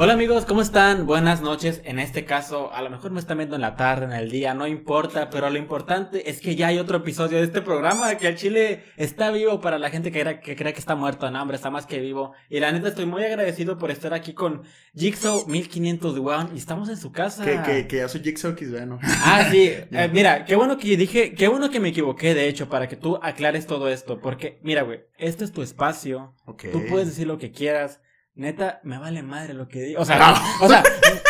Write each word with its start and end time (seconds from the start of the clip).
Hola 0.00 0.12
amigos, 0.12 0.44
¿cómo 0.44 0.62
están? 0.62 1.06
Buenas 1.06 1.40
noches. 1.40 1.82
En 1.84 1.98
este 1.98 2.24
caso, 2.24 2.72
a 2.72 2.82
lo 2.82 2.88
mejor 2.88 3.10
me 3.10 3.18
están 3.18 3.38
viendo 3.38 3.56
en 3.56 3.62
la 3.62 3.74
tarde, 3.74 4.04
en 4.04 4.12
el 4.12 4.30
día, 4.30 4.54
no 4.54 4.68
importa, 4.68 5.28
pero 5.28 5.50
lo 5.50 5.58
importante 5.58 6.30
es 6.30 6.40
que 6.40 6.54
ya 6.54 6.68
hay 6.68 6.78
otro 6.78 6.98
episodio 6.98 7.38
de 7.38 7.42
este 7.42 7.62
programa, 7.62 8.14
que 8.16 8.28
el 8.28 8.36
Chile 8.36 8.84
está 8.96 9.32
vivo 9.32 9.60
para 9.60 9.76
la 9.76 9.90
gente 9.90 10.12
que, 10.12 10.20
era, 10.20 10.38
que 10.38 10.54
cree 10.54 10.72
que 10.72 10.78
está 10.78 10.94
muerto, 10.94 11.28
no, 11.32 11.42
hombre, 11.42 11.56
está 11.56 11.70
más 11.70 11.84
que 11.84 11.98
vivo. 11.98 12.32
Y 12.48 12.60
la 12.60 12.70
neta 12.70 12.86
estoy 12.86 13.06
muy 13.06 13.24
agradecido 13.24 13.76
por 13.76 13.90
estar 13.90 14.14
aquí 14.14 14.34
con 14.34 14.62
Jigsaw 14.94 15.48
1500 15.48 16.14
de 16.14 16.20
One 16.20 16.50
y 16.54 16.58
estamos 16.58 16.88
en 16.90 16.96
su 16.96 17.10
casa. 17.10 17.44
Que, 17.44 17.60
que, 17.62 17.88
que 17.88 17.96
ya 17.96 18.06
soy 18.06 18.20
Jigsaw 18.20 18.52
XB, 18.52 18.86
¿no? 18.86 19.00
Ah, 19.02 19.48
sí. 19.50 19.72
Eh, 19.90 20.08
mira, 20.12 20.44
qué 20.44 20.54
bueno 20.54 20.78
que 20.78 20.96
dije, 20.96 21.34
qué 21.34 21.48
bueno 21.48 21.70
que 21.70 21.80
me 21.80 21.88
equivoqué, 21.88 22.34
de 22.34 22.46
hecho, 22.46 22.68
para 22.68 22.86
que 22.86 22.94
tú 22.94 23.18
aclares 23.20 23.66
todo 23.66 23.88
esto, 23.88 24.20
porque, 24.20 24.60
mira, 24.62 24.82
güey, 24.82 25.00
este 25.16 25.44
es 25.44 25.50
tu 25.50 25.60
espacio. 25.60 26.36
Ok. 26.44 26.66
Tú 26.70 26.86
puedes 26.88 27.08
decir 27.08 27.26
lo 27.26 27.38
que 27.38 27.50
quieras. 27.50 28.00
Neta, 28.38 28.80
me 28.84 28.98
vale 28.98 29.24
madre 29.24 29.52
lo 29.52 29.66
que 29.66 29.82
digas. 29.82 30.00
O 30.00 30.04
sea, 30.04 30.18
no, 30.18 30.64
o 30.64 30.68
sea, 30.68 30.84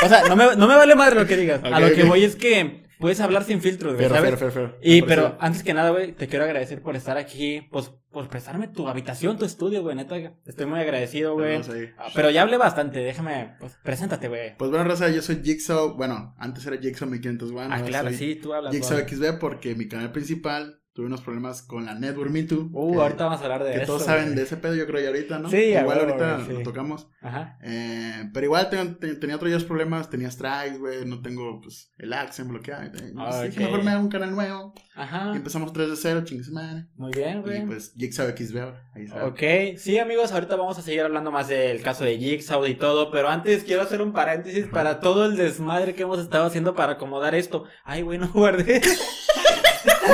o 0.04 0.08
sea, 0.08 0.29
no 0.29 0.36
me, 0.36 0.54
no 0.57 0.68
me 0.68 0.76
vale 0.76 0.94
madre 0.94 1.14
lo 1.14 1.26
que 1.26 1.39
digas. 1.39 1.61
a 1.64 1.80
lo 1.80 1.90
que 1.94 2.04
voy 2.04 2.22
es 2.22 2.36
que 2.36 2.85
puedes 2.99 3.18
hablar 3.21 3.44
sin 3.44 3.62
filtros, 3.62 3.96
güey, 3.96 4.08
Pero. 4.11 4.76
Y, 4.82 5.00
pero 5.00 5.39
antes 5.40 5.63
que 5.63 5.72
nada, 5.72 5.89
güey, 5.89 6.13
te 6.13 6.29
quiero 6.29 6.44
agradecer 6.44 6.82
por 6.82 6.96
estar 6.96 7.16
aquí, 7.16 7.66
pues, 7.72 7.90
por 8.11 8.29
prestarme 8.29 8.68
tu 8.68 8.89
habitación, 8.89 9.39
tu 9.39 9.46
estudio, 9.46 9.80
güey, 9.80 9.96
neta, 9.96 10.16
estoy 10.44 10.66
muy 10.66 10.80
agradecido, 10.80 11.32
güey. 11.32 11.63
Ah, 11.96 12.08
Pero 12.14 12.29
ya 12.29 12.43
hablé 12.43 12.58
bastante, 12.58 12.99
déjame, 12.99 13.54
pues, 13.58 13.79
preséntate, 13.82 14.29
güey. 14.29 14.54
Pues 14.58 14.71
bueno, 14.71 14.85
Raza, 14.85 15.08
yo 15.08 15.22
soy 15.22 15.40
Jigsaw. 15.43 15.94
Bueno, 15.96 16.35
antes 16.38 16.66
era 16.66 16.77
Jigsaw 16.77 17.08
1501. 17.08 17.75
Ah, 17.75 17.82
claro, 17.86 18.13
sí, 18.13 18.35
tú 18.35 18.52
hablas. 18.52 18.75
Jigsaw. 18.75 18.99
XB 18.99 19.38
porque 19.40 19.75
mi 19.75 19.88
canal 19.88 20.13
principal 20.13 20.82
tuve 20.98 21.07
unos 21.07 21.20
problemas 21.20 21.62
con 21.62 21.86
la 21.86 21.94
Network 21.94 22.29
Me 22.32 22.43
Too. 22.43 22.70
Uh, 22.72 22.94
que- 22.96 23.00
ahorita 23.02 23.25
vamos 23.26 23.40
a 23.40 23.44
hablar 23.44 23.62
de 23.62 23.70
Que 23.70 23.76
eso. 23.82 23.86
todos 23.86 24.02
saben 24.02 24.25
güey. 24.25 24.34
de 24.34 24.43
ese 24.43 24.57
pedo, 24.57 24.75
yo 24.75 24.84
creo, 24.84 25.00
ya 25.00 25.07
ahorita, 25.11 25.38
¿no? 25.38 25.48
Sí, 25.48 25.57
Igual 25.57 25.86
huevo, 25.86 26.00
ahorita 26.00 26.34
güey, 26.34 26.46
sí. 26.48 26.52
lo 26.54 26.62
tocamos. 26.64 27.08
Ajá. 27.22 27.57
Eh, 27.62 28.29
pero 28.34 28.46
igual 28.46 28.68
ten- 28.68 28.98
ten- 28.98 29.21
tenía 29.21 29.36
otros 29.36 29.62
problemas, 29.62 30.11
tenía 30.11 30.29
strikes, 30.29 30.79
güey, 30.79 31.04
no 31.07 31.22
tengo, 31.22 31.61
pues, 31.61 31.93
el 31.98 32.12
Accent 32.12 32.48
bloqueado. 32.50 32.82
y- 32.86 33.10
y 33.10 33.14
Ah, 33.16 33.42
dije, 33.44 33.60
ok. 33.60 33.66
mejor 33.70 33.84
me 33.84 33.92
hago 33.92 34.00
un 34.02 34.08
canal 34.08 34.32
nuevo. 34.32 34.74
Ajá. 34.96 35.30
Y 35.34 35.36
empezamos 35.36 35.72
3 35.72 35.88
de 35.88 35.94
0, 35.96 36.22
chingue 36.24 36.50
madre. 36.50 36.86
Muy 36.96 37.12
bien, 37.12 37.42
güey. 37.42 37.62
Y 37.62 37.66
pues, 37.66 37.94
Jigsaw 37.96 38.27
XB, 38.36 38.58
ahora, 38.60 38.90
ahí 38.96 39.05
está. 39.05 39.24
Ok, 39.24 39.40
sí 39.77 40.00
amigos, 40.00 40.33
ahorita 40.33 40.56
vamos 40.56 40.80
a 40.80 40.83
seguir 40.83 41.02
hablando 41.02 41.30
más 41.30 41.46
del 41.46 41.80
caso 41.80 42.02
de 42.02 42.18
Jigsaw 42.18 42.66
y 42.66 42.74
todo, 42.74 43.12
pero 43.12 43.28
antes 43.28 43.62
quiero 43.62 43.83
hacer 43.83 44.02
un 44.02 44.12
paréntesis 44.12 44.66
para 44.66 44.98
todo 44.98 45.27
el 45.27 45.36
desmadre 45.36 45.94
que 45.94 46.02
hemos 46.02 46.18
estado 46.18 46.46
haciendo 46.46 46.74
para 46.74 46.94
acomodar 46.94 47.36
esto. 47.36 47.62
Ay, 47.84 48.02
güey, 48.02 48.18
no 48.18 48.28
guardé. 48.33 48.83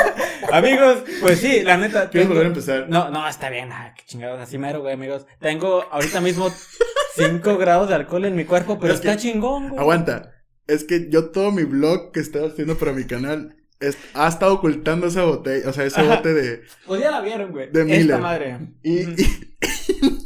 amigos, 0.52 1.04
pues 1.20 1.40
sí, 1.40 1.62
la 1.62 1.76
neta. 1.76 2.10
¿Quieres 2.10 2.28
volver 2.28 2.44
a 2.44 2.48
empezar? 2.48 2.86
No, 2.88 3.10
no, 3.10 3.28
está 3.28 3.50
bien, 3.50 3.70
ah, 3.72 3.94
qué 3.96 4.02
chingados, 4.06 4.40
así 4.40 4.58
mero, 4.58 4.80
güey, 4.80 4.94
amigos. 4.94 5.26
Tengo 5.40 5.84
ahorita 5.90 6.20
mismo 6.20 6.50
5 7.16 7.56
grados 7.58 7.88
de 7.88 7.94
alcohol 7.94 8.24
en 8.24 8.36
mi 8.36 8.44
cuerpo, 8.44 8.78
pero 8.78 8.94
Es 8.94 9.00
que- 9.00 9.08
está 9.08 9.20
chingón, 9.20 9.68
güey. 9.70 9.80
Aguanta. 9.80 10.30
Es 10.66 10.84
que 10.84 11.08
yo 11.10 11.30
todo 11.30 11.52
mi 11.52 11.64
blog 11.64 12.12
que 12.12 12.20
estaba 12.20 12.46
haciendo 12.48 12.76
para 12.78 12.92
mi 12.92 13.04
canal 13.04 13.56
es- 13.80 13.98
ha 14.14 14.28
estado 14.28 14.54
ocultando 14.54 15.06
esa 15.08 15.24
botella, 15.24 15.68
o 15.68 15.72
sea, 15.72 15.84
ese 15.84 16.02
bote 16.02 16.32
de... 16.32 16.62
Pues 16.86 17.00
ya 17.02 17.10
la 17.10 17.20
vieron, 17.20 17.52
güey. 17.52 17.70
De 17.70 17.80
Esta 17.82 17.94
Miller. 17.96 18.18
madre. 18.20 18.58
Y, 18.82 19.00
y- 19.00 19.56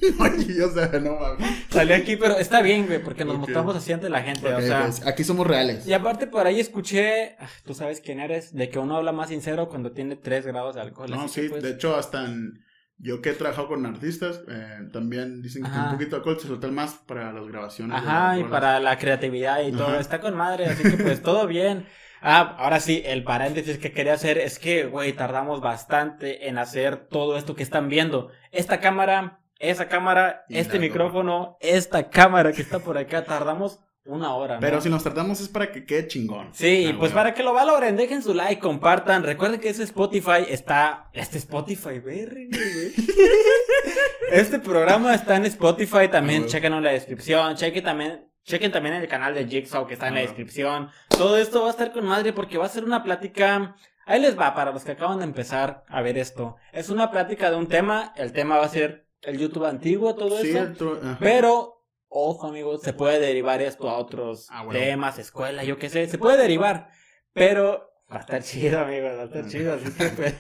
Oye, 0.21 0.63
o 0.63 0.71
sea, 0.71 0.87
no 1.01 1.17
mames. 1.17 1.49
Salió 1.71 1.97
aquí, 1.97 2.17
pero 2.17 2.37
está 2.39 2.63
bien, 2.63 2.87
güey, 2.87 3.03
porque 3.03 3.25
nos 3.25 3.39
mostramos 3.39 3.77
así 3.77 3.93
ante 3.93 4.09
la 4.09 4.23
gente, 4.23 4.53
o 4.53 4.61
sea. 4.61 4.83
pues, 4.83 5.07
aquí 5.07 5.25
somos 5.25 5.47
reales. 5.47 5.87
Y 5.87 5.93
aparte 5.93 6.27
por 6.27 6.47
ahí 6.47 6.61
escuché, 6.61 7.37
ah, 7.41 7.49
tú 7.65 7.75
sabes 7.75 8.01
quién 8.01 8.21
eres, 8.21 8.55
de 8.55 8.69
que 8.69 8.79
uno 8.79 8.97
habla 8.97 9.13
más 9.13 9.29
sincero 9.29 9.69
cuando 9.69 9.93
tiene 9.93 10.17
3 10.17 10.47
grados 10.47 10.75
de 10.75 10.81
alcohol. 10.83 11.11
No, 11.11 11.29
sí, 11.29 11.49
pues, 11.49 11.63
de 11.63 11.71
hecho, 11.71 11.97
hasta 11.97 12.25
en- 12.25 12.65
yo 13.01 13.23
que 13.23 13.31
he 13.31 13.35
trabajado 13.35 13.69
con 13.69 13.87
artistas, 13.87 14.41
eh, 14.49 14.89
también 14.93 15.41
dicen 15.41 15.63
que 15.63 15.71
un 15.71 15.93
poquito 15.93 16.11
de 16.11 16.17
alcohol 16.17 16.39
se 16.41 16.49
suelta 16.49 16.67
más 16.69 16.95
para 17.07 17.33
las 17.33 17.47
grabaciones. 17.47 17.97
Ajá, 17.97 18.39
y 18.39 18.45
para 18.45 18.81
la 18.81 18.99
creatividad 18.99 19.63
y 19.63 19.71
todo, 19.71 20.01
está 20.01 20.21
con 20.21 20.35
madre, 20.37 20.67
así 20.67 20.83
que 20.83 20.97
pues 21.03 21.23
todo 21.23 21.47
bien. 21.47 21.87
Ah, 22.21 22.57
ahora 22.59 22.81
sí, 22.81 23.01
el 23.07 23.23
paréntesis 23.23 23.79
que 23.79 23.93
quería 23.93 24.15
hacer 24.15 24.39
es 24.39 24.59
que, 24.59 24.87
güey, 24.87 25.13
tardamos 25.13 25.61
bastante 25.61 26.49
en 26.49 26.59
hacer 26.59 27.07
todo 27.09 27.37
esto 27.37 27.55
que 27.55 27.63
están 27.63 27.89
viendo. 27.89 28.33
Esta 28.51 28.81
cámara, 28.81 29.39
esa 29.59 29.89
cámara, 29.89 30.45
Y 30.49 30.59
este 30.59 30.79
micrófono, 30.79 31.57
esta 31.61 32.09
cámara 32.11 32.53
que 32.53 32.63
está 32.63 32.79
por 32.79 32.97
acá, 32.99 33.25
tardamos 33.25 33.81
una 34.05 34.35
hora. 34.35 34.55
¿no? 34.55 34.61
Pero 34.61 34.81
si 34.81 34.89
nos 34.89 35.03
tratamos 35.03 35.39
es 35.41 35.49
para 35.51 35.71
que 35.71 35.85
quede 35.85 36.07
chingón. 36.07 36.49
Sí, 36.55 36.91
Ah, 36.93 36.97
pues 36.99 37.13
para 37.13 37.35
que 37.35 37.43
lo 37.43 37.53
valoren, 37.53 37.95
dejen 37.97 38.23
su 38.23 38.33
like, 38.33 38.59
compartan. 38.61 39.23
Recuerden 39.23 39.61
que 39.61 39.69
ese 39.69 39.83
Spotify 39.83 40.47
está. 40.49 41.11
Este 41.13 41.37
Spotify, 41.39 41.99
verga. 41.99 42.41
Este 44.31 44.59
programa 44.59 45.15
está 45.15 45.37
en 45.37 45.47
Spotify 45.47 46.09
también. 46.11 46.45
Ah. 46.45 46.49
Chequen 46.49 46.73
en 46.75 46.85
la 46.85 46.91
descripción. 46.91 47.55
Chequen 47.57 47.83
también. 47.85 48.31
Chequen 48.45 48.73
también 48.73 48.95
el 48.95 49.09
canal 49.09 49.35
de 49.35 49.47
Jigsaw 49.47 49.87
que 49.87 49.95
está 49.95 50.09
en 50.09 50.15
la 50.15 50.21
Ah, 50.21 50.23
descripción. 50.25 50.91
Todo 51.09 51.37
esto 51.39 51.63
va 51.63 51.69
a 51.69 51.71
estar 51.71 51.93
con 51.93 52.05
madre 52.07 52.33
porque 52.33 52.59
va 52.59 52.67
a 52.67 52.69
ser 52.71 52.85
una 52.85 53.03
plática. 53.03 53.75
Ahí 54.07 54.21
les 54.21 54.39
va 54.39 54.55
para 54.55 54.73
los 54.73 54.85
que 54.85 54.93
acaban 54.93 55.19
de 55.19 55.25
empezar 55.25 55.85
a 55.89 56.01
ver 56.03 56.17
esto. 56.19 56.57
Es 56.73 56.89
una 56.89 57.11
plática 57.11 57.51
de 57.51 57.57
un 57.57 57.69
tema. 57.69 58.13
El 58.17 58.33
tema 58.33 58.57
va 58.59 58.65
a 58.65 58.69
ser 58.71 59.07
el 59.23 59.39
YouTube 59.39 59.65
antiguo, 59.67 60.15
todo 60.15 60.39
Sí, 60.41 60.51
eso. 60.51 60.99
Pero, 61.21 61.85
ojo 62.09 62.47
amigos, 62.47 62.83
se 62.83 62.93
puede 62.93 63.19
derivar 63.21 63.61
esto 63.63 63.89
a 63.91 63.99
otros 63.99 64.47
Ah, 64.51 64.65
bueno. 64.65 64.79
temas, 64.81 65.19
escuela, 65.19 65.65
yo 65.65 65.79
qué 65.79 65.89
sé, 65.91 66.07
se 66.09 66.19
puede 66.19 66.37
derivar. 66.37 66.91
Pero 67.33 67.85
va 68.11 68.17
a 68.17 68.21
estar 68.21 68.43
chido, 68.43 68.81
amigos, 68.81 69.11
va 69.17 69.23
a 69.23 69.25
estar 69.27 69.47
chido. 69.49 69.75
Así 69.75 69.91
que, 69.93 70.09
pues, 70.17 70.35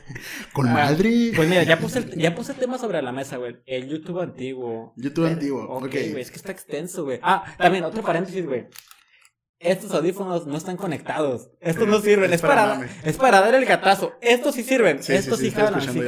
Con 0.52 0.68
ah, 0.68 0.72
madre. 0.74 1.32
pues 1.36 1.48
mira, 1.48 1.62
ya 1.64 1.78
puse, 1.78 1.98
el, 2.00 2.10
ya 2.16 2.34
puse 2.34 2.52
el 2.52 2.58
tema 2.58 2.78
sobre 2.78 3.02
la 3.02 3.12
mesa, 3.12 3.36
güey. 3.36 3.56
El 3.66 3.88
YouTube 3.88 4.20
antiguo. 4.20 4.94
YouTube 4.96 5.26
Eh, 5.26 5.32
antiguo, 5.32 5.64
Ok, 5.68 5.84
ok. 5.84 5.90
güey, 5.92 6.20
es 6.20 6.30
que 6.30 6.36
está 6.36 6.52
extenso, 6.52 7.04
güey. 7.04 7.18
Ah, 7.22 7.44
también, 7.58 7.84
otro 7.84 8.02
paréntesis, 8.02 8.44
güey. 8.46 8.66
Estos 9.60 9.92
audífonos 9.92 10.46
no 10.46 10.56
están 10.56 10.76
conectados. 10.76 11.50
Estos 11.60 11.88
no 11.88 12.00
sirven. 12.00 12.32
Es 12.32 12.34
Es, 12.34 12.42
para 12.42 12.84
es 13.04 13.16
dar 13.16 13.54
el 13.54 13.64
gatazo. 13.64 14.12
Estos 14.20 14.54
sí 14.54 14.62
sirven. 14.62 15.02
Sí, 15.02 15.12
estos 15.14 15.40
sí, 15.40 15.46
sí, 15.46 15.50
jalan, 15.50 15.80
sí. 15.80 16.00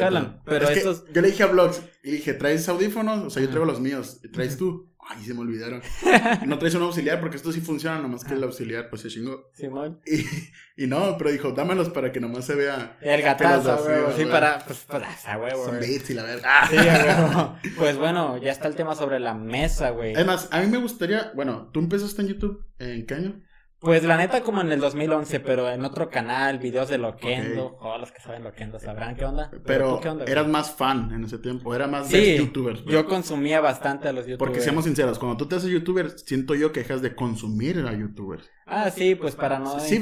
Pero 0.44 0.66
Es 0.66 0.70
que 0.70 0.78
estos. 0.78 1.04
Yo 1.12 1.20
le 1.20 1.28
dije 1.28 1.42
a 1.42 1.46
Vlogs 1.46 1.82
y 2.04 2.12
dije, 2.12 2.34
¿traes 2.34 2.68
audífonos? 2.68 3.24
O 3.24 3.30
sea, 3.30 3.42
yo 3.42 3.48
traigo 3.48 3.64
los 3.64 3.80
míos. 3.80 4.20
¿Traes 4.32 4.56
tú? 4.56 4.88
Ay, 5.08 5.24
se 5.24 5.34
me 5.34 5.40
olvidaron. 5.40 5.82
No 6.46 6.58
traes 6.58 6.74
un 6.74 6.82
auxiliar 6.82 7.20
porque 7.20 7.36
estos 7.36 7.54
sí 7.54 7.60
funcionan, 7.60 8.02
nomás 8.02 8.24
que 8.24 8.34
el 8.34 8.44
auxiliar 8.44 8.88
pues 8.88 9.02
se 9.02 9.08
chingó. 9.08 9.50
Simón. 9.52 10.00
Y, 10.06 10.84
y 10.84 10.86
no, 10.86 11.16
pero 11.18 11.30
dijo, 11.30 11.52
dámelos 11.52 11.88
para 11.90 12.12
que 12.12 12.20
nomás 12.20 12.44
se 12.44 12.54
vea. 12.54 12.96
El 13.00 13.22
gatazo, 13.22 13.84
güey. 13.84 14.16
sí, 14.16 14.24
para. 14.26 14.58
Pues, 14.64 14.84
pues, 14.88 15.26
a 15.26 15.38
huevo, 15.38 15.64
Son 15.64 15.80
beats 15.80 16.10
y 16.10 16.14
la 16.14 16.22
verga. 16.22 16.68
Sí, 16.68 16.76
a 16.76 17.26
huevo. 17.28 17.58
Pues 17.76 17.96
bueno, 17.96 18.38
ya 18.38 18.52
está 18.52 18.68
el 18.68 18.76
tema 18.76 18.94
sobre 18.94 19.20
la 19.20 19.34
mesa, 19.34 19.90
güey. 19.90 20.12
Es 20.14 20.26
más, 20.26 20.48
a 20.50 20.60
mí 20.60 20.66
me 20.68 20.78
gustaría, 20.78 21.32
bueno, 21.34 21.70
¿tú 21.72 21.80
empezaste 21.80 22.22
en 22.22 22.28
YouTube 22.28 22.64
en 22.78 23.06
qué 23.06 23.14
año? 23.14 23.40
Pues 23.80 24.04
la 24.04 24.18
neta, 24.18 24.42
como 24.42 24.60
en 24.60 24.70
el 24.72 24.78
2011, 24.80 25.40
pero 25.40 25.70
en 25.70 25.82
otro 25.86 26.10
canal, 26.10 26.58
videos 26.58 26.90
de 26.90 26.98
Loquendo. 26.98 27.78
Oh, 27.80 27.96
los 27.96 28.12
que 28.12 28.20
saben 28.20 28.44
Loquendo 28.44 28.78
sabrán 28.78 29.16
qué 29.16 29.24
onda. 29.24 29.50
Pero 29.64 29.94
¿tú 29.96 30.00
qué 30.02 30.08
onda, 30.10 30.24
güey? 30.24 30.32
eras 30.32 30.46
más 30.48 30.70
fan 30.70 31.10
en 31.14 31.24
ese 31.24 31.38
tiempo, 31.38 31.74
era 31.74 31.86
más 31.86 32.08
Sí, 32.08 32.16
de 32.18 32.36
youtubers. 32.36 32.82
pues. 32.82 32.92
Yo 32.92 33.06
consumía 33.06 33.60
bastante 33.62 34.08
a 34.08 34.12
los 34.12 34.26
youtubers. 34.26 34.38
Porque 34.38 34.60
seamos 34.60 34.84
sinceros, 34.84 35.18
cuando 35.18 35.38
tú 35.38 35.46
te 35.46 35.56
haces 35.56 35.70
youtuber, 35.70 36.10
siento 36.18 36.54
yo 36.54 36.72
que 36.72 36.80
dejas 36.80 37.00
de 37.00 37.14
consumir 37.14 37.78
a 37.88 37.92
youtubers. 37.94 38.50
Ah, 38.66 38.90
sí, 38.90 39.14
pues 39.16 39.34
para 39.34 39.58
no 39.58 39.80
Sí, 39.80 39.98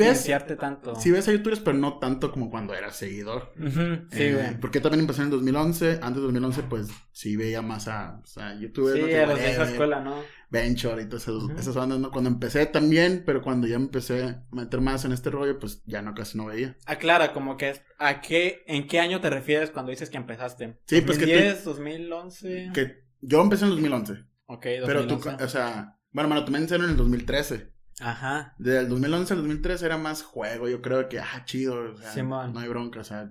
tanto. 0.58 0.94
Sí 0.96 1.10
ves 1.10 1.28
a 1.28 1.32
youtubers, 1.32 1.60
pero 1.60 1.78
no 1.78 1.98
tanto 1.98 2.32
como 2.32 2.50
cuando 2.50 2.74
eras 2.74 2.96
seguidor. 2.96 3.52
Sí, 3.56 4.22
Eh, 4.24 4.32
güey. 4.34 4.60
porque 4.60 4.80
también 4.80 5.00
empecé 5.00 5.20
en 5.22 5.26
el 5.26 5.30
2011. 5.30 6.00
Antes 6.02 6.16
de 6.16 6.20
2011, 6.22 6.62
pues 6.64 6.88
sí 7.12 7.36
veía 7.36 7.62
más 7.62 7.88
a, 7.88 8.18
pues, 8.20 8.36
a 8.38 8.54
youtubers. 8.58 8.96
Sí, 9.06 9.14
a 9.14 9.26
los 9.26 9.38
de 9.38 9.50
esa 9.52 9.64
escuela, 9.64 10.00
¿no? 10.00 10.16
Venture 10.50 11.02
y 11.02 11.06
todas 11.06 11.22
esas, 11.24 11.42
Ujú. 11.42 11.58
esas 11.58 11.74
bandas, 11.74 11.98
¿no? 11.98 12.10
Cuando 12.10 12.30
empecé 12.30 12.64
también, 12.66 13.22
pero 13.26 13.42
cuando 13.42 13.66
ya 13.66 13.76
empecé 13.76 14.22
a 14.24 14.44
meter 14.50 14.80
más 14.80 15.04
en 15.04 15.12
este 15.12 15.28
rollo, 15.30 15.58
pues 15.58 15.82
ya 15.84 16.00
no 16.00 16.14
casi 16.14 16.38
no 16.38 16.46
veía. 16.46 16.76
Aclara, 16.86 17.32
como 17.34 17.56
que 17.56 17.74
¿a 17.98 18.20
qué, 18.22 18.62
en 18.66 18.86
qué 18.86 18.98
año 19.00 19.20
te 19.20 19.28
refieres 19.30 19.70
cuando 19.70 19.90
dices 19.90 20.08
que 20.08 20.16
empezaste? 20.16 20.78
Sí, 20.86 21.02
pues 21.02 21.18
que 21.18 21.24
tú- 21.26 21.30
2010, 21.32 21.64
2011. 21.64 22.70
Que 22.72 23.04
yo 23.20 23.42
empecé 23.42 23.64
en 23.64 23.70
el 23.72 23.76
2011. 23.76 24.12
Ok, 24.46 24.62
Pero 24.62 25.02
tú, 25.06 25.14
2011. 25.16 25.44
o 25.44 25.48
sea, 25.48 25.98
bueno, 26.12 26.28
me 26.30 26.34
lo 26.36 26.44
tomé 26.44 26.58
en 26.58 26.68
serio 26.68 26.84
en 26.86 26.92
el 26.92 26.96
2013. 26.96 27.72
Ajá. 28.00 28.54
Desde 28.58 28.78
el 28.80 28.88
2011 28.88 29.34
al 29.34 29.40
2013 29.40 29.84
era 29.84 29.98
más 29.98 30.22
juego, 30.22 30.68
yo 30.68 30.80
creo 30.80 31.08
que, 31.08 31.18
ah, 31.18 31.42
chido, 31.44 31.92
o 31.94 31.96
sea, 31.98 32.12
Simón. 32.12 32.52
no 32.54 32.60
hay 32.60 32.68
bronca, 32.68 33.00
o 33.00 33.04
sea, 33.04 33.30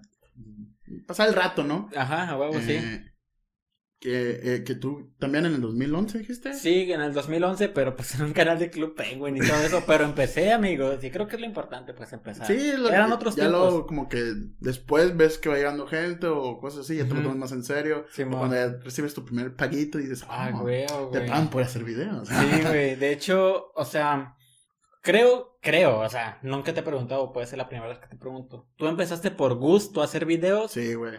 pasar 1.08 1.30
el 1.30 1.34
rato, 1.34 1.64
¿no? 1.64 1.90
Ajá, 1.96 2.30
a 2.30 2.38
huevo, 2.38 2.60
sí. 2.62 2.78
Que, 4.00 4.40
eh, 4.44 4.64
que 4.64 4.76
tú 4.76 5.12
también 5.18 5.48
en 5.48 5.56
el 5.56 5.62
2011 5.62 6.20
dijiste. 6.20 6.54
Sí, 6.54 6.92
en 6.92 7.02
el 7.02 7.14
2011, 7.14 7.70
pero 7.70 7.96
pues 7.96 8.14
en 8.14 8.26
un 8.26 8.34
canal 8.34 8.60
de 8.60 8.70
Club 8.70 8.94
Penguin 8.96 9.38
y 9.38 9.40
todo 9.40 9.58
eso. 9.64 9.84
Pero 9.88 10.04
empecé, 10.04 10.52
amigos, 10.54 11.04
y 11.04 11.10
creo 11.10 11.28
que 11.28 11.36
es 11.36 11.40
lo 11.42 11.48
importante, 11.48 11.96
pues 11.96 12.14
empezar. 12.14 12.46
Sí, 12.46 12.74
lo- 12.78 12.90
Eran 12.90 13.12
otros 13.12 13.36
ya 13.36 13.46
tiempos. 13.46 13.60
luego 13.60 13.88
como 13.88 14.08
que 14.08 14.34
después 14.60 15.18
ves 15.18 15.40
que 15.40 15.50
va 15.50 15.56
llegando 15.56 15.88
gente 15.88 16.28
o 16.28 16.60
cosas 16.60 16.82
así, 16.82 16.96
ya 16.98 17.08
te 17.08 17.16
lo 17.16 17.22
tomas 17.24 17.38
más 17.38 17.52
en 17.54 17.64
serio. 17.64 18.06
Simón. 18.12 18.36
O 18.36 18.38
cuando 18.38 18.56
ya 18.56 18.68
recibes 18.84 19.16
tu 19.16 19.26
primer 19.26 19.56
paguito 19.56 19.98
y 19.98 20.04
dices, 20.04 20.24
Ah, 20.30 20.52
ah, 20.54 20.60
güey, 20.62 20.86
te 20.86 20.94
güey. 20.94 21.28
pagan 21.28 21.50
por 21.50 21.64
hacer 21.64 21.84
videos. 21.84 22.28
Sí, 22.30 22.62
güey. 22.68 22.96
De 22.98 23.12
hecho, 23.12 23.72
o 23.74 23.84
sea, 23.84 24.36
creo, 25.02 25.58
creo, 25.60 26.02
o 26.02 26.10
sea, 26.10 26.38
nunca 26.44 26.72
te 26.72 26.82
he 26.82 26.84
preguntado, 26.84 27.32
puede 27.34 27.48
ser 27.48 27.58
la 27.58 27.68
primera 27.68 27.90
vez 27.90 27.98
que 27.98 28.08
te 28.08 28.16
pregunto. 28.16 28.70
¿Tú 28.78 28.86
empezaste 28.88 29.32
por 29.32 29.56
gusto 29.56 30.02
a 30.02 30.06
hacer 30.06 30.26
videos? 30.28 30.72
Sí, 30.72 30.94
güey. 30.94 31.18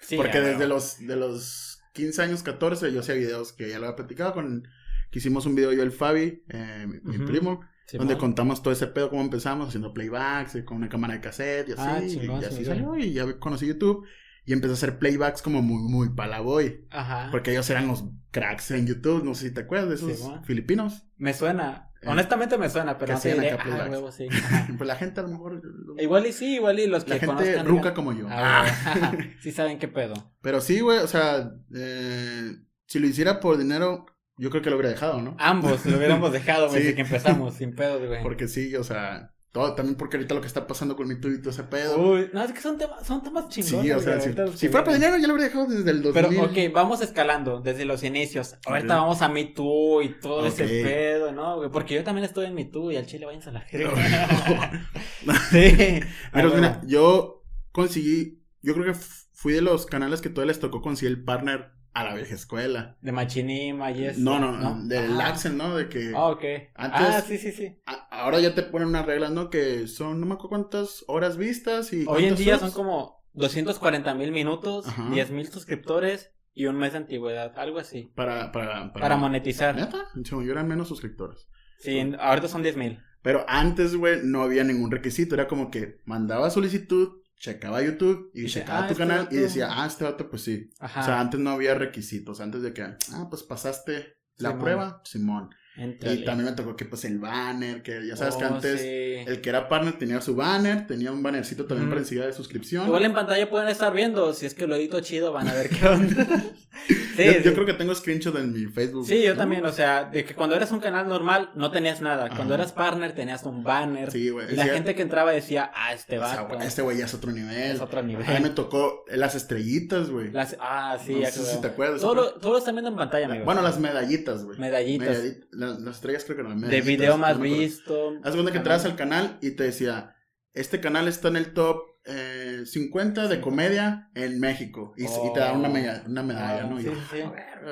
Sí, 0.00 0.16
Porque 0.16 0.40
desde 0.40 0.66
los, 0.66 0.98
de 1.06 1.14
los 1.14 1.71
15 1.92 2.22
años, 2.22 2.42
14, 2.42 2.92
yo 2.92 3.00
hacía 3.00 3.14
videos 3.14 3.52
que 3.52 3.68
ya 3.68 3.78
lo 3.78 3.86
había 3.86 3.96
platicado 3.96 4.32
con, 4.32 4.68
que 5.10 5.18
hicimos 5.18 5.46
un 5.46 5.54
video 5.54 5.72
yo 5.72 5.82
el 5.82 5.92
Fabi, 5.92 6.44
eh, 6.48 6.86
mi, 7.02 7.18
primo, 7.18 7.60
donde 7.92 8.16
contamos 8.16 8.62
todo 8.62 8.72
ese 8.72 8.86
pedo, 8.86 9.10
cómo 9.10 9.22
empezamos, 9.22 9.68
haciendo 9.68 9.92
playbacks, 9.92 10.54
eh, 10.54 10.64
con 10.64 10.78
una 10.78 10.88
cámara 10.88 11.14
de 11.14 11.20
cassette 11.20 11.68
y 11.68 11.72
así, 11.72 11.82
Ah, 11.84 12.02
y, 12.02 12.10
chingón, 12.10 12.40
y 12.40 12.44
así 12.44 12.64
salió, 12.64 12.96
y 12.96 13.12
ya 13.12 13.38
conocí 13.38 13.66
YouTube, 13.66 14.06
y 14.44 14.52
empecé 14.52 14.72
a 14.72 14.74
hacer 14.74 14.98
playbacks 14.98 15.42
como 15.42 15.62
muy, 15.62 15.82
muy 15.82 16.08
palaboy, 16.14 16.86
Ajá. 16.90 17.28
porque 17.30 17.52
ellos 17.52 17.68
eran 17.70 17.88
los 17.88 18.04
cracks 18.30 18.70
en 18.70 18.86
YouTube, 18.86 19.22
no 19.24 19.34
sé 19.34 19.48
si 19.48 19.54
te 19.54 19.60
acuerdas 19.60 19.88
de 19.88 20.12
esos 20.12 20.44
filipinos. 20.44 21.04
Me 21.16 21.34
suena. 21.34 21.91
Eh, 22.02 22.08
Honestamente 22.08 22.58
me 22.58 22.68
suena, 22.68 22.98
pero 22.98 23.18
que 23.20 23.34
no 23.34 23.42
Ah, 23.74 23.86
huevo, 23.88 24.10
sí. 24.12 24.26
Pues 24.76 24.86
la 24.88 24.96
gente 24.96 25.20
a 25.20 25.22
lo 25.22 25.28
mejor... 25.30 25.62
Igual 25.98 26.26
y 26.26 26.32
sí, 26.32 26.56
igual 26.56 26.78
y 26.80 26.86
los 26.88 27.04
que 27.04 27.10
la 27.10 27.18
gente 27.18 27.32
conozcan, 27.34 27.66
ruca 27.66 27.80
digan, 27.90 27.94
como 27.94 28.12
yo. 28.12 28.26
Ah, 28.28 28.64
huevo. 29.12 29.18
sí 29.40 29.52
saben 29.52 29.78
qué 29.78 29.88
pedo. 29.88 30.14
Pero 30.40 30.60
sí, 30.60 30.80
güey, 30.80 30.98
o 30.98 31.06
sea, 31.06 31.52
eh, 31.74 32.56
si 32.86 32.98
lo 32.98 33.06
hiciera 33.06 33.38
por 33.40 33.56
dinero, 33.56 34.06
yo 34.36 34.50
creo 34.50 34.62
que 34.62 34.70
lo 34.70 34.76
hubiera 34.76 34.90
dejado, 34.90 35.22
¿no? 35.22 35.36
Ambos 35.38 35.86
lo 35.86 35.96
hubiéramos 35.96 36.32
dejado 36.32 36.68
güey, 36.68 36.80
Sí. 36.80 36.82
desde 36.86 36.96
que 36.96 37.02
empezamos, 37.02 37.54
sin 37.54 37.74
pedos, 37.74 38.04
güey. 38.06 38.22
Porque 38.22 38.48
sí, 38.48 38.74
o 38.76 38.82
sea, 38.84 39.31
todo, 39.52 39.74
también 39.74 39.96
porque 39.96 40.16
ahorita 40.16 40.34
lo 40.34 40.40
que 40.40 40.46
está 40.46 40.66
pasando 40.66 40.96
con 40.96 41.06
mi 41.06 41.20
tuyo 41.20 41.36
y 41.36 41.38
todo 41.40 41.50
ese 41.50 41.64
pedo. 41.64 41.98
Uy, 41.98 42.30
no, 42.32 42.42
es 42.42 42.52
que 42.52 42.60
son 42.62 42.78
temas, 42.78 43.06
son 43.06 43.22
temas 43.22 43.50
chingones. 43.50 43.84
sí, 43.84 43.90
o 43.92 44.00
sea, 44.00 44.18
si, 44.18 44.68
fuera 44.68 44.82
por 44.82 44.94
dinero, 44.94 45.18
ya 45.18 45.26
lo 45.26 45.34
habría 45.34 45.48
dejado 45.48 45.66
desde 45.66 45.90
el 45.90 46.00
2000. 46.00 46.28
Pero, 46.28 46.44
ok, 46.44 46.72
vamos 46.72 47.02
escalando 47.02 47.60
desde 47.60 47.84
los 47.84 48.02
inicios. 48.02 48.56
Ahorita 48.64 48.96
vamos 48.96 49.20
a 49.20 49.28
Me 49.28 49.44
Too 49.44 50.02
y 50.02 50.20
todo 50.20 50.46
ese 50.46 50.64
pedo, 50.64 51.32
¿no? 51.32 51.70
Porque 51.70 51.94
yo 51.94 52.02
también 52.02 52.24
estoy 52.24 52.46
en 52.46 52.54
Me 52.54 52.64
Too 52.64 52.92
y 52.92 52.96
al 52.96 53.04
chile 53.04 53.26
váyanse 53.26 53.50
a 53.50 53.52
la 53.52 53.66
verga. 53.72 54.88
sí. 55.50 56.00
Pero 56.32 56.54
mira, 56.54 56.80
yo 56.86 57.44
conseguí, 57.72 58.42
yo 58.62 58.72
creo 58.72 58.86
que 58.86 58.98
fui 59.32 59.52
de 59.52 59.60
los 59.60 59.84
canales 59.84 60.22
que 60.22 60.30
todavía 60.30 60.52
les 60.52 60.60
tocó 60.60 60.80
conseguir 60.80 61.14
el 61.14 61.24
partner 61.24 61.72
a 61.94 62.04
la 62.04 62.14
vieja 62.14 62.34
escuela. 62.34 62.96
De 63.02 63.12
Machinima 63.12 63.90
y 63.90 64.04
eso. 64.06 64.20
No, 64.20 64.38
no, 64.38 64.86
del 64.86 65.20
Ah. 65.20 65.28
Accent, 65.28 65.56
¿no? 65.56 65.76
De 65.76 65.88
que 65.88 66.12
Ah, 66.14 66.28
ok. 66.28 66.44
Antes- 66.74 67.00
Ah, 67.00 67.20
sí, 67.26 67.38
sí, 67.38 67.52
sí. 67.52 67.76
a- 67.86 68.08
ahora 68.10 68.40
ya 68.40 68.54
te 68.54 68.62
ponen 68.62 68.88
unas 68.88 69.04
reglas, 69.06 69.30
¿no? 69.30 69.50
Que 69.50 69.86
son, 69.88 70.20
no 70.20 70.26
me 70.26 70.34
acuerdo 70.34 70.48
cuántas 70.50 71.04
horas 71.08 71.36
vistas 71.36 71.92
y 71.92 72.04
Hoy 72.06 72.24
en 72.26 72.36
día 72.36 72.58
son 72.58 72.70
como 72.72 73.22
240 73.34 74.14
mil 74.14 74.32
minutos, 74.32 74.86
Ajá. 74.88 75.08
10 75.10 75.30
mil 75.30 75.46
suscriptores 75.48 76.30
y 76.54 76.66
un 76.66 76.76
mes 76.76 76.92
de 76.92 76.98
antigüedad, 76.98 77.58
algo 77.58 77.78
así. 77.78 78.12
Para, 78.14 78.52
para, 78.52 78.92
Para 78.92 79.16
monetizar. 79.16 79.74
¿Neta? 79.74 80.04
Según 80.24 80.44
yo 80.44 80.52
eran 80.52 80.68
menos 80.68 80.88
suscriptores. 80.88 81.48
Sí, 81.78 81.98
ahorita 82.18 82.48
son 82.48 82.62
10 82.62 82.76
mil. 82.76 82.98
Pero 83.22 83.44
antes, 83.48 83.94
güey, 83.96 84.20
no 84.24 84.42
había 84.42 84.64
ningún 84.64 84.90
requisito. 84.90 85.34
Era 85.34 85.46
como 85.46 85.70
que 85.70 85.98
mandaba 86.04 86.50
solicitud, 86.50 87.21
checaba 87.42 87.82
YouTube 87.82 88.30
y 88.34 88.46
checaba 88.46 88.84
ah, 88.84 88.86
tu 88.86 88.92
este 88.92 89.04
canal 89.04 89.28
y 89.32 89.36
decía, 89.36 89.68
ah, 89.68 89.84
este 89.84 90.04
vato, 90.04 90.30
pues 90.30 90.42
sí. 90.42 90.70
Ajá. 90.78 91.00
O 91.00 91.04
sea, 91.04 91.20
antes 91.20 91.40
no 91.40 91.50
había 91.50 91.74
requisitos. 91.74 92.40
Antes 92.40 92.62
de 92.62 92.72
que, 92.72 92.82
ah, 92.82 93.26
pues 93.28 93.42
pasaste 93.42 94.16
la 94.36 94.50
Simón. 94.50 94.62
prueba, 94.62 95.02
Simón. 95.04 95.50
Y 95.74 96.24
también 96.24 96.44
me 96.50 96.52
tocó 96.52 96.76
que, 96.76 96.84
pues, 96.84 97.04
el 97.06 97.18
banner, 97.18 97.82
que 97.82 98.06
ya 98.06 98.14
sabes 98.14 98.36
que 98.36 98.44
Oh, 98.44 98.54
antes 98.54 98.80
sí. 98.80 98.86
el 99.30 99.40
que 99.40 99.48
era 99.48 99.68
partner 99.68 99.94
tenía 99.98 100.20
su 100.20 100.36
banner, 100.36 100.86
tenía 100.86 101.10
un 101.10 101.22
bannercito 101.22 101.64
también 101.64 101.88
para 101.88 102.00
enseguida 102.02 102.26
de 102.26 102.34
suscripción. 102.34 102.86
Igual 102.86 103.04
en 103.06 103.14
pantalla 103.14 103.48
pueden 103.48 103.68
estar 103.68 103.92
viendo, 103.94 104.34
si 104.34 104.44
es 104.44 104.52
que 104.54 104.66
lo 104.66 104.76
edito 104.76 105.00
chido, 105.00 105.32
van 105.32 105.48
a 105.48 105.54
ver 105.54 105.70
qué 105.70 105.86
onda. 105.88 106.26
sí, 107.16 107.24
yo, 107.24 107.32
sí. 107.32 107.38
yo 107.42 107.54
creo 107.54 107.64
que 107.64 107.72
tengo 107.72 107.94
screenshot 107.94 108.36
en 108.36 108.52
mi 108.52 108.66
Facebook. 108.66 109.06
Sí, 109.06 109.22
yo 109.22 109.34
también, 109.34 109.64
o 109.64 109.72
sea, 109.72 110.04
de 110.04 110.24
que 110.26 110.34
cuando 110.34 110.56
eras 110.56 110.70
un 110.72 110.80
canal 110.80 111.08
normal 111.08 111.50
no 111.54 111.70
tenías 111.70 112.02
nada. 112.02 112.28
Cuando 112.28 112.54
eras 112.54 112.72
partner 112.72 113.12
tenías 113.14 113.42
un 113.44 113.62
banner. 113.64 114.10
Sí, 114.10 114.28
güey. 114.28 114.52
y 114.52 114.56
la 114.56 114.66
gente 114.66 114.94
que 114.94 115.00
entraba 115.00 115.32
decía, 115.32 115.70
ah, 115.74 115.94
este 115.94 116.18
o 116.18 116.26
sea, 116.26 116.42
vato. 116.42 116.54
güey, 116.56 116.66
este 116.68 116.82
güey 116.82 116.98
ya 116.98 117.06
es 117.06 117.14
otro 117.14 117.32
nivel. 117.32 117.72
es 117.76 117.80
otro 117.80 118.02
nivel. 118.02 118.26
A 118.26 118.34
mí 118.34 118.40
me 118.42 118.50
tocó 118.50 119.04
las 119.08 119.34
estrellitas, 119.34 120.10
güey. 120.10 120.30
Las- 120.32 120.54
ah, 120.60 120.98
sí, 121.02 121.14
No 121.14 121.20
ya 121.20 121.30
sé 121.30 121.44
si 121.46 121.60
te 121.62 121.68
acuerdas. 121.68 122.02
Todo, 122.02 122.14
lo- 122.14 122.34
todo 122.34 122.52
lo 122.52 122.58
están 122.58 122.74
viendo 122.74 122.90
en 122.90 122.96
pantalla, 122.96 123.24
amigos. 123.24 123.46
Bueno, 123.46 123.62
las 123.62 123.78
medallitas, 123.78 124.44
güey. 124.44 124.58
medallitas. 124.58 125.08
Medallit- 125.08 125.44
la- 125.66 125.78
las 125.78 125.96
estrellas 125.96 126.24
creo 126.24 126.36
que 126.36 126.42
no. 126.42 126.54
de 126.68 126.80
video 126.80 127.16
más 127.18 127.36
no 127.36 127.42
me 127.42 127.48
visto. 127.48 128.12
Haz 128.24 128.32
cuenta 128.34 128.52
que 128.52 128.58
entras 128.58 128.84
al 128.84 128.96
canal 128.96 129.38
y 129.40 129.52
te 129.52 129.64
decía, 129.64 130.14
este 130.52 130.80
canal 130.80 131.08
está 131.08 131.28
en 131.28 131.36
el 131.36 131.52
top 131.54 131.82
eh, 132.04 132.62
50 132.66 133.28
de 133.28 133.40
comedia 133.40 134.10
en 134.14 134.40
México. 134.40 134.92
Y, 134.96 135.04
y 135.04 135.32
te 135.34 135.40
da 135.40 135.52
una, 135.52 135.68
meda- 135.68 136.02
una 136.06 136.22
medalla, 136.22 136.64
¿no? 136.64 136.78
Y 136.80 136.82
sí, 136.82 136.88
yo, 136.88 136.94
sí, 136.94 137.00
sí. 137.12 137.22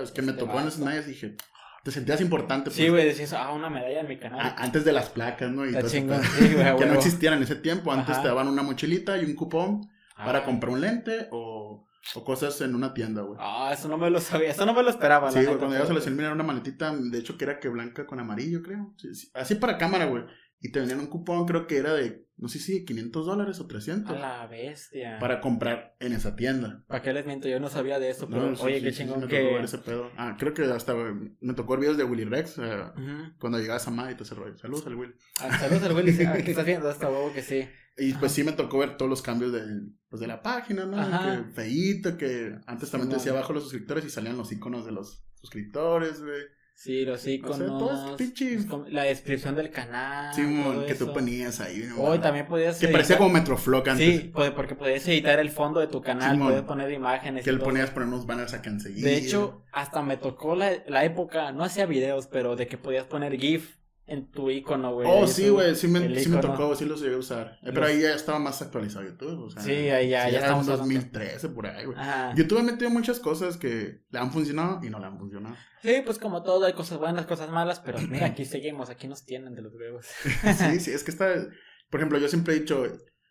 Es 0.02 0.12
que 0.12 0.22
me 0.22 0.30
Este 0.30 0.40
tocó 0.44 0.58
en 0.60 0.66
vato. 0.66 0.78
medallas 0.78 1.06
y 1.06 1.10
dije, 1.10 1.36
te 1.82 1.90
sentías 1.90 2.20
importante. 2.20 2.70
Sí, 2.70 2.82
pues, 2.82 2.90
güey, 2.92 3.04
decías, 3.06 3.32
ah, 3.32 3.50
una 3.52 3.68
medalla 3.68 4.00
en 4.00 4.08
mi 4.08 4.18
canal. 4.20 4.38
a- 4.40 4.54
Antes 4.62 4.84
de 4.84 4.92
las 4.92 5.08
placas, 5.08 5.50
¿no? 5.50 5.66
Y 5.66 5.72
todo 5.72 5.88
sí, 5.88 6.02
que 6.02 6.86
no 6.86 6.94
existían 6.94 7.34
en 7.34 7.42
ese 7.42 7.56
tiempo. 7.56 7.90
Antes 7.92 8.10
Ajá. 8.12 8.22
te 8.22 8.28
daban 8.28 8.46
una 8.48 8.62
mochilita 8.62 9.18
y 9.18 9.24
un 9.24 9.34
cupón 9.34 9.90
para 10.16 10.38
Ah. 10.40 10.44
comprar 10.44 10.72
un 10.72 10.80
lente 10.80 11.26
o, 11.32 11.59
o 12.14 12.24
cosas 12.24 12.60
en 12.60 12.74
una 12.74 12.94
tienda, 12.94 13.22
güey. 13.22 13.38
Ah, 13.40 13.70
eso 13.72 13.88
no 13.88 13.98
me 13.98 14.10
lo 14.10 14.20
sabía, 14.20 14.50
eso 14.50 14.66
no 14.66 14.74
me 14.74 14.82
lo 14.82 14.90
esperaba. 14.90 15.30
Sí, 15.30 15.44
güey, 15.44 15.58
cuando 15.58 15.76
llegas 15.76 15.90
a 15.90 15.94
la 15.94 16.22
era 16.22 16.32
una 16.32 16.44
maletita, 16.44 16.94
de 16.94 17.18
hecho 17.18 17.36
que 17.36 17.44
era 17.44 17.60
que 17.60 17.68
blanca 17.68 18.06
con 18.06 18.20
amarillo, 18.20 18.62
creo. 18.62 18.94
Sí, 18.96 19.14
sí. 19.14 19.30
Así 19.34 19.54
para 19.56 19.78
cámara, 19.78 20.06
güey. 20.06 20.24
Y 20.60 20.70
te 20.72 20.78
vendían 20.78 21.00
un 21.00 21.06
cupón, 21.06 21.46
creo 21.46 21.66
que 21.66 21.78
era 21.78 21.94
de, 21.94 22.26
no 22.36 22.48
sé 22.48 22.58
si 22.58 22.84
500 22.84 23.24
dólares 23.24 23.60
o 23.60 23.66
300. 23.66 24.14
A 24.14 24.18
la 24.18 24.46
bestia. 24.46 25.18
Para 25.18 25.40
comprar 25.40 25.96
en 26.00 26.12
esa 26.12 26.36
tienda. 26.36 26.84
¿Para 26.86 27.00
qué 27.02 27.14
les 27.14 27.24
miento? 27.24 27.48
Yo 27.48 27.60
no 27.60 27.70
sabía 27.70 27.98
de 27.98 28.10
eso, 28.10 28.28
pero 28.28 28.50
No, 28.50 28.56
sí, 28.56 28.62
oye, 28.64 28.78
sí, 28.78 28.84
qué 28.84 28.92
sí, 28.92 28.98
chingón 28.98 29.20
me 29.20 29.26
que... 29.26 29.40
tocó 29.40 29.54
ver 29.54 29.64
ese 29.64 29.78
pedo. 29.78 30.10
Ah, 30.18 30.36
creo 30.38 30.52
que 30.52 30.64
hasta 30.64 30.94
me 30.94 31.54
tocó 31.54 31.72
ver 31.72 31.80
videos 31.80 31.96
de 31.96 32.04
Willy 32.04 32.24
Rex 32.24 32.58
eh, 32.58 32.84
cuando 33.38 33.58
llegabas 33.58 33.88
a 33.88 33.90
Madrid 33.90 34.12
y 34.12 34.16
todo 34.16 34.24
ese 34.24 34.34
rollo. 34.34 34.58
Saludos 34.58 34.86
al 34.86 34.96
Willy. 34.96 35.14
Ah, 35.40 35.58
Saludos 35.58 35.82
al 35.82 35.96
Willy, 35.96 36.24
ah, 36.24 36.32
que 36.34 36.50
estás 36.50 36.66
viendo 36.66 36.88
hasta 36.90 37.08
huevo 37.08 37.32
que 37.32 37.42
sí. 37.42 37.66
Y 37.96 38.12
pues 38.14 38.32
sí 38.32 38.44
me 38.44 38.52
tocó 38.52 38.78
ver 38.78 38.96
todos 38.96 39.10
los 39.10 39.22
cambios 39.22 39.52
de, 39.52 39.62
pues, 40.08 40.20
de 40.20 40.26
la 40.26 40.42
página, 40.42 40.86
¿no? 40.86 40.98
Ajá. 40.98 41.44
Que 41.46 41.52
feíto, 41.52 42.16
que 42.16 42.54
antes 42.66 42.90
también 42.90 43.08
te 43.10 43.16
decía 43.16 43.32
abajo 43.32 43.52
los 43.52 43.62
suscriptores 43.64 44.04
y 44.04 44.10
salían 44.10 44.36
los 44.38 44.52
iconos 44.52 44.86
de 44.86 44.92
los 44.92 45.22
suscriptores, 45.34 46.22
güey. 46.22 46.42
Sí, 46.82 47.04
los 47.04 47.20
O 47.20 47.24
sea, 47.24 47.32
iconos. 47.34 48.16
como 48.70 48.86
la 48.88 49.02
descripción 49.02 49.54
del 49.54 49.68
canal. 49.70 50.34
Todo 50.34 50.86
que 50.86 50.94
tú 50.94 51.12
ponías 51.12 51.60
ahí. 51.60 51.84
¿no? 51.86 52.00
Hoy 52.00 52.20
también 52.20 52.46
podías. 52.46 52.78
Que 52.78 52.88
parecía 52.88 53.18
como 53.18 53.28
Metroflog 53.28 53.86
antes. 53.86 54.22
Sí, 54.22 54.32
porque 54.32 54.74
podías 54.74 55.06
editar 55.06 55.38
el 55.40 55.50
fondo 55.50 55.78
de 55.80 55.88
tu 55.88 56.00
canal, 56.00 56.30
Simón. 56.32 56.48
podías 56.48 56.64
poner 56.64 56.90
imágenes. 56.90 57.44
Que 57.44 57.52
le 57.52 57.58
ponías 57.58 57.90
poner 57.90 58.08
unos 58.08 58.24
banners 58.24 58.54
acá 58.54 58.70
enseguida. 58.70 59.06
De 59.08 59.16
hecho, 59.18 59.62
hasta 59.72 60.00
me 60.00 60.16
tocó 60.16 60.56
la, 60.56 60.72
la 60.86 61.04
época, 61.04 61.52
no 61.52 61.64
hacía 61.64 61.84
videos, 61.84 62.28
pero 62.28 62.56
de 62.56 62.66
que 62.66 62.78
podías 62.78 63.04
poner 63.04 63.36
GIF 63.38 63.76
en 64.10 64.30
tu 64.30 64.50
icono, 64.50 64.92
güey. 64.94 65.08
Oh, 65.10 65.26
sí, 65.26 65.48
güey, 65.48 65.74
sí 65.76 65.86
me, 65.88 66.00
sí 66.20 66.28
me 66.28 66.38
tocó, 66.38 66.74
sí 66.74 66.84
los 66.84 67.00
llegué 67.00 67.14
a 67.14 67.18
usar. 67.18 67.58
Pero 67.62 67.84
ahí 67.86 68.00
ya 68.00 68.14
estaba 68.14 68.38
más 68.38 68.60
actualizado 68.60 69.04
YouTube, 69.06 69.44
o 69.44 69.50
sea. 69.50 69.62
Sí, 69.62 69.72
ahí 69.88 70.10
ya- 70.10 70.28
ya 70.28 70.40
estamos 70.40 70.66
en 70.66 70.72
hablando. 70.72 70.94
2013, 70.94 71.48
por 71.50 71.66
ahí, 71.66 71.86
güey. 71.86 71.96
YouTube 72.36 72.58
ha 72.58 72.62
metido 72.62 72.90
muchas 72.90 73.20
cosas 73.20 73.56
que 73.56 74.02
le 74.10 74.18
han 74.18 74.32
funcionado 74.32 74.80
y 74.84 74.90
no 74.90 74.98
le 74.98 75.06
han 75.06 75.18
funcionado. 75.18 75.56
Sí, 75.82 76.02
pues 76.04 76.18
como 76.18 76.42
todo, 76.42 76.66
hay 76.66 76.72
cosas 76.74 76.98
buenas, 76.98 77.24
cosas 77.26 77.50
malas, 77.50 77.80
pero 77.80 77.98
mira, 78.00 78.26
aquí 78.26 78.44
seguimos, 78.44 78.90
aquí 78.90 79.08
nos 79.08 79.24
tienen 79.24 79.54
de 79.54 79.62
los 79.62 79.74
huevos. 79.74 80.06
sí, 80.58 80.80
sí, 80.80 80.90
es 80.90 81.04
que 81.04 81.10
está. 81.12 81.26
Por 81.88 82.00
ejemplo, 82.00 82.18
yo 82.18 82.28
siempre 82.28 82.54
he 82.54 82.60
dicho, 82.60 82.84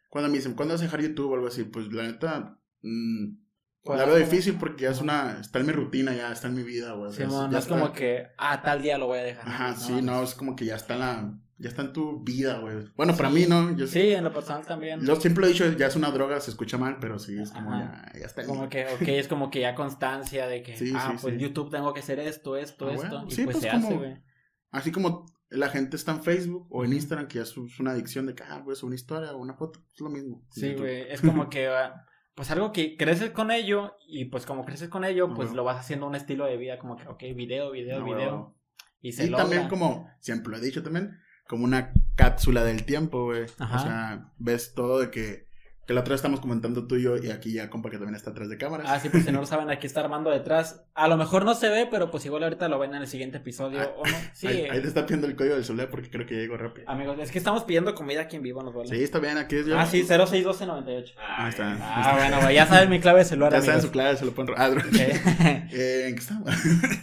cuando 0.10 0.30
me 0.30 0.38
dicen, 0.38 0.54
¿cuándo 0.54 0.74
vas 0.74 0.82
a 0.82 0.86
dejar 0.86 1.02
YouTube 1.02 1.32
o 1.32 1.36
algo 1.36 1.48
así? 1.48 1.64
Pues 1.66 1.92
la 1.94 2.04
neta, 2.04 2.58
mm, 2.82 3.36
la 3.86 4.06
veo 4.06 4.16
difícil 4.18 4.56
porque 4.60 4.84
ya 4.84 4.92
es 4.92 5.02
una. 5.02 5.40
Está 5.40 5.60
en 5.60 5.66
mi 5.68 5.72
rutina, 5.72 6.14
ya 6.14 6.32
está 6.32 6.48
en 6.48 6.56
mi 6.56 6.64
vida, 6.64 6.94
güey. 6.94 7.12
ya 7.14 7.26
no 7.28 7.48
es 7.50 7.56
está- 7.66 7.76
como 7.80 7.94
que, 7.94 8.28
ah, 8.38 8.62
tal 8.62 8.82
día 8.82 8.98
lo 8.98 9.08
voy 9.08 9.20
a 9.20 9.24
dejar. 9.24 9.48
Ajá, 9.48 9.76
sí, 9.76 10.02
no, 10.02 10.22
es 10.24 10.36
como 10.36 10.56
que 10.56 10.66
ya 10.66 10.76
está 10.76 10.94
en 10.96 11.00
la. 11.00 11.34
Ya 11.62 11.68
está 11.68 11.82
en 11.82 11.92
tu 11.92 12.24
vida, 12.24 12.60
güey. 12.60 12.86
Bueno, 12.96 13.14
para 13.18 13.28
Sí. 13.30 13.36
mí, 13.36 13.46
¿no? 13.46 13.76
Yo 13.76 13.86
Sí, 13.86 14.12
en 14.14 14.24
lo 14.24 14.32
personal 14.32 14.66
también. 14.66 15.02
Yo 15.06 15.18
siempre 15.18 15.46
he 15.46 15.50
dicho, 15.50 15.70
ya 15.74 15.88
es 15.88 15.96
una 15.98 16.10
droga, 16.10 16.40
se 16.40 16.52
escucha 16.52 16.78
mal, 16.78 17.00
pero 17.02 17.20
sí, 17.20 17.38
es 17.38 17.52
como 17.52 17.74
Ajá. 17.74 18.06
ya, 18.14 18.20
ya 18.22 18.26
está. 18.28 18.44
en 18.44 18.48
Como 18.48 18.70
que, 18.70 18.86
ok, 18.86 19.02
es 19.08 19.28
como 19.28 19.52
que 19.52 19.60
ya 19.60 19.76
constancia 19.76 20.48
de 20.48 20.64
que, 20.64 20.78
Sí, 20.78 20.94
ah, 20.96 21.10
sí, 21.12 21.18
pues 21.22 21.34
sí. 21.36 21.40
YouTube 21.42 21.70
tengo 21.70 21.94
que 21.94 22.00
hacer 22.00 22.18
esto, 22.20 22.56
esto, 22.56 22.88
Ah, 22.88 22.94
esto. 22.94 23.08
bueno. 23.10 23.26
Y 23.28 23.32
Sí, 23.32 23.44
pues, 23.44 23.58
pues, 23.58 23.64
se 23.66 23.72
como- 23.72 23.88
hace, 23.88 23.98
güey. 23.98 24.24
Así 24.72 24.92
como 24.94 25.26
la 25.50 25.68
gente 25.68 25.98
está 25.98 26.14
en 26.14 26.24
Facebook 26.24 26.66
o 26.70 26.86
en 26.86 26.94
Instagram, 26.94 27.28
que 27.28 27.36
ya 27.40 27.42
es 27.44 27.50
es 27.58 27.80
una 27.82 27.92
adicción 27.92 28.26
de 28.28 28.36
que, 28.36 28.44
ah, 28.44 28.62
pues 28.64 28.82
una 28.84 28.96
historia 28.96 29.34
o 29.34 29.38
una 29.40 29.56
foto, 29.56 29.82
es 29.94 30.00
lo 30.00 30.10
mismo. 30.10 30.46
Sí, 30.52 30.76
güey. 30.76 31.12
Es 31.12 31.20
como 31.20 31.50
que, 31.50 31.68
pues 32.40 32.52
algo 32.52 32.72
que 32.72 32.96
creces 32.96 33.32
con 33.32 33.52
ello 33.52 33.98
y 34.08 34.24
pues 34.24 34.46
como 34.46 34.64
creces 34.64 34.88
con 34.88 35.04
ello, 35.04 35.34
pues 35.36 35.52
lo 35.52 35.66
vas 35.66 35.78
haciendo 35.78 36.08
un 36.08 36.16
estilo 36.16 36.46
de 36.46 36.56
vida, 36.56 36.80
como 36.80 36.96
que, 36.96 37.06
ok, 37.06 37.20
video, 37.36 37.70
video, 37.70 38.00
Ah, 38.00 38.04
video. 38.06 38.56
Y 39.02 39.12
se 39.12 39.26
Y 39.26 39.30
logra. 39.30 39.44
también 39.44 39.68
como, 39.68 40.10
siempre 40.22 40.50
lo 40.50 40.58
he 40.58 40.62
dicho 40.62 40.82
también, 40.82 41.20
como 41.50 41.66
una 41.66 41.92
cápsula 42.16 42.64
del 42.64 42.86
tiempo, 42.86 43.26
güey. 43.26 43.46
Ajá. 43.58 43.76
O 43.76 43.80
sea, 43.82 44.32
ves 44.38 44.74
todo 44.74 45.02
de 45.02 45.12
que, 45.12 45.49
que 45.90 45.94
la 45.96 46.02
otra 46.02 46.12
vez 46.12 46.20
estamos 46.20 46.40
comentando 46.40 46.86
tú 46.86 46.98
y 46.98 47.02
yo, 47.02 47.18
y 47.18 47.32
aquí 47.32 47.52
ya 47.52 47.68
compa 47.68 47.90
que 47.90 47.98
también 47.98 48.14
está 48.14 48.30
atrás 48.30 48.48
de 48.48 48.60
cámaras. 48.60 48.86
Ah, 48.88 49.00
sí, 49.00 49.10
pues 49.10 49.26
si 49.26 49.32
no 49.32 49.40
lo 49.40 49.48
saben, 49.48 49.72
aquí 49.72 49.88
está 49.88 50.02
Armando 50.02 50.30
detrás. 50.30 50.84
A 50.94 51.08
lo 51.08 51.18
mejor 51.18 51.46
no 51.46 51.56
se 51.56 51.68
ve, 51.68 51.88
pero 51.90 52.12
pues 52.12 52.24
igual 52.28 52.44
ahorita 52.44 52.70
lo 52.70 52.78
ven 52.78 52.94
en 52.94 53.02
el 53.02 53.08
siguiente 53.08 53.38
episodio, 53.38 53.80
Ah, 53.82 53.90
¿o 53.98 54.06
no? 54.06 54.14
Sí. 54.34 54.46
ahí, 54.46 54.66
ahí 54.70 54.82
te 54.84 54.88
está 54.88 55.08
pidiendo 55.08 55.26
el 55.26 55.36
código 55.36 55.56
del 55.56 55.66
celular 55.66 55.90
porque 55.90 56.12
creo 56.12 56.28
que 56.28 56.36
ya 56.36 56.42
llegó 56.42 56.58
rápido. 56.58 56.88
Amigos, 56.88 57.18
es 57.20 57.32
que 57.32 57.40
estamos 57.40 57.64
pidiendo 57.64 57.96
comida 57.96 58.22
aquí 58.22 58.36
en 58.36 58.44
vivo, 58.44 58.62
nos 58.62 58.72
vale. 58.76 58.88
Sí, 58.96 59.04
está 59.04 59.18
bien, 59.18 59.40
aquí 59.40 59.56
es 59.56 59.66
yo. 59.66 59.80
Ah, 59.80 59.88
sí, 59.88 60.04
061298. 60.04 61.16
Ahí 61.20 61.50
está. 61.50 61.76
Ah, 61.82 62.18
bueno, 62.20 62.40
güey, 62.44 62.54
ya 62.54 62.68
saben 62.68 62.88
mi 62.92 63.00
clave 63.00 63.20
de 63.22 63.26
celular, 63.26 63.52
Ya 63.54 63.62
saben 63.64 63.82
su 63.82 63.90
clave, 63.90 64.16
se 64.16 64.26
lo 64.26 64.32
pueden... 64.34 64.54
Ah, 64.58 64.70
bro. 64.70 64.82
Ok. 64.82 64.94
Eh, 65.72 66.06
¿En 66.10 66.14
qué 66.16 66.20
estamos? 66.22 66.50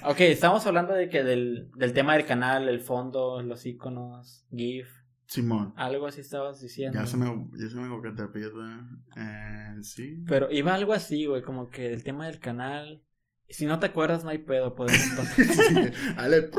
ok, 0.05 0.21
estamos 0.21 0.65
hablando 0.65 0.93
de 0.93 1.09
que 1.09 1.25
del, 1.25 1.71
del 1.75 1.93
tema 1.93 2.15
del 2.15 2.25
canal, 2.25 2.69
el 2.69 2.81
fondo, 2.81 3.43
los 3.43 3.67
iconos, 3.67 4.45
GIF, 4.55 4.89
Simón. 5.27 5.73
algo 5.77 6.07
así 6.07 6.21
estabas 6.21 6.61
diciendo. 6.61 6.99
Ya 6.99 7.07
se 7.07 7.17
me, 7.17 7.27
ya 7.59 7.69
se 7.69 7.77
me. 7.77 7.87
Eh, 9.17 9.83
sí. 9.83 10.23
Pero 10.27 10.51
iba 10.51 10.75
algo 10.75 10.93
así, 10.93 11.27
güey, 11.27 11.43
como 11.43 11.69
que 11.71 11.93
el 11.93 12.05
tema 12.05 12.27
del 12.27 12.39
canal. 12.39 13.03
Si 13.49 13.65
no 13.67 13.79
te 13.79 13.87
acuerdas, 13.87 14.25
no 14.25 14.31
hay 14.31 14.39
pedo, 14.39 14.75
podemos 14.75 15.01
Ale. 16.17 16.51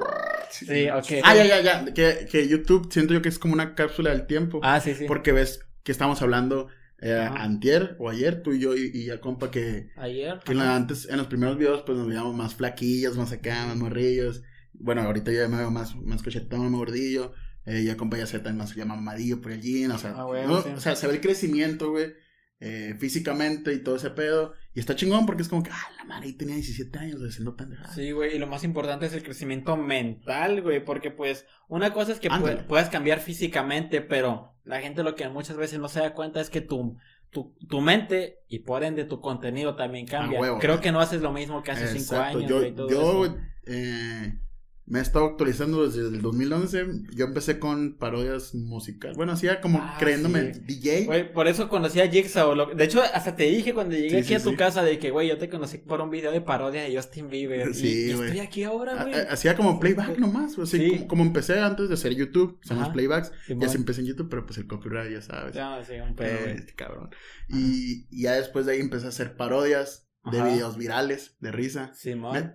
Sí, 0.49 0.87
ok. 0.89 1.05
Ah, 1.23 1.35
ya, 1.35 1.45
ya, 1.45 1.61
ya. 1.61 1.93
Que, 1.93 2.27
que 2.31 2.47
YouTube 2.47 2.87
siento 2.91 3.13
yo 3.13 3.21
que 3.21 3.29
es 3.29 3.39
como 3.39 3.53
una 3.53 3.75
cápsula 3.75 4.11
del 4.11 4.25
tiempo. 4.25 4.59
Ah, 4.63 4.79
sí, 4.79 4.93
sí. 4.95 5.05
Porque 5.07 5.31
ves 5.33 5.59
que 5.83 5.91
estamos 5.91 6.21
hablando 6.21 6.67
eh, 7.01 7.13
antier 7.13 7.95
o 7.99 8.09
ayer, 8.09 8.41
tú 8.41 8.53
y 8.53 8.59
yo 8.59 8.75
y, 8.75 8.89
y 8.93 9.09
a 9.09 9.19
compa 9.19 9.51
que, 9.51 9.89
Ayer. 9.97 10.39
que 10.45 10.55
la- 10.55 10.75
antes, 10.75 11.07
en 11.09 11.17
los 11.17 11.27
primeros 11.27 11.57
videos, 11.57 11.83
pues 11.85 11.97
nos 11.97 12.07
veíamos 12.07 12.33
más 12.35 12.55
flaquillos, 12.55 13.17
más 13.17 13.31
acá, 13.31 13.65
más 13.67 13.75
morrillos. 13.75 14.41
Bueno, 14.73 15.01
ahorita 15.01 15.31
ya 15.31 15.47
me 15.47 15.57
veo 15.57 15.71
más, 15.71 15.95
más 15.97 16.23
cochetón, 16.23 16.61
más 16.71 16.79
gordillo. 16.79 17.33
Eh, 17.69 17.83
ya 17.83 17.97
compa 17.97 18.17
ya 18.17 18.25
se 18.25 18.39
también 18.39 18.57
más 18.57 18.73
ya 18.73 18.85
mamadillo 18.85 19.41
por 19.41 19.51
el 19.51 19.61
gym, 19.61 19.91
o 19.91 19.97
sea, 19.97 20.15
Ah, 20.17 20.23
güey, 20.23 20.47
¿no? 20.47 20.61
sí. 20.61 20.69
o 20.69 20.79
sea, 20.79 20.95
se 20.95 21.05
ve 21.05 21.15
el 21.15 21.21
crecimiento, 21.21 21.91
güey, 21.91 22.13
eh, 22.61 22.95
físicamente 22.97 23.73
y 23.73 23.83
todo 23.83 23.97
ese 23.97 24.09
pedo. 24.09 24.53
Y 24.73 24.79
está 24.79 24.95
chingón 24.95 25.25
porque 25.25 25.41
es 25.43 25.49
como 25.49 25.63
que, 25.63 25.69
ah, 25.71 25.87
la 25.97 26.05
madre, 26.05 26.31
tenía 26.33 26.55
17 26.55 26.97
años 26.97 27.21
haciendo 27.21 27.55
pendejadas. 27.57 27.93
Sí, 27.93 28.11
güey, 28.11 28.35
y 28.35 28.39
lo 28.39 28.47
más 28.47 28.63
importante 28.63 29.05
es 29.05 29.13
el 29.13 29.21
crecimiento 29.21 29.75
mental, 29.75 30.61
güey, 30.61 30.83
porque 30.83 31.11
pues 31.11 31.45
una 31.67 31.91
cosa 31.93 32.13
es 32.13 32.19
que 32.19 32.29
Ándale. 32.29 32.61
pue- 32.61 32.67
puedas 32.67 32.89
cambiar 32.89 33.19
físicamente, 33.19 33.99
pero 34.01 34.53
la 34.63 34.79
gente 34.79 35.03
lo 35.03 35.15
que 35.15 35.27
muchas 35.29 35.57
veces 35.57 35.77
no 35.79 35.89
se 35.89 35.99
da 35.99 36.13
cuenta 36.13 36.39
es 36.39 36.49
que 36.49 36.61
tu, 36.61 36.97
tu, 37.31 37.53
tu 37.67 37.81
mente 37.81 38.39
y 38.47 38.59
por 38.59 38.83
ende 38.85 39.03
tu 39.03 39.19
contenido 39.19 39.75
también 39.75 40.07
cambia. 40.07 40.39
huevo. 40.39 40.59
Creo 40.59 40.79
que 40.79 40.91
no 40.93 41.01
haces 41.01 41.21
lo 41.21 41.33
mismo 41.33 41.61
que 41.63 41.71
hace 41.71 41.87
cinco 41.87 42.15
Exacto. 42.15 42.37
años, 42.37 42.49
Yo, 42.49 42.57
güey, 42.59 42.73
todo 42.75 42.89
yo 42.89 43.25
eso. 43.25 43.37
eh, 43.65 44.39
me 44.87 44.99
he 44.99 45.01
estado 45.01 45.25
actualizando 45.25 45.85
desde 45.85 46.01
el 46.07 46.21
2011. 46.21 46.85
Yo 47.13 47.25
empecé 47.25 47.59
con 47.59 47.97
parodias 47.97 48.55
musicales. 48.55 49.17
Bueno, 49.17 49.33
hacía 49.33 49.59
como 49.61 49.79
Ah, 49.81 49.97
creyéndome 49.99 50.53
sí. 50.53 50.61
DJ. 50.65 51.05
Güey, 51.05 51.33
por 51.33 51.47
eso 51.47 51.67
conocí 51.69 51.99
a 51.99 52.09
Jigsaw. 52.09 52.55
lo- 52.55 52.73
De 52.73 52.83
hecho, 52.85 53.01
hasta 53.13 53.35
te 53.35 53.43
dije 53.43 53.73
cuando 53.73 53.95
llegué 53.95 54.09
Sí, 54.09 54.15
aquí 54.15 54.27
sí, 54.29 54.33
a 54.35 54.43
tu 54.43 54.55
casa 54.55 54.83
de 54.83 54.97
que, 54.97 55.11
güey, 55.11 55.27
yo 55.27 55.37
te 55.37 55.49
conocí 55.49 55.77
por 55.79 55.99
un 56.01 56.09
video 56.09 56.31
de 56.31 56.39
parodia 56.41 56.83
de 56.83 56.95
Justin 56.95 57.29
Bieber. 57.29 57.69
y- 57.69 57.73
Sí, 57.73 57.87
y, 58.09 58.13
güey. 58.13 58.27
estoy 58.29 58.39
aquí 58.39 58.63
ahora, 58.63 59.03
güey. 59.03 59.13
ha- 59.13 59.31
Hacía 59.33 59.55
como 59.55 59.79
playback 59.79 60.17
nomás. 60.17 60.55
Como, 60.55 61.07
como 61.07 61.23
empecé 61.23 61.59
antes 61.59 61.89
de 61.89 61.93
hacer 61.95 62.15
YouTube. 62.15 62.57
Hacemos 62.63 62.83
Ajá. 62.85 62.93
playbacks. 62.93 63.31
Ya 63.49 63.67
se 63.69 63.77
empecé 63.77 64.01
en 64.01 64.07
YouTube, 64.07 64.29
pero 64.29 64.45
pues 64.45 64.57
el 64.57 64.67
copyright, 64.67 65.11
ya 65.11 65.21
sabes. 65.21 65.53
Ya, 65.53 65.83
sí, 65.85 65.93
un 65.95 66.15
pedo, 66.15 66.29
Eh, 66.47 66.65
cabrón. 66.77 67.09
Y, 67.49 68.07
y 68.09 68.23
ya 68.23 68.33
después 68.35 68.65
de 68.65 68.73
ahí 68.73 68.79
empecé 68.79 69.05
a 69.05 69.09
hacer 69.09 69.35
parodias 69.35 70.06
de 70.31 70.39
Ajá. 70.39 70.49
videos 70.49 70.77
virales, 70.77 71.35
de 71.39 71.51
risa. 71.51 71.91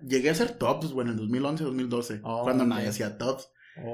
Llegué 0.07 0.29
a 0.29 0.31
hacer 0.33 0.51
tops, 0.57 0.91
bueno, 0.93 1.11
en 1.11 1.17
2011, 1.17 1.63
2012. 1.63 2.21
Oh, 2.23 2.43
cuando 2.43 2.63
ok. 2.63 2.69
nadie 2.69 2.87
hacía 2.89 3.17
tops. 3.17 3.49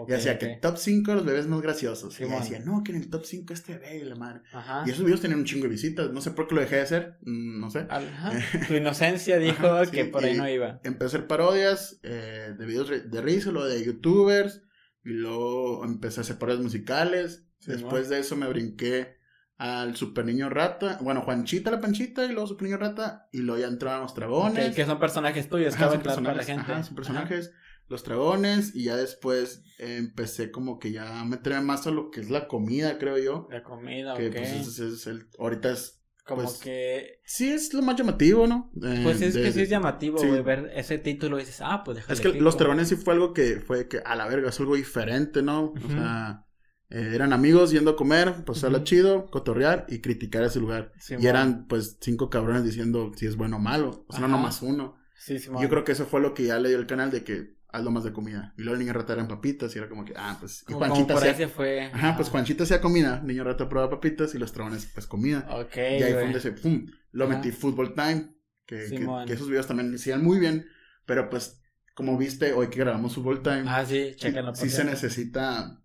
Y 0.10 0.12
hacía 0.14 0.38
que 0.38 0.58
top 0.62 0.76
5 0.78 1.10
de 1.12 1.16
los 1.16 1.26
bebés 1.26 1.48
más 1.48 1.62
graciosos. 1.62 2.14
Sí, 2.14 2.26
y 2.26 2.28
man. 2.28 2.40
decía, 2.42 2.60
no, 2.60 2.84
que 2.84 2.92
en 2.92 2.98
el 2.98 3.10
top 3.10 3.24
5 3.24 3.54
este 3.54 3.78
bebé 3.78 4.00
y 4.00 4.04
la 4.04 4.16
madre. 4.16 4.42
Ajá. 4.52 4.84
Y 4.86 4.90
esos 4.90 5.06
videos 5.06 5.22
tenían 5.22 5.40
un 5.40 5.46
chingo 5.46 5.64
de 5.64 5.70
visitas. 5.70 6.12
No 6.12 6.20
sé 6.20 6.32
por 6.32 6.48
qué 6.50 6.56
lo 6.56 6.62
dejé 6.62 6.76
de 6.76 6.82
hacer. 6.82 7.18
mm, 7.22 7.62
No 7.62 7.70
sé. 7.72 7.88
Ajá. 7.90 8.32
Tu 8.68 8.74
inocencia 8.74 9.38
dijo 9.38 9.68
Ajá, 9.68 9.86
sí, 9.86 9.92
que 9.92 10.04
por 10.06 10.26
ahí 10.26 10.36
no 10.36 10.50
iba. 10.50 10.82
Empecé 10.84 11.04
a 11.04 11.08
hacer 11.20 11.28
parodias 11.28 11.98
eh, 12.04 12.54
de 12.60 12.66
videos 12.66 12.90
de 12.90 13.22
risa, 13.22 13.52
luego 13.52 13.70
de 13.70 13.86
youtubers. 13.86 14.64
Y 15.06 15.12
luego 15.12 15.86
empecé 15.86 16.20
a 16.20 16.24
hacer 16.24 16.38
parodias 16.38 16.62
musicales. 16.62 17.46
Sí, 17.60 17.72
Después 17.72 18.10
de 18.10 18.20
eso 18.20 18.36
me 18.36 18.48
brinqué 18.50 19.16
al 19.60 19.96
Super 19.96 20.26
Niño 20.26 20.50
Rata. 20.50 20.98
Bueno, 21.02 21.22
Juanchita 21.22 21.70
la 21.70 21.80
Panchita 21.80 22.26
y 22.26 22.30
luego 22.30 22.48
Super 22.48 22.64
Niño 22.66 22.78
Rata. 22.78 23.28
Y 23.32 23.40
luego 23.40 23.62
ya 23.62 23.68
entraban 23.68 24.02
los 24.02 24.16
dragones. 24.16 24.74
Que 24.76 24.86
son 24.86 25.00
personajes 25.00 25.48
tuyos, 25.50 25.76
Ajá, 25.76 25.90
son 25.90 25.98
aclarar 26.00 26.24
para 26.24 26.34
la 26.36 26.40
personajes, 26.40 26.48
gente. 26.66 26.72
ajá, 26.72 26.84
son 26.84 26.96
personajes. 26.96 27.52
Los 27.88 28.04
dragones. 28.04 28.76
Y 28.76 28.86
ya 28.86 28.96
después 28.96 29.64
empecé 29.78 30.50
como 30.52 30.80
que 30.80 30.92
ya 30.92 31.20
a 31.20 31.26
meterme 31.26 31.62
más 31.62 31.86
a 31.88 31.92
lo 31.92 32.10
que 32.10 32.22
es 32.22 32.30
la 32.30 32.48
comida, 32.48 32.98
creo 32.98 33.18
yo. 33.18 33.48
La 33.52 33.62
comida, 33.64 34.16
Que 34.16 34.28
ok. 34.30 34.36
pues 34.36 34.52
es, 34.52 34.80
es 34.80 35.08
el, 35.08 35.28
ahorita 35.40 35.72
es, 35.72 36.02
Como 36.26 36.44
pues, 36.44 36.58
que. 36.60 37.20
sí 37.26 37.50
es 37.52 37.74
lo 37.74 37.82
más 37.82 37.96
llamativo, 37.98 38.46
¿no? 38.48 38.72
Eh, 38.84 39.02
Pues 39.04 39.22
es 39.22 39.34
de- 39.34 39.42
que 39.44 39.52
sí 39.52 39.62
es 39.64 39.70
llamativo, 39.70 40.20
sí. 40.20 40.28
güey, 40.28 40.42
ver 40.42 40.72
ese 40.76 41.00
título 41.00 41.38
y 41.38 41.42
dices, 41.42 41.60
ah, 41.62 41.82
pues 41.84 41.98
déjale. 41.98 42.14
Es 42.14 42.22
que 42.22 42.30
pico. 42.30 42.44
los 42.44 42.58
dragones 42.58 42.88
sí 42.90 42.96
fue 42.96 43.14
algo 43.16 43.34
que 43.34 43.60
fue 43.60 43.88
que 43.88 44.00
a 44.06 44.16
la 44.16 44.28
verga, 44.28 44.50
es 44.50 44.60
algo 44.60 44.76
diferente, 44.76 45.42
¿no? 45.42 45.74
O 45.74 45.88
sea, 45.90 46.46
eh, 46.90 47.12
eran 47.14 47.34
amigos 47.34 47.72
yendo 47.72 47.92
a 47.92 47.96
comer, 47.96 48.44
pasarla 48.46 48.78
Ujú. 48.80 48.86
chido, 48.86 49.30
cotorrear 49.30 49.86
y 49.90 50.00
criticar 50.00 50.44
ese 50.44 50.60
lugar. 50.60 50.92
Y 51.10 51.28
eran 51.28 51.68
pues 51.68 51.98
cinco 52.02 52.30
cabrones 52.30 52.64
diciendo 52.64 53.12
si 53.16 53.28
es 53.28 53.36
bueno 53.36 53.58
o 53.58 53.60
malo, 53.60 54.06
o 54.08 54.12
sea, 54.14 54.22
no 54.22 54.28
nomás 54.28 54.62
uno. 54.62 54.98
Sí, 55.16 55.38
Simón. 55.40 55.62
Yo 55.62 55.70
creo 55.70 55.84
que 55.84 55.92
eso 55.92 56.06
fue 56.06 56.22
lo 56.22 56.34
que 56.34 56.46
ya 56.46 56.60
le 56.60 56.70
dio 56.70 56.80
el 56.80 56.88
canal 56.88 57.12
de 57.12 57.24
que 57.24 57.58
hazlo 57.72 57.92
más 57.92 58.04
de 58.04 58.14
comida. 58.14 58.54
Y 58.58 58.62
luego 58.64 58.76
el 58.76 58.80
niño 58.80 58.94
rata 58.94 59.14
eran 59.14 59.28
papitas 59.28 59.76
y 59.76 59.78
era 59.78 59.88
como 59.90 60.04
que, 60.06 60.14
ah, 60.16 60.38
pues, 60.40 60.64
y 60.68 60.74
Como, 60.74 60.80
como 60.88 60.96
Juanchita 60.96 61.14
por 61.14 61.24
ahí 61.24 61.30
hacía, 61.32 61.48
se 61.48 61.48
fue. 61.48 61.92
ajá, 61.92 62.16
pues 62.16 62.30
Juanchita 62.30 62.64
hacía 62.64 62.82
comida, 62.82 63.22
niño 63.22 63.44
rata 63.44 63.70
probaba 63.70 63.92
papitas 63.92 64.34
y 64.34 64.40
los 64.40 64.54
dragones 64.54 64.86
pues 64.94 65.06
comida. 65.08 65.46
Ok, 65.50 65.76
y 65.78 66.02
ahí 66.04 66.14
fue 66.14 66.14
güey. 66.14 66.24
donde 66.26 66.40
se, 66.42 66.52
pum, 66.54 66.86
lo 67.12 67.26
Ajá. 67.26 67.36
metí 67.36 67.52
Football 67.52 67.94
Time, 67.94 68.34
que, 68.66 68.78
que, 68.78 68.88
Simón. 68.88 69.28
que 69.28 69.34
esos 69.34 69.50
videos 69.50 69.68
también 69.68 69.94
hacían 69.94 70.24
muy 70.24 70.40
bien, 70.40 70.66
pero 71.06 71.30
pues, 71.30 71.62
como 71.94 72.18
viste, 72.18 72.54
hoy 72.54 72.70
que 72.70 72.80
grabamos 72.80 73.14
Football 73.14 73.44
Time, 73.44 73.64
Ah, 73.68 73.86
sí, 73.86 74.14
sí, 74.18 74.32
sí 74.54 74.70
se 74.70 74.84
necesita, 74.86 75.84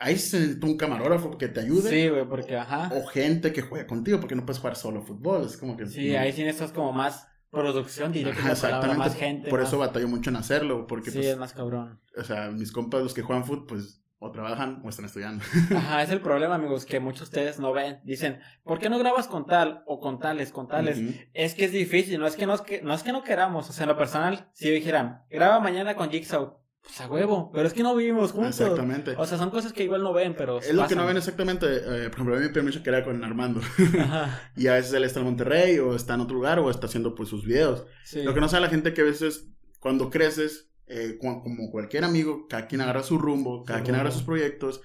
ahí 0.00 0.16
se 0.18 0.40
necesita 0.40 0.66
un 0.66 0.76
camarógrafo 0.76 1.38
que 1.38 1.46
te 1.48 1.60
ayude, 1.60 1.88
Sí, 1.88 2.08
güey, 2.08 2.24
porque, 2.28 2.56
ajá. 2.56 2.90
o 2.94 3.06
gente 3.06 3.52
que 3.52 3.62
juegue 3.62 3.86
contigo, 3.86 4.18
porque 4.18 4.34
no 4.34 4.44
puedes 4.44 4.58
jugar 4.58 4.74
solo 4.76 5.02
fútbol, 5.02 5.44
es 5.46 5.56
como 5.56 5.76
que... 5.76 5.86
Sí, 5.86 6.16
ahí 6.16 6.32
sí 6.32 6.42
necesitas 6.42 6.72
como 6.72 6.92
más 6.92 7.28
producción, 7.50 8.12
diría 8.12 8.32
que 8.32 8.40
exactamente, 8.50 8.96
más 8.98 9.14
gente. 9.14 9.48
por 9.50 9.60
más- 9.60 9.68
eso 9.68 9.78
batallo 9.78 10.08
mucho 10.08 10.30
en 10.30 10.36
hacerlo, 10.36 10.86
porque 10.86 11.10
Sí, 11.10 11.18
pues, 11.18 11.28
es 11.28 11.36
más 11.38 11.52
cabrón. 11.52 12.00
o 12.16 12.24
sea, 12.24 12.50
mis 12.50 12.72
compas, 12.72 13.02
los 13.02 13.14
que 13.14 13.22
juegan 13.22 13.44
fútbol, 13.44 13.66
pues, 13.66 13.96
o 14.22 14.30
trabajan 14.30 14.82
o 14.84 14.88
están 14.90 15.06
estudiando. 15.06 15.42
Ajá, 15.76 16.02
es 16.02 16.10
el 16.10 16.20
problema, 16.20 16.54
amigos, 16.56 16.84
que 16.84 17.00
muchos 17.00 17.20
de 17.20 17.24
ustedes 17.40 17.58
no 17.58 17.72
ven. 17.72 18.00
Dicen, 18.04 18.38
¿por 18.64 18.78
qué 18.78 18.90
no 18.90 18.98
grabas 18.98 19.26
con 19.28 19.46
tal 19.46 19.82
o 19.86 19.98
con 19.98 20.18
tales, 20.18 20.52
con 20.52 20.68
tales? 20.68 21.00
Es 21.32 21.54
que 21.54 21.64
es 21.64 21.72
difícil, 21.72 22.20
no 22.20 22.26
es 22.26 22.36
que 22.36 22.46
no, 22.46 22.52
es 22.54 22.60
que 22.60 22.82
no 22.82 22.92
es 22.92 23.02
que 23.02 23.12
no 23.12 23.24
queramos. 23.24 23.70
O 23.70 23.72
sea, 23.72 23.84
en 23.84 23.88
lo 23.88 23.96
personal, 23.96 24.50
si 24.52 24.68
dijeran, 24.70 25.22
graba 25.30 25.58
mañana 25.60 25.96
con 25.96 26.10
Jigsaw, 26.10 26.58
pues 26.82 27.00
a 27.00 27.08
huevo, 27.08 27.50
pero 27.52 27.66
es 27.66 27.74
que 27.74 27.82
no 27.82 27.94
vivimos 27.94 28.32
juntos. 28.32 28.60
Exactamente. 28.60 29.14
O 29.16 29.26
sea, 29.26 29.38
son 29.38 29.50
cosas 29.50 29.72
que 29.72 29.84
igual 29.84 30.02
no 30.02 30.12
ven, 30.12 30.34
pero. 30.36 30.60
es 30.60 30.72
lo 30.72 30.86
que 30.86 30.94
no 30.94 31.06
ven 31.06 31.16
exactamente, 31.16 31.66
eh, 31.66 32.08
por 32.08 32.14
ejemplo, 32.14 32.36
a 32.36 32.38
mí 32.38 32.48
me 32.52 32.62
mucho 32.62 32.82
que 32.82 32.90
era 32.90 33.04
con 33.04 33.22
Armando. 33.22 33.60
Ajá, 33.98 34.50
y 34.56 34.66
a 34.66 34.74
veces 34.74 34.92
él 34.94 35.04
está 35.04 35.20
en 35.20 35.26
Monterrey 35.26 35.78
o 35.78 35.94
está 35.94 36.14
en 36.14 36.20
otro 36.20 36.36
lugar 36.36 36.58
o 36.58 36.70
está 36.70 36.86
haciendo 36.86 37.14
pues 37.14 37.28
sus 37.28 37.44
videos. 37.44 37.84
sí. 38.04 38.22
Lo 38.22 38.34
que 38.34 38.40
no 38.40 38.48
sabe 38.48 38.62
la 38.62 38.70
gente 38.70 38.94
que 38.94 39.02
a 39.02 39.04
veces 39.04 39.48
cuando 39.78 40.10
creces, 40.10 40.70
eh, 40.86 41.18
como 41.20 41.70
cualquier 41.70 42.04
amigo, 42.04 42.46
cada 42.48 42.66
quien 42.66 42.80
agarra 42.80 43.02
su 43.02 43.18
rumbo, 43.18 43.64
cada 43.64 43.82
quien 43.82 43.94
agarra 43.94 44.10
sus 44.10 44.22
proyectos. 44.22 44.82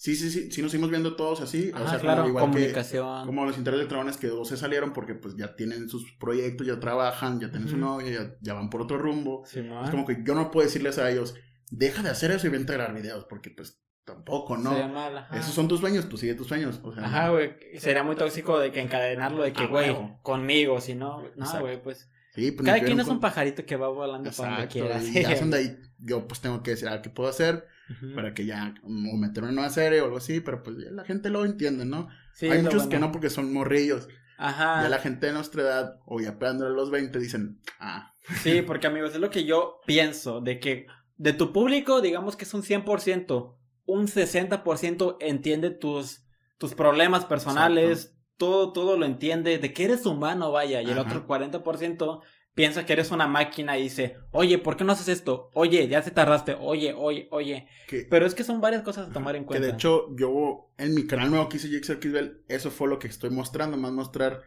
Sí, 0.00 0.14
sí, 0.14 0.30
sí, 0.30 0.50
sí 0.52 0.62
nos 0.62 0.70
seguimos 0.70 0.90
viendo 0.90 1.16
todos 1.16 1.40
así. 1.40 1.72
Ajá, 1.74 1.84
o 1.84 1.88
sea, 1.88 1.98
claro, 1.98 2.22
como 2.22 2.28
igual 2.28 2.50
que, 2.52 2.98
como 3.26 3.44
los 3.44 3.58
intereses 3.58 3.86
de 3.86 3.88
dragones 3.90 4.16
que 4.16 4.28
dos 4.28 4.46
se 4.48 4.56
salieron 4.56 4.92
porque 4.92 5.14
pues 5.14 5.34
ya 5.36 5.56
tienen 5.56 5.88
sus 5.88 6.12
proyectos, 6.12 6.66
ya 6.68 6.78
trabajan, 6.78 7.40
ya 7.40 7.50
tienen 7.50 7.68
su 7.68 7.76
novia, 7.76 8.12
ya, 8.12 8.36
ya 8.40 8.54
van 8.54 8.70
por 8.70 8.80
otro 8.80 8.96
rumbo. 8.96 9.42
Sí, 9.44 9.60
¿no? 9.60 9.82
Es 9.84 9.90
como 9.90 10.06
que 10.06 10.22
yo 10.24 10.36
no 10.36 10.52
puedo 10.52 10.64
decirles 10.64 10.98
a 10.98 11.10
ellos, 11.10 11.34
deja 11.70 12.04
de 12.04 12.10
hacer 12.10 12.30
eso 12.30 12.46
y 12.46 12.50
vente 12.50 12.72
a 12.72 12.76
grabar 12.76 12.94
videos, 12.94 13.24
porque 13.24 13.50
pues 13.50 13.82
tampoco, 14.04 14.56
¿no? 14.56 14.70
Sería 14.70 14.86
mal, 14.86 15.18
ajá. 15.18 15.36
Esos 15.36 15.52
son 15.52 15.66
tus 15.66 15.80
sueños, 15.80 16.06
pues 16.06 16.20
sigue 16.20 16.34
tus 16.34 16.46
sueños. 16.46 16.80
O 16.84 16.94
sea, 16.94 17.04
Ajá, 17.04 17.30
güey. 17.30 17.54
Sería 17.78 18.04
muy 18.04 18.14
tóxico 18.14 18.58
de 18.60 18.70
que 18.70 18.80
encadenarlo 18.80 19.42
de 19.42 19.52
que, 19.52 19.64
Ah, 19.64 19.66
güey, 19.66 19.96
conmigo, 20.22 20.80
si 20.80 20.94
no. 20.94 21.22
No, 21.22 21.26
Exacto. 21.28 21.60
güey, 21.60 21.82
pues. 21.82 22.08
Sí, 22.34 22.52
pues, 22.52 22.64
Cada 22.64 22.80
quien 22.80 23.00
es 23.00 23.06
con- 23.06 23.16
un 23.16 23.20
pajarito 23.20 23.66
que 23.66 23.74
va 23.74 23.88
volando 23.88 24.30
para 24.30 24.48
donde 24.50 24.64
Exacto, 24.64 24.72
quiera. 24.72 25.02
y 25.02 25.12
ya 25.28 25.32
es 25.32 25.40
donde 25.40 25.56
ahí 25.58 25.76
yo 25.98 26.28
pues 26.28 26.40
tengo 26.40 26.62
que 26.62 26.70
decir, 26.70 26.88
ah, 26.88 27.02
¿qué 27.02 27.10
puedo 27.10 27.28
hacer? 27.28 27.66
Para 28.14 28.34
que 28.34 28.44
ya, 28.44 28.74
o 28.82 28.88
meterme 28.88 29.50
en 29.50 29.58
una 29.58 29.70
serie 29.70 30.00
o 30.00 30.04
algo 30.04 30.18
así, 30.18 30.40
pero 30.40 30.62
pues 30.62 30.76
ya 30.78 30.90
la 30.90 31.04
gente 31.04 31.30
lo 31.30 31.44
entiende, 31.44 31.84
¿no? 31.84 32.08
Sí, 32.34 32.48
Hay 32.48 32.62
muchos 32.62 32.86
que 32.86 32.98
no 32.98 33.10
porque 33.12 33.30
son 33.30 33.52
morrillos. 33.52 34.08
Ajá. 34.36 34.82
Ya 34.82 34.88
la 34.88 34.98
gente 34.98 35.26
de 35.26 35.32
nuestra 35.32 35.62
edad, 35.62 36.00
o 36.04 36.20
ya 36.20 36.38
pegándole 36.38 36.72
a 36.72 36.76
los 36.76 36.90
20, 36.90 37.18
dicen, 37.18 37.60
ah, 37.80 38.14
Sí, 38.42 38.62
porque 38.62 38.86
amigos, 38.86 39.14
es 39.14 39.20
lo 39.20 39.30
que 39.30 39.44
yo 39.44 39.80
pienso, 39.86 40.40
de 40.40 40.60
que 40.60 40.86
de 41.16 41.32
tu 41.32 41.52
público, 41.52 42.00
digamos 42.00 42.36
que 42.36 42.44
es 42.44 42.54
un 42.54 42.62
100%, 42.62 43.56
un 43.86 44.06
60% 44.06 45.16
entiende 45.20 45.70
tus, 45.70 46.24
tus 46.58 46.74
problemas 46.74 47.24
personales, 47.24 48.14
todo, 48.36 48.72
todo 48.72 48.96
lo 48.96 49.06
entiende, 49.06 49.58
de 49.58 49.72
que 49.72 49.84
eres 49.84 50.06
humano, 50.06 50.52
vaya, 50.52 50.82
y 50.82 50.90
el 50.90 50.98
otro 50.98 51.26
40% 51.26 52.22
piensa 52.58 52.84
que 52.84 52.92
eres 52.92 53.12
una 53.12 53.28
máquina 53.28 53.78
y 53.78 53.84
dice, 53.84 54.16
oye, 54.32 54.58
¿por 54.58 54.76
qué 54.76 54.82
no 54.82 54.90
haces 54.92 55.06
esto? 55.06 55.48
Oye, 55.54 55.86
ya 55.86 56.02
te 56.02 56.10
tardaste, 56.10 56.56
oye, 56.58 56.92
oye, 56.92 57.28
oye. 57.30 57.68
que, 57.86 58.04
Pero 58.10 58.26
es 58.26 58.34
que 58.34 58.42
son 58.42 58.60
varias 58.60 58.82
cosas 58.82 59.08
a 59.08 59.12
tomar 59.12 59.36
en 59.36 59.44
que 59.44 59.46
cuenta. 59.46 59.66
de 59.68 59.72
hecho 59.74 60.14
yo 60.16 60.72
en 60.76 60.92
mi 60.92 61.06
canal 61.06 61.30
nuevo 61.30 61.48
que 61.48 61.58
hice 61.58 61.98
Kisbel, 62.00 62.42
eso 62.48 62.72
fue 62.72 62.88
lo 62.88 62.98
que 62.98 63.06
estoy 63.06 63.30
mostrando, 63.30 63.76
más 63.76 63.92
mostrar 63.92 64.42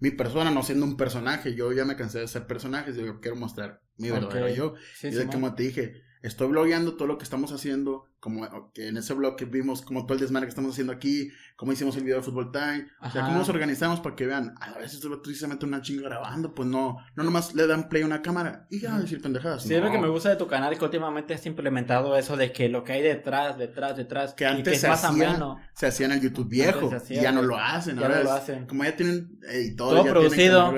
mi 0.00 0.10
persona, 0.10 0.50
no 0.50 0.62
siendo 0.62 0.84
un 0.84 0.98
personaje. 0.98 1.54
Yo 1.54 1.72
ya 1.72 1.86
me 1.86 1.96
cansé 1.96 2.18
de 2.18 2.28
ser 2.28 2.46
personajes, 2.46 2.94
yo 2.94 3.20
quiero 3.22 3.36
mostrar 3.36 3.80
mi 3.96 4.10
Ok. 4.10 4.16
verdadero 4.20 4.48
yo. 4.50 4.74
Sí, 4.94 5.08
y 5.08 5.14
de 5.14 5.26
como 5.26 5.54
te 5.54 5.62
dije, 5.62 6.02
estoy 6.22 6.48
blogueando 6.48 6.96
todo 6.96 7.08
lo 7.08 7.16
que 7.16 7.24
estamos 7.24 7.52
haciendo, 7.52 8.04
como 8.26 8.72
que 8.72 8.88
en 8.88 8.96
ese 8.96 9.14
blog 9.14 9.36
que 9.36 9.44
vimos 9.44 9.82
como 9.82 10.04
todo 10.04 10.14
el 10.14 10.20
desmadre 10.20 10.46
que 10.46 10.50
estamos 10.50 10.72
haciendo 10.72 10.92
aquí, 10.92 11.30
cómo 11.54 11.70
hicimos 11.70 11.96
el 11.96 12.02
video 12.02 12.16
de 12.16 12.24
Football 12.24 12.50
Time, 12.50 12.88
o 13.00 13.08
sea, 13.08 13.22
cómo 13.22 13.38
nos 13.38 13.48
organizamos 13.48 14.00
para 14.00 14.16
que 14.16 14.26
vean, 14.26 14.52
a 14.60 14.76
veces 14.80 15.00
mete 15.46 15.64
una 15.64 15.80
chinga 15.80 16.08
grabando, 16.08 16.52
pues 16.52 16.68
no, 16.68 16.96
no 17.14 17.22
nomás 17.22 17.54
le 17.54 17.68
dan 17.68 17.88
play 17.88 18.02
a 18.02 18.06
una 18.06 18.22
cámara 18.22 18.66
y 18.68 18.80
ya 18.80 18.98
decir 18.98 19.22
pendejadas. 19.22 19.62
Sí, 19.62 19.76
es 19.76 19.80
lo 19.80 19.92
que 19.92 19.98
me 19.98 20.08
gusta 20.08 20.30
de 20.30 20.34
tu 20.34 20.48
canal 20.48 20.76
que 20.76 20.84
últimamente 20.84 21.34
has 21.34 21.46
implementado 21.46 22.16
eso 22.16 22.36
de 22.36 22.50
que 22.50 22.68
lo 22.68 22.82
que 22.82 22.94
hay 22.94 23.02
detrás, 23.02 23.56
detrás, 23.58 23.96
detrás, 23.96 24.34
que 24.34 24.44
antes 24.44 24.72
que 24.72 24.78
se, 24.80 24.88
hacía, 24.88 25.38
se 25.72 25.86
hacía 25.86 26.06
en 26.06 26.12
el 26.12 26.20
YouTube 26.20 26.48
viejo 26.48 26.90
y 27.08 27.14
ya 27.14 27.30
no 27.30 27.42
lo 27.42 27.56
hacen, 27.56 27.96
ya 27.96 28.08
no 28.08 28.24
lo 28.24 28.32
hacen. 28.32 28.66
Como 28.66 28.82
ya 28.82 28.96
tienen 28.96 29.38
editores, 29.48 30.02
todo 30.02 30.12
producido, 30.12 30.74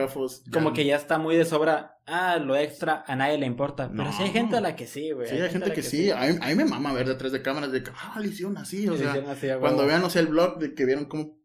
como 0.52 0.74
que 0.74 0.84
ya 0.84 0.96
está 0.96 1.16
muy 1.16 1.34
de 1.34 1.46
sobra 1.46 1.94
ah, 2.08 2.38
lo 2.38 2.56
extra 2.56 3.04
a 3.06 3.14
nadie 3.14 3.38
le 3.38 3.46
importa. 3.46 3.90
Pero 3.94 4.12
sí 4.12 4.22
hay 4.22 4.30
gente 4.30 4.56
a 4.56 4.60
la 4.60 4.74
que 4.74 4.86
sí, 4.86 5.12
güey. 5.12 5.28
Sí, 5.28 5.36
hay, 5.36 5.50
gente, 5.50 5.72
que, 5.72 5.82
sí. 5.82 6.10
A, 6.10 6.26
mí, 6.26 6.54
me 6.54 6.64
mama 6.64 6.92
ver 6.92 7.06
detrás 7.06 7.32
de 7.32 7.37
cámaras 7.42 7.72
de 7.72 7.82
que, 7.82 7.90
ah, 7.94 8.18
le 8.20 8.28
hicieron 8.28 8.56
así. 8.58 8.88
O 8.88 8.96
sea, 8.96 9.14
cuando 9.60 9.86
vean, 9.86 10.02
o 10.04 10.10
sea, 10.10 10.22
el 10.22 10.28
blog 10.28 10.58
de 10.58 10.74
que 10.74 10.84
vieron 10.84 11.06
cómo 11.06 11.38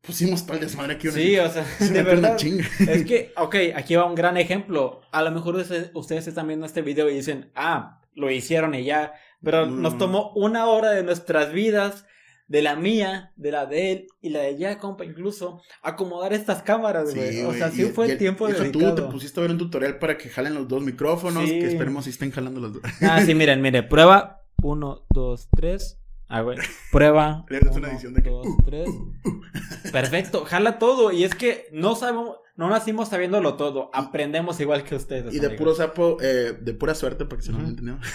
pusimos 0.00 0.46
tal 0.46 0.60
desmadre 0.60 0.94
aquí. 0.94 1.08
Sí, 1.10 1.38
o 1.38 1.50
sea, 1.50 1.64
de 1.92 2.02
verdad. 2.02 2.36
Es 2.40 3.04
que, 3.04 3.32
ok, 3.36 3.56
aquí 3.74 3.96
va 3.96 4.06
un 4.06 4.14
gran 4.14 4.36
ejemplo. 4.36 5.02
A 5.12 5.22
lo 5.22 5.30
mejor 5.30 5.56
ustedes, 5.56 6.26
están 6.26 6.48
viendo 6.48 6.66
este 6.66 6.82
video 6.82 7.08
y 7.10 7.14
dicen, 7.14 7.50
ah, 7.54 8.00
lo 8.14 8.30
hicieron 8.30 8.74
y 8.74 8.84
ya. 8.84 9.14
Pero 9.42 9.66
nos 9.66 9.96
tomó 9.96 10.32
una 10.34 10.66
hora 10.66 10.90
de 10.90 11.02
nuestras 11.02 11.52
vidas 11.52 12.04
de 12.46 12.62
la 12.62 12.74
mía, 12.74 13.32
de 13.36 13.52
la 13.52 13.64
de 13.64 13.92
él 13.92 14.06
y 14.20 14.30
la 14.30 14.40
de 14.40 14.58
ya, 14.58 14.76
compa, 14.78 15.04
incluso 15.04 15.62
acomodar 15.82 16.32
estas 16.32 16.62
cámaras, 16.62 17.14
güey. 17.14 17.42
o 17.42 17.54
sea, 17.54 17.70
sí 17.70 17.84
fue 17.84 18.10
el 18.10 18.18
tiempo 18.18 18.48
de 18.48 18.70
Tú 18.70 18.94
te 18.94 19.02
pusiste 19.02 19.38
a 19.38 19.42
ver 19.42 19.52
un 19.52 19.58
tutorial 19.58 20.00
para 20.00 20.18
que 20.18 20.28
jalen 20.28 20.54
los 20.54 20.66
dos 20.66 20.82
micrófonos, 20.82 21.48
que 21.48 21.68
esperemos 21.68 22.04
si 22.04 22.10
estén 22.10 22.32
jalando 22.32 22.60
los 22.60 22.72
dos. 22.72 22.82
Ah, 23.02 23.22
sí, 23.24 23.34
miren, 23.36 23.62
miren, 23.62 23.88
prueba. 23.88 24.39
Uno, 24.62 25.04
dos, 25.10 25.48
tres. 25.54 25.98
Ah, 26.28 26.42
güey. 26.42 26.58
Prueba. 26.92 27.44
uno, 27.48 27.72
una 27.76 27.90
edición 27.90 28.14
de 28.14 28.22
dos, 28.22 28.46
tres. 28.64 28.88
Perfecto, 29.92 30.44
jala 30.44 30.78
todo. 30.78 31.12
Y 31.12 31.24
es 31.24 31.34
que 31.34 31.68
no 31.72 31.96
sabemos, 31.96 32.36
no 32.56 32.68
nacimos 32.68 33.08
sabiéndolo 33.08 33.56
todo. 33.56 33.90
Aprendemos 33.92 34.60
igual 34.60 34.84
que 34.84 34.94
ustedes. 34.94 35.34
Y 35.34 35.40
de 35.40 35.50
puro 35.50 35.74
sapo, 35.74 36.18
eh, 36.20 36.56
de 36.60 36.74
pura 36.74 36.94
suerte, 36.94 37.24
porque 37.24 37.44
si 37.44 37.52
no 37.52 37.58
lo 37.58 37.68
entendemos. 37.68 38.06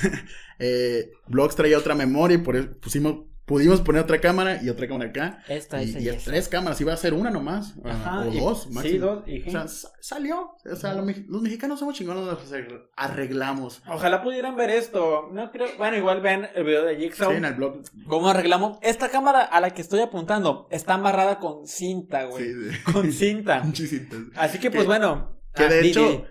eh, 0.59 1.11
Blogs 1.27 1.55
traía 1.55 1.77
otra 1.77 1.95
memoria 1.95 2.35
y 2.35 2.41
por 2.41 2.55
eso 2.55 2.69
pusimos 2.79 3.25
pudimos 3.45 3.81
poner 3.81 4.03
otra 4.03 4.19
cámara 4.19 4.61
y 4.61 4.69
otra 4.69 4.87
cámara 4.87 5.09
acá. 5.09 5.43
Esta, 5.47 5.81
y, 5.81 5.95
y 5.97 6.17
tres 6.23 6.49
cámaras, 6.49 6.79
iba 6.81 6.93
a 6.93 6.97
ser 6.97 7.13
una 7.13 7.29
nomás. 7.29 7.75
Ajá, 7.83 8.21
o 8.21 8.31
dos, 8.31 8.69
máximo. 8.71 8.81
Sí, 8.81 8.97
dos. 8.97 9.23
Y... 9.27 9.47
O 9.47 9.51
sea, 9.51 9.67
salió. 9.99 10.55
O 10.69 10.75
sea, 10.75 10.93
los, 10.93 11.41
mexicanos 11.41 11.79
somos 11.79 11.95
chingones, 11.95 12.25
nos 12.25 12.39
arreglamos. 12.95 13.81
Ojalá 13.87 14.23
pudieran 14.23 14.55
ver 14.55 14.71
esto. 14.71 15.29
No 15.31 15.51
creo. 15.51 15.67
Bueno, 15.77 15.97
igual 15.97 16.21
ven 16.21 16.47
el 16.55 16.63
video 16.63 16.85
de 16.85 16.97
Jigsaw. 16.97 17.31
Sí, 17.31 17.37
en 17.37 17.45
el 17.45 17.53
blog. 17.53 17.81
¿Cómo 18.07 18.29
arreglamos? 18.29 18.77
Esta 18.81 19.09
cámara 19.09 19.41
a 19.43 19.61
la 19.61 19.71
que 19.71 19.81
estoy 19.81 20.01
apuntando 20.01 20.67
está 20.71 20.95
amarrada 20.95 21.39
con 21.39 21.67
cinta, 21.67 22.25
güey. 22.25 22.43
Sí, 22.43 22.91
Con 22.91 23.11
cinta. 23.11 23.63
Así 24.35 24.59
que, 24.59 24.71
pues 24.71 24.85
bueno. 24.85 25.39
Que 25.53 25.67
de 25.69 25.75
ah, 25.75 25.81
hecho. 25.81 26.25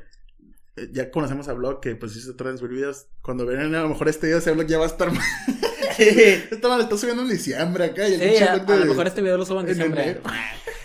Eh, 0.77 0.89
ya 0.93 1.11
conocemos 1.11 1.49
a 1.49 1.53
Blog 1.53 1.81
que 1.81 1.95
pues 1.97 2.17
hizo 2.17 2.35
transferir 2.37 2.77
videos. 2.77 3.07
Cuando 3.23 3.47
ven 3.47 3.75
a 3.75 3.83
lo 3.83 3.89
mejor 3.89 4.09
este 4.09 4.27
video, 4.27 4.39
ese 4.39 4.53
Blog 4.53 4.67
ya 4.67 4.79
va 4.79 4.85
a 4.85 4.89
estar 4.89 5.11
Esta 5.99 6.69
madre 6.69 6.85
está 6.85 6.97
subiendo 6.97 7.23
en 7.23 7.29
diciembre 7.29 7.85
acá. 7.85 8.09
Y 8.09 8.19
sí, 8.19 8.43
a, 8.43 8.57
lo 8.57 8.87
mejor 8.87 9.07
este 9.07 9.23
video 9.23 9.37
lo 9.37 9.45
subo 9.45 9.61
en 9.61 9.67
diciembre. 9.67 10.21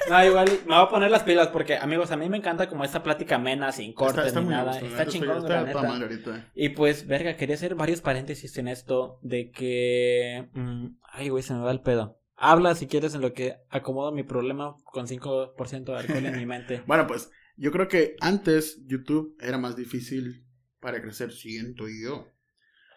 no, 0.09 0.25
igual 0.25 0.47
me 0.65 0.75
voy 0.75 0.85
a 0.85 0.89
poner 0.89 1.09
las 1.09 1.23
pilas 1.23 1.47
porque, 1.47 1.77
amigos, 1.77 2.11
a 2.11 2.17
mí 2.17 2.29
me 2.29 2.37
encanta 2.37 2.69
como 2.69 2.83
esta 2.83 3.01
plática 3.01 3.35
amena, 3.35 3.71
sin 3.71 3.93
cortes 3.93 4.33
ni 4.35 4.45
nada. 4.45 4.79
está 4.79 5.05
chingón, 5.07 5.47
la 5.47 5.63
neta. 5.63 6.51
Y 6.53 6.69
pues, 6.69 7.07
verga, 7.07 7.35
quería 7.35 7.55
hacer 7.55 7.75
varios 7.75 8.01
paréntesis 8.01 8.57
en 8.57 8.67
esto 8.67 9.19
de 9.21 9.51
que... 9.51 10.49
Mm, 10.53 10.97
ay, 11.11 11.29
güey, 11.29 11.43
se 11.43 11.53
me 11.53 11.61
va 11.61 11.71
el 11.71 11.81
pedo. 11.81 12.19
Habla 12.35 12.75
si 12.75 12.87
quieres 12.87 13.15
en 13.15 13.21
lo 13.21 13.33
que 13.33 13.57
acomodo 13.69 14.13
mi 14.13 14.23
problema 14.23 14.75
con 14.85 15.07
5% 15.07 15.83
de 15.83 15.97
alcohol 15.97 16.25
en 16.25 16.37
mi 16.37 16.45
mente. 16.45 16.83
Bueno, 16.87 17.05
pues 17.05 17.31
yo 17.59 17.71
creo 17.71 17.87
que 17.87 18.15
antes 18.21 18.85
YouTube 18.85 19.35
era 19.41 19.57
más 19.57 19.75
difícil 19.75 20.45
para 20.79 21.01
crecer, 21.01 21.33
siento 21.33 21.85
yo. 21.89 22.31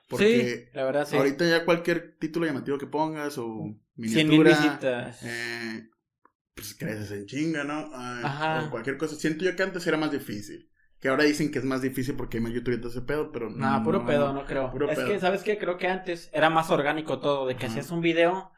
Porque 0.09 0.69
sí, 0.71 0.71
la 0.73 0.85
verdad 0.85 1.07
sí. 1.09 1.17
Ahorita 1.17 1.49
ya 1.49 1.65
cualquier 1.65 2.17
título 2.19 2.47
llamativo 2.47 2.79
que 2.79 2.87
pongas 2.87 3.39
o 3.39 3.75
miniatura. 3.97 4.55
100 4.55 4.65
visitas. 4.65 5.23
Eh, 5.25 5.91
pues 6.55 6.75
creces 6.75 7.11
en 7.11 7.27
chinga, 7.27 7.65
¿no? 7.65 7.91
Ajá. 7.93 8.67
O 8.67 8.71
cualquier 8.71 8.99
cosa. 8.99 9.17
Siento 9.17 9.45
yo 9.45 9.57
que 9.57 9.63
antes 9.65 9.85
era 9.87 9.97
más 9.97 10.13
difícil. 10.13 10.71
Que 11.01 11.09
ahora 11.09 11.25
dicen 11.25 11.51
que 11.51 11.59
es 11.59 11.65
más 11.65 11.83
difícil 11.83 12.15
porque 12.15 12.37
hay 12.37 12.45
más 12.45 12.53
YouTube 12.53 12.81
y 12.81 12.87
ese 12.87 13.03
pedo, 13.03 13.33
pero 13.33 13.51
no. 13.51 13.57
No, 13.57 13.83
puro 13.83 14.07
pedo, 14.07 14.33
no 14.33 14.47
creo. 14.47 14.73
es 14.89 14.99
que, 15.01 15.19
¿sabes 15.19 15.43
qué? 15.43 15.59
Creo 15.59 15.77
que 15.77 15.89
antes 15.89 16.31
era 16.33 16.51
más 16.51 16.71
orgánico 16.71 17.19
todo. 17.19 17.49
De 17.49 17.57
que 17.57 17.67
hacías 17.67 17.91
un 17.91 18.01
video, 18.01 18.53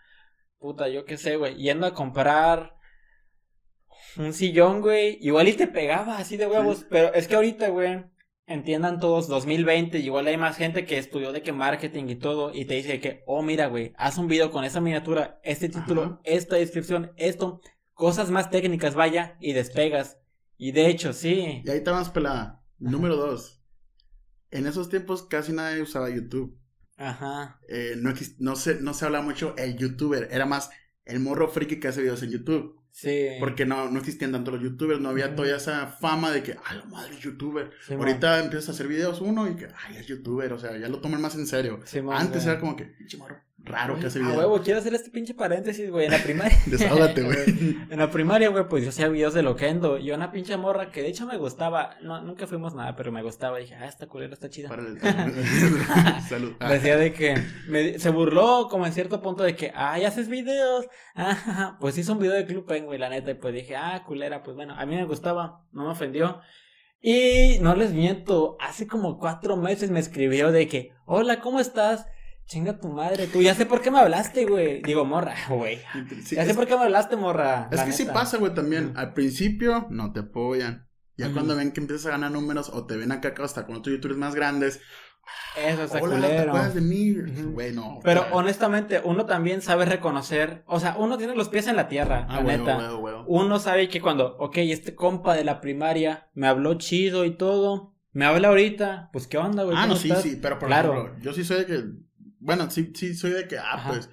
puta, 0.58 0.90
yo 0.90 1.06
qué 1.06 1.16
sé, 1.16 1.36
güey. 1.36 1.56
Yendo 1.56 1.86
a 1.86 1.94
comprar 1.94 2.73
un 4.16 4.32
sillón, 4.32 4.80
güey. 4.80 5.18
Igual 5.20 5.48
y 5.48 5.52
te 5.54 5.66
pegaba 5.66 6.18
así 6.18 6.36
de 6.36 6.46
huevos. 6.46 6.86
Pero 6.88 7.12
es 7.14 7.28
que 7.28 7.36
ahorita, 7.36 7.68
güey 7.68 8.04
entiendan 8.46 9.00
todos 9.00 9.28
2020, 9.28 9.98
igual 9.98 10.26
hay 10.26 10.36
más 10.36 10.56
gente 10.56 10.84
que 10.84 10.98
estudió 10.98 11.32
de 11.32 11.42
que 11.42 11.52
marketing 11.52 12.04
y 12.08 12.16
todo 12.16 12.52
y 12.54 12.66
te 12.66 12.74
dice 12.74 13.00
que, 13.00 13.22
oh 13.26 13.42
mira, 13.42 13.68
güey, 13.68 13.92
haz 13.96 14.18
un 14.18 14.28
video 14.28 14.50
con 14.50 14.64
esa 14.64 14.80
miniatura, 14.80 15.40
este 15.42 15.68
título, 15.68 16.20
esta 16.24 16.56
descripción, 16.56 17.12
esto, 17.16 17.60
cosas 17.94 18.30
más 18.30 18.50
técnicas, 18.50 18.94
vaya, 18.94 19.36
y 19.40 19.52
despegas. 19.52 20.18
Y 20.56 20.72
de 20.72 20.88
hecho, 20.88 21.12
sí. 21.12 21.62
Y 21.64 21.70
ahí 21.70 21.78
está 21.78 21.92
más 21.92 22.10
pelada. 22.10 22.62
Número 22.78 23.16
dos. 23.16 23.62
En 24.50 24.66
esos 24.66 24.88
tiempos 24.88 25.22
casi 25.22 25.52
nadie 25.52 25.82
usaba 25.82 26.10
YouTube. 26.10 26.58
Ajá. 26.96 27.58
Eh, 27.68 27.94
no, 27.96 28.14
no, 28.38 28.56
se, 28.56 28.80
no 28.80 28.94
se 28.94 29.04
habla 29.04 29.20
mucho 29.20 29.54
el 29.56 29.76
youtuber, 29.76 30.28
era 30.30 30.46
más 30.46 30.70
el 31.04 31.18
morro 31.18 31.48
friki 31.48 31.80
que 31.80 31.88
hace 31.88 32.02
videos 32.02 32.22
en 32.22 32.30
YouTube. 32.30 32.80
Sí. 32.94 33.30
Porque 33.40 33.66
no, 33.66 33.90
no 33.90 33.98
existían 33.98 34.30
tanto 34.30 34.52
los 34.52 34.62
youtubers, 34.62 35.00
no 35.00 35.08
había 35.08 35.34
toda 35.34 35.56
esa 35.56 35.88
fama 35.88 36.30
de 36.30 36.44
que, 36.44 36.56
ay, 36.64 36.78
la 36.78 36.84
madre, 36.84 37.18
youtuber. 37.18 37.72
Ahorita 37.90 38.38
empiezas 38.38 38.68
a 38.68 38.72
hacer 38.72 38.86
videos 38.86 39.20
uno 39.20 39.50
y 39.50 39.56
que, 39.56 39.66
ay, 39.66 39.96
es 39.96 40.06
youtuber, 40.06 40.52
o 40.52 40.60
sea, 40.60 40.78
ya 40.78 40.88
lo 40.88 41.00
toman 41.00 41.20
más 41.20 41.34
en 41.34 41.48
serio. 41.48 41.80
Antes 42.12 42.46
era 42.46 42.60
como 42.60 42.76
que, 42.76 42.84
pinche 42.84 43.18
raro 43.64 43.98
que 43.98 44.06
hace 44.06 44.18
videos. 44.18 44.36
Huevo, 44.36 44.60
quiero 44.62 44.78
hacer 44.78 44.94
este 44.94 45.10
pinche 45.10 45.34
paréntesis, 45.34 45.90
güey, 45.90 46.06
en 46.06 46.12
la 46.12 46.18
primaria. 46.18 46.58
Desahógate, 46.66 47.22
güey. 47.22 47.38
en 47.90 47.98
la 47.98 48.10
primaria, 48.10 48.48
güey, 48.48 48.68
pues 48.68 48.82
yo 48.84 48.90
hacía 48.90 49.08
videos 49.08 49.34
de 49.34 49.42
Loquendo 49.42 49.98
y 49.98 50.10
una 50.10 50.30
pinche 50.30 50.56
morra 50.56 50.90
que 50.90 51.02
de 51.02 51.08
hecho 51.08 51.26
me 51.26 51.36
gustaba, 51.36 51.96
no, 52.02 52.20
nunca 52.22 52.46
fuimos 52.46 52.74
nada, 52.74 52.94
pero 52.96 53.10
me 53.12 53.22
gustaba 53.22 53.58
y 53.58 53.64
dije, 53.64 53.74
ah, 53.76 53.86
esta 53.86 54.06
culera 54.06 54.34
está 54.34 54.48
chida. 54.48 54.68
Salud. 56.28 56.54
Decía 56.60 56.96
de 56.96 57.12
que 57.12 57.34
me, 57.68 57.98
se 57.98 58.10
burló 58.10 58.68
como 58.68 58.86
en 58.86 58.92
cierto 58.92 59.20
punto 59.22 59.42
de 59.42 59.56
que, 59.56 59.72
ay, 59.74 60.04
haces 60.04 60.28
videos. 60.28 60.86
Ah, 61.14 61.76
pues 61.80 61.96
hizo 61.98 62.12
un 62.12 62.18
video 62.18 62.34
de 62.34 62.46
Club 62.46 62.66
Penguin, 62.66 63.00
la 63.00 63.08
neta, 63.08 63.30
y 63.30 63.34
pues 63.34 63.54
dije, 63.54 63.76
ah, 63.76 64.02
culera, 64.06 64.42
pues 64.42 64.56
bueno, 64.56 64.74
a 64.76 64.84
mí 64.86 64.94
me 64.96 65.04
gustaba, 65.04 65.64
no 65.72 65.84
me 65.84 65.90
ofendió. 65.90 66.40
Y 67.06 67.58
no 67.60 67.74
les 67.76 67.92
miento, 67.92 68.56
hace 68.60 68.86
como 68.86 69.18
cuatro 69.18 69.58
meses 69.58 69.90
me 69.90 70.00
escribió 70.00 70.50
de 70.52 70.68
que, 70.68 70.92
hola, 71.04 71.40
¿cómo 71.40 71.60
estás? 71.60 72.06
Chinga 72.46 72.78
tu 72.78 72.88
madre, 72.88 73.26
tú 73.26 73.40
ya 73.40 73.54
sé 73.54 73.64
por 73.64 73.80
qué 73.80 73.90
me 73.90 73.98
hablaste, 73.98 74.44
güey. 74.44 74.82
Digo, 74.82 75.04
morra, 75.04 75.34
güey. 75.48 75.80
ya 76.30 76.44
sé 76.44 76.54
por 76.54 76.66
qué 76.66 76.76
me 76.76 76.82
hablaste, 76.82 77.16
morra. 77.16 77.68
Es 77.72 77.80
que 77.82 77.92
sí 77.92 78.04
pasa, 78.04 78.36
güey, 78.36 78.52
también. 78.52 78.92
Al 78.96 79.14
principio 79.14 79.86
no 79.90 80.12
te 80.12 80.20
apoyan. 80.20 80.86
Ya 81.16 81.32
cuando 81.32 81.54
ven 81.54 81.72
que 81.72 81.80
empiezas 81.80 82.06
a 82.06 82.10
ganar 82.10 82.32
números 82.32 82.70
o 82.70 82.86
te 82.86 82.96
ven 82.96 83.12
acá 83.12 83.32
hasta 83.42 83.66
con 83.66 83.76
otros 83.76 83.94
youtubers 83.94 84.18
más 84.18 84.34
grandes. 84.34 84.80
Eso 85.56 85.84
está 85.84 86.00
Hola, 86.02 86.26
¿te 86.26 86.38
acuerdas 86.40 86.74
de 86.74 86.80
mí? 86.80 87.16
Pero 88.02 88.26
honestamente, 88.32 89.00
uno 89.04 89.24
también 89.24 89.62
sabe 89.62 89.84
reconocer. 89.84 90.64
O 90.66 90.80
sea, 90.80 90.96
uno 90.98 91.16
tiene 91.16 91.34
los 91.34 91.48
pies 91.48 91.68
en 91.68 91.76
la 91.76 91.88
tierra, 91.88 92.26
ah, 92.28 92.42
la 92.42 92.56
neta. 92.56 92.90
Uno 93.26 93.58
sabe 93.58 93.88
que 93.88 94.00
cuando, 94.00 94.36
ok, 94.38 94.56
este 94.58 94.94
compa 94.94 95.34
de 95.34 95.44
la 95.44 95.60
primaria 95.60 96.28
me 96.34 96.48
habló 96.48 96.74
chido 96.74 97.24
y 97.24 97.36
todo. 97.36 97.94
Me 98.12 98.26
habla 98.26 98.48
ahorita, 98.48 99.10
pues 99.12 99.26
qué 99.26 99.38
onda, 99.38 99.64
güey. 99.64 99.76
Ah, 99.78 99.86
no, 99.86 99.96
sí, 99.96 100.12
sí, 100.22 100.38
pero 100.40 100.58
por 100.58 100.68
claro. 100.68 100.92
ejemplo, 100.92 101.20
yo 101.20 101.32
sí 101.32 101.42
soy 101.42 101.58
de 101.58 101.66
que 101.66 101.84
bueno, 102.44 102.70
sí, 102.70 102.92
sí, 102.94 103.14
soy 103.14 103.32
de 103.32 103.48
que, 103.48 103.58
ah, 103.58 103.84
pues, 103.88 104.10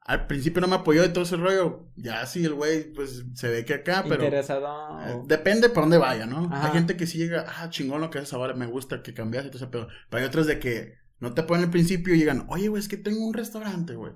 al 0.00 0.26
principio 0.26 0.60
no 0.60 0.68
me 0.68 0.76
apoyó 0.76 1.00
de 1.00 1.08
todo 1.08 1.24
ese 1.24 1.36
rollo. 1.36 1.90
Ya 1.96 2.24
sí, 2.26 2.44
el 2.44 2.54
güey, 2.54 2.92
pues, 2.92 3.24
se 3.34 3.48
ve 3.48 3.64
que 3.64 3.74
acá, 3.74 4.04
pero... 4.06 4.24
Interesado. 4.24 5.00
Eh, 5.00 5.22
depende 5.26 5.70
por 5.70 5.84
dónde 5.84 5.98
vaya, 5.98 6.26
¿no? 6.26 6.50
Hay 6.52 6.72
gente 6.72 6.96
que 6.96 7.06
sí 7.06 7.18
llega, 7.18 7.46
ah, 7.48 7.70
chingón 7.70 8.00
lo 8.00 8.10
que 8.10 8.18
haces 8.18 8.34
ahora, 8.34 8.54
me 8.54 8.66
gusta 8.66 9.02
que 9.02 9.14
cambias 9.14 9.46
y 9.46 9.48
todo 9.48 9.56
eso, 9.56 9.70
pero, 9.70 9.88
pero 10.10 10.20
hay 10.20 10.28
otros 10.28 10.46
de 10.46 10.58
que 10.58 10.98
no 11.18 11.32
te 11.32 11.44
ponen 11.44 11.64
al 11.64 11.70
principio 11.70 12.14
y 12.14 12.18
llegan, 12.18 12.46
oye, 12.48 12.68
güey, 12.68 12.80
es 12.80 12.88
que 12.88 12.96
tengo 12.98 13.24
un 13.24 13.32
restaurante, 13.32 13.94
güey. 13.94 14.12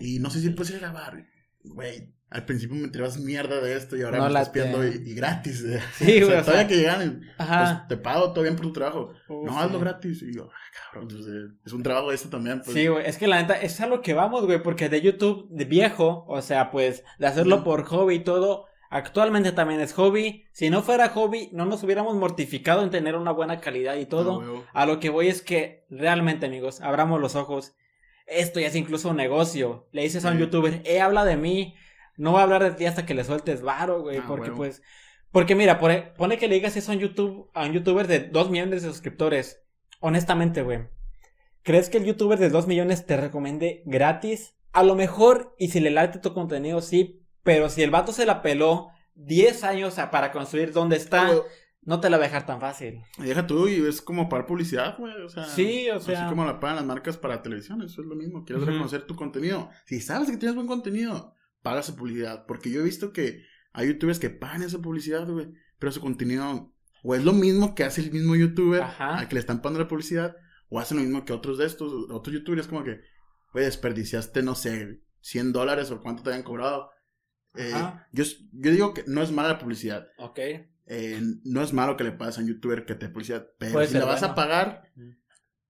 Y 0.00 0.20
no 0.20 0.30
sé 0.30 0.40
si 0.40 0.50
puedes 0.50 0.70
ir 0.70 0.76
a 0.76 0.90
grabar. 0.90 1.26
Güey, 1.62 2.12
al 2.30 2.44
principio 2.44 2.76
me 2.76 2.88
tirabas 2.88 3.18
mierda 3.18 3.60
de 3.60 3.76
esto 3.76 3.96
y 3.96 4.02
ahora 4.02 4.20
me 4.20 4.28
estás 4.28 4.50
pidiendo 4.50 4.86
y, 4.86 5.14
gratis. 5.14 5.64
Sí, 5.94 6.20
güey. 6.20 6.22
o 6.22 6.26
sea, 6.28 6.42
todavía 6.42 6.68
que 6.68 6.76
llegan, 6.76 7.22
pues 7.36 7.88
te 7.88 7.96
pago 7.96 8.32
todo 8.32 8.42
bien 8.42 8.54
por 8.54 8.66
tu 8.66 8.72
trabajo. 8.72 9.12
no, 9.28 9.58
hazlo 9.58 9.80
gratis. 9.80 10.22
Y 10.22 10.34
yo, 10.34 10.48
ah, 10.52 10.90
cabrón, 10.92 11.08
pues, 11.08 11.26
eh, 11.26 11.52
es 11.66 11.72
un 11.72 11.82
trabajo 11.82 12.12
esto 12.12 12.28
también. 12.28 12.62
Pues. 12.62 12.72
Sí, 12.72 12.86
güey, 12.86 13.04
es 13.04 13.18
que 13.18 13.26
la 13.26 13.40
neta 13.40 13.60
es 13.60 13.80
a 13.80 13.88
lo 13.88 14.00
que 14.00 14.14
vamos, 14.14 14.46
güey, 14.46 14.62
porque 14.62 14.88
de 14.88 15.00
YouTube, 15.00 15.48
de 15.50 15.64
viejo, 15.64 16.24
o 16.28 16.40
sea, 16.40 16.70
pues, 16.70 17.02
de 17.18 17.26
hacerlo 17.26 17.64
por 17.64 17.84
hobby 17.84 18.16
y 18.16 18.20
todo, 18.20 18.66
actualmente 18.90 19.50
también 19.50 19.80
es 19.80 19.92
hobby. 19.94 20.44
Si 20.52 20.70
no 20.70 20.82
fuera 20.82 21.08
hobby, 21.08 21.50
no 21.52 21.64
nos 21.64 21.82
hubiéramos 21.82 22.14
mortificado 22.14 22.84
en 22.84 22.90
tener 22.90 23.16
una 23.16 23.32
buena 23.32 23.60
calidad 23.60 23.96
y 23.96 24.06
todo. 24.06 24.64
a 24.72 24.86
lo 24.86 25.00
que 25.00 25.10
voy 25.10 25.26
es 25.26 25.42
que, 25.42 25.84
realmente, 25.90 26.46
amigos, 26.46 26.80
abramos 26.80 27.20
los 27.20 27.34
ojos 27.34 27.74
esto 28.30 28.60
ya 28.60 28.68
es 28.68 28.76
incluso 28.76 29.10
un 29.10 29.16
negocio. 29.16 29.88
Le 29.92 30.02
dices 30.02 30.24
a 30.24 30.30
un 30.30 30.38
youtuber, 30.38 30.82
eh, 30.84 31.00
habla 31.00 31.24
de 31.24 31.36
mí, 31.36 31.74
no 32.16 32.32
voy 32.32 32.40
a 32.40 32.44
hablar 32.44 32.62
de 32.62 32.72
ti 32.72 32.86
hasta 32.86 33.04
que 33.04 33.14
le 33.14 33.24
sueltes 33.24 33.62
varo, 33.62 34.02
güey, 34.02 34.18
ah, 34.18 34.24
porque 34.26 34.50
pues... 34.50 34.82
Porque 35.32 35.54
mira, 35.54 35.78
pone, 35.78 36.38
que 36.38 36.48
le 36.48 36.56
digas 36.56 36.76
eso 36.76 36.90
a 36.90 36.94
un, 36.94 37.00
YouTube, 37.00 37.50
a 37.54 37.64
un 37.64 37.72
youtuber 37.72 38.08
de 38.08 38.18
2 38.18 38.50
millones 38.50 38.82
de 38.82 38.88
suscriptores. 38.88 39.62
Honestamente, 40.00 40.62
güey. 40.62 40.88
¿Crees 41.62 41.88
que 41.88 41.98
el 41.98 42.04
youtuber 42.04 42.38
de 42.38 42.48
2 42.48 42.66
millones 42.66 43.06
te 43.06 43.16
recomiende 43.16 43.82
gratis? 43.86 44.54
A 44.72 44.82
lo 44.82 44.96
mejor, 44.96 45.54
y 45.56 45.68
si 45.68 45.78
le 45.78 45.90
late 45.90 46.18
tu 46.18 46.34
contenido, 46.34 46.80
sí. 46.80 47.22
Pero 47.44 47.68
si 47.68 47.82
el 47.82 47.90
vato 47.90 48.12
se 48.12 48.26
la 48.26 48.42
peló 48.42 48.88
10 49.14 49.62
años 49.64 49.94
para 50.10 50.32
construir 50.32 50.72
donde 50.72 50.96
está, 50.96 51.30
no 51.82 52.00
te 52.00 52.10
la 52.10 52.18
va 52.18 52.24
a 52.24 52.26
dejar 52.26 52.46
tan 52.46 52.60
fácil. 52.60 53.02
Deja 53.18 53.46
tú 53.46 53.66
y 53.68 53.86
es 53.86 54.02
como 54.02 54.28
para 54.28 54.46
publicidad, 54.46 54.98
güey. 54.98 55.14
O 55.22 55.28
sea, 55.28 55.44
sí, 55.44 55.88
o 55.90 55.98
sea. 56.00 56.20
Así 56.20 56.28
como 56.28 56.44
la 56.44 56.60
pagan 56.60 56.76
las 56.76 56.84
marcas 56.84 57.16
para 57.16 57.42
televisión, 57.42 57.82
eso 57.82 58.02
es 58.02 58.06
lo 58.06 58.14
mismo. 58.14 58.44
Quieres 58.44 58.64
reconocer 58.64 59.06
tu 59.06 59.16
contenido. 59.16 59.70
Si 59.86 60.00
sabes 60.00 60.30
que 60.30 60.36
tienes 60.36 60.54
buen 60.54 60.66
contenido, 60.66 61.34
paga 61.62 61.80
esa 61.80 61.96
publicidad. 61.96 62.44
Porque 62.46 62.70
yo 62.70 62.80
he 62.80 62.84
visto 62.84 63.12
que 63.12 63.44
hay 63.72 63.88
youtubers 63.88 64.18
que 64.18 64.30
pagan 64.30 64.62
esa 64.62 64.78
publicidad, 64.78 65.26
güey. 65.26 65.52
Pero 65.78 65.92
su 65.92 66.00
contenido, 66.00 66.74
o 67.02 67.14
es 67.14 67.24
lo 67.24 67.32
mismo 67.32 67.74
que 67.74 67.84
hace 67.84 68.02
el 68.02 68.12
mismo 68.12 68.36
youtuber, 68.36 68.82
al 68.82 69.26
que 69.28 69.34
le 69.34 69.40
están 69.40 69.62
pagando 69.62 69.80
la 69.80 69.88
publicidad, 69.88 70.36
o 70.68 70.78
hace 70.78 70.94
lo 70.94 71.00
mismo 71.00 71.24
que 71.24 71.32
otros 71.32 71.56
de 71.56 71.64
estos, 71.64 71.92
otros 72.10 72.34
youtubers, 72.34 72.66
como 72.66 72.84
que, 72.84 73.00
güey, 73.52 73.64
desperdiciaste, 73.64 74.42
no 74.42 74.54
sé, 74.54 75.00
100 75.20 75.52
dólares 75.52 75.90
o 75.90 76.00
cuánto 76.02 76.22
te 76.22 76.30
hayan 76.30 76.42
cobrado. 76.42 76.90
Eh, 77.54 77.72
yo, 78.12 78.24
yo 78.52 78.70
digo 78.70 78.94
que 78.94 79.04
no 79.06 79.22
es 79.22 79.32
mala 79.32 79.48
la 79.48 79.58
publicidad. 79.58 80.06
Ok. 80.18 80.38
Eh, 80.92 81.22
no 81.44 81.62
es 81.62 81.72
malo 81.72 81.96
que 81.96 82.02
le 82.02 82.10
pagues 82.10 82.36
a 82.36 82.40
un 82.40 82.48
youtuber 82.48 82.84
que 82.84 82.96
te 82.96 83.08
publicidad, 83.08 83.46
pero 83.58 83.86
si 83.86 83.96
la 83.96 84.06
vas 84.06 84.24
a 84.24 84.34
pagar, 84.34 84.90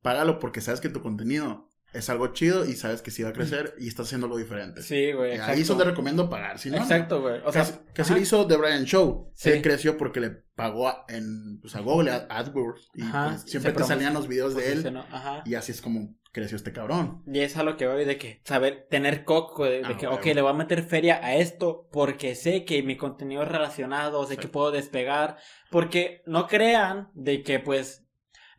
págalo 0.00 0.38
porque 0.38 0.62
sabes 0.62 0.80
que 0.80 0.88
tu 0.88 1.02
contenido 1.02 1.70
es 1.92 2.08
algo 2.08 2.28
chido 2.28 2.64
y 2.64 2.72
sabes 2.72 3.02
que 3.02 3.10
sí 3.10 3.22
va 3.22 3.28
a 3.28 3.32
crecer 3.34 3.74
y 3.78 3.88
estás 3.88 4.06
haciendo 4.06 4.28
algo 4.28 4.38
diferente. 4.38 4.82
Sí, 4.82 5.12
güey. 5.12 5.38
Ahí 5.38 5.60
es 5.60 5.68
donde 5.68 5.84
recomiendo 5.84 6.30
pagar, 6.30 6.58
si 6.58 6.70
no. 6.70 6.78
Exacto, 6.78 7.20
güey. 7.20 7.42
O 7.44 7.52
sea, 7.52 7.66
que 7.92 8.02
se 8.02 8.18
hizo 8.18 8.46
The 8.46 8.56
Brian 8.56 8.84
Show. 8.84 9.30
Sí. 9.34 9.50
Él 9.50 9.60
creció 9.60 9.98
porque 9.98 10.20
le 10.20 10.30
pagó 10.30 10.88
a, 10.88 11.04
en, 11.08 11.60
pues, 11.60 11.76
a 11.76 11.80
Google, 11.80 12.12
a 12.12 12.26
AdWords. 12.30 12.88
Y 12.94 13.02
pues, 13.02 13.42
siempre 13.42 13.72
te 13.72 13.84
salían 13.84 14.14
los 14.14 14.26
videos 14.26 14.54
de 14.54 14.72
él. 14.72 14.96
Ajá. 15.10 15.42
Y 15.44 15.54
así 15.54 15.72
es 15.72 15.82
como 15.82 16.16
creció 16.32 16.56
este 16.56 16.72
cabrón. 16.72 17.22
Y 17.26 17.40
es 17.40 17.56
a 17.56 17.62
lo 17.62 17.76
que 17.76 17.86
voy 17.86 18.04
de 18.04 18.18
que 18.18 18.40
saber 18.44 18.86
tener 18.88 19.24
coco, 19.24 19.64
de, 19.64 19.82
ah, 19.84 19.96
que, 19.96 20.06
ok, 20.06 20.26
le 20.26 20.42
voy 20.42 20.50
a 20.50 20.54
meter 20.54 20.82
feria 20.82 21.20
a 21.24 21.36
esto 21.36 21.88
porque 21.92 22.34
sé 22.34 22.64
que 22.64 22.82
mi 22.82 22.96
contenido 22.96 23.42
es 23.42 23.48
relacionado, 23.48 24.24
sé 24.26 24.36
que 24.36 24.48
puedo 24.48 24.70
despegar. 24.70 25.36
Porque 25.70 26.22
no 26.26 26.46
crean 26.46 27.10
de 27.14 27.42
que 27.42 27.58
pues 27.58 28.06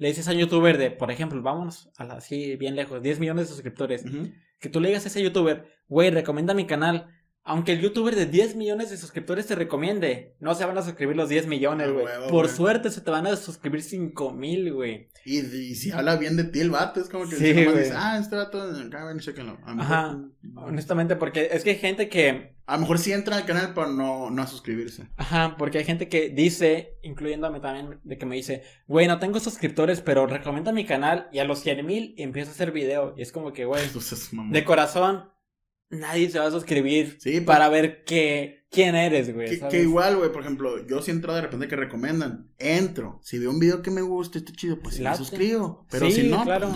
le 0.02 0.08
dices 0.08 0.28
a 0.28 0.32
un 0.32 0.40
youtuber 0.40 0.78
de, 0.80 0.90
por 0.90 1.12
ejemplo, 1.12 1.42
vámonos 1.44 1.92
a 1.98 2.06
la, 2.06 2.16
así 2.16 2.56
bien 2.56 2.76
lejos, 2.76 3.04
10 3.04 3.20
millones 3.20 3.48
de 3.48 3.54
suscriptores, 3.54 4.04
que 4.60 4.70
tú 4.70 4.80
le 4.80 4.88
digas 4.88 5.06
a 5.06 5.10
ese 5.10 5.22
youtuber, 5.22 5.68
güey, 5.88 6.10
recomienda 6.10 6.56
mi 6.56 6.66
canal, 6.66 7.08
aunque 7.44 7.74
el 7.74 7.82
youtuber 7.82 8.16
de 8.16 8.28
10 8.28 8.56
millones 8.56 8.92
de 8.92 8.98
suscriptores 8.98 9.48
te 9.48 9.56
recomiende, 9.56 10.36
no 10.40 10.54
se 10.54 10.66
van 10.66 10.78
a 10.78 10.84
suscribir 10.84 11.16
los 11.16 11.28
10 11.30 11.48
millones, 11.48 11.88
ah, 11.90 11.92
güey. 11.92 12.06
Por 12.30 12.48
suerte 12.50 12.92
se 12.92 13.02
te 13.02 13.10
van 13.10 13.26
a 13.26 13.36
suscribir 13.36 13.82
5 13.82 14.32
mil, 14.34 14.74
güey. 14.74 15.10
Y, 15.26 15.42
si 15.76 15.92
habla 15.92 16.18
bien 16.18 16.38
de 16.38 16.44
ti 16.44 16.60
el 16.60 16.70
vato, 16.70 17.00
es 17.00 17.10
como 17.10 17.28
que 17.28 17.36
sí, 17.36 17.54
dice, 17.54 17.94
ah, 17.96 18.18
este 18.20 18.36
vato, 18.36 18.62
acá 18.62 19.06
ven 19.06 19.20
y 19.20 19.80
Ajá, 19.80 20.20
honestamente, 20.56 21.16
porque 21.16 21.50
es 21.52 21.64
que 21.64 21.72
hay 21.72 21.78
gente 21.78 22.10
que... 22.10 22.56
A 22.68 22.76
lo 22.76 22.82
mejor 22.82 23.00
sí 23.00 23.12
entra 23.12 23.36
al 23.36 23.46
canal, 23.46 23.74
pero 23.74 23.88
no, 23.88 24.30
no 24.30 24.42
a 24.42 24.48
suscribirse. 24.48 25.10
Ajá, 25.18 25.56
porque 25.58 25.80
hay 25.80 25.84
gente 25.84 26.08
que 26.08 26.30
dice, 26.30 27.00
incluyéndome 27.02 27.60
también, 27.60 28.00
de 28.04 28.18
que 28.18 28.26
me 28.26 28.36
dice, 28.36 28.64
güey, 28.88 29.08
no 29.08 29.20
tengo 29.20 29.40
suscriptores, 29.40 30.00
pero 30.02 30.26
recomienda 30.28 30.72
mi 30.72 30.86
canal 30.86 31.28
y 31.34 31.40
a 31.40 31.44
los 31.44 31.60
100 31.60 31.86
mil 31.86 32.16
empiezo 32.18 32.52
a 32.52 32.54
hacer 32.54 32.72
video. 32.72 33.14
Y 33.18 33.24
es 33.24 33.32
como 33.32 33.52
que, 33.52 33.66
güey, 33.66 33.84
de 34.52 34.64
corazón, 34.64 35.32
nadie 35.92 36.30
se 36.30 36.40
va 36.40 36.48
a 36.48 36.52
suscribir 36.52 37.18
sí, 37.20 37.42
para 37.42 37.70
ver 37.70 38.04
qué, 38.04 38.66
quién 38.72 38.96
eres, 38.96 39.34
güey. 39.34 39.60
Que, 39.70 39.82
igual, 39.82 40.18
güey, 40.18 40.32
por 40.32 40.42
ejemplo, 40.42 40.86
yo 40.88 41.02
si 41.02 41.12
entro 41.12 41.36
de 41.36 41.42
repente 41.42 41.68
que 41.68 41.76
recomiendan, 41.76 42.50
entro. 42.58 43.20
Si 43.22 43.38
veo 43.38 43.52
un 43.52 43.60
video 43.60 43.82
que 43.82 43.92
me 43.92 44.02
gusta, 44.02 44.40
está 44.40 44.52
chido, 44.54 44.80
pues 44.80 45.00
me 45.00 45.16
suscribo. 45.16 45.86
Pero 45.92 46.10
si 46.10 46.24
no, 46.24 46.38
pues 46.38 46.46
claro. 46.46 46.72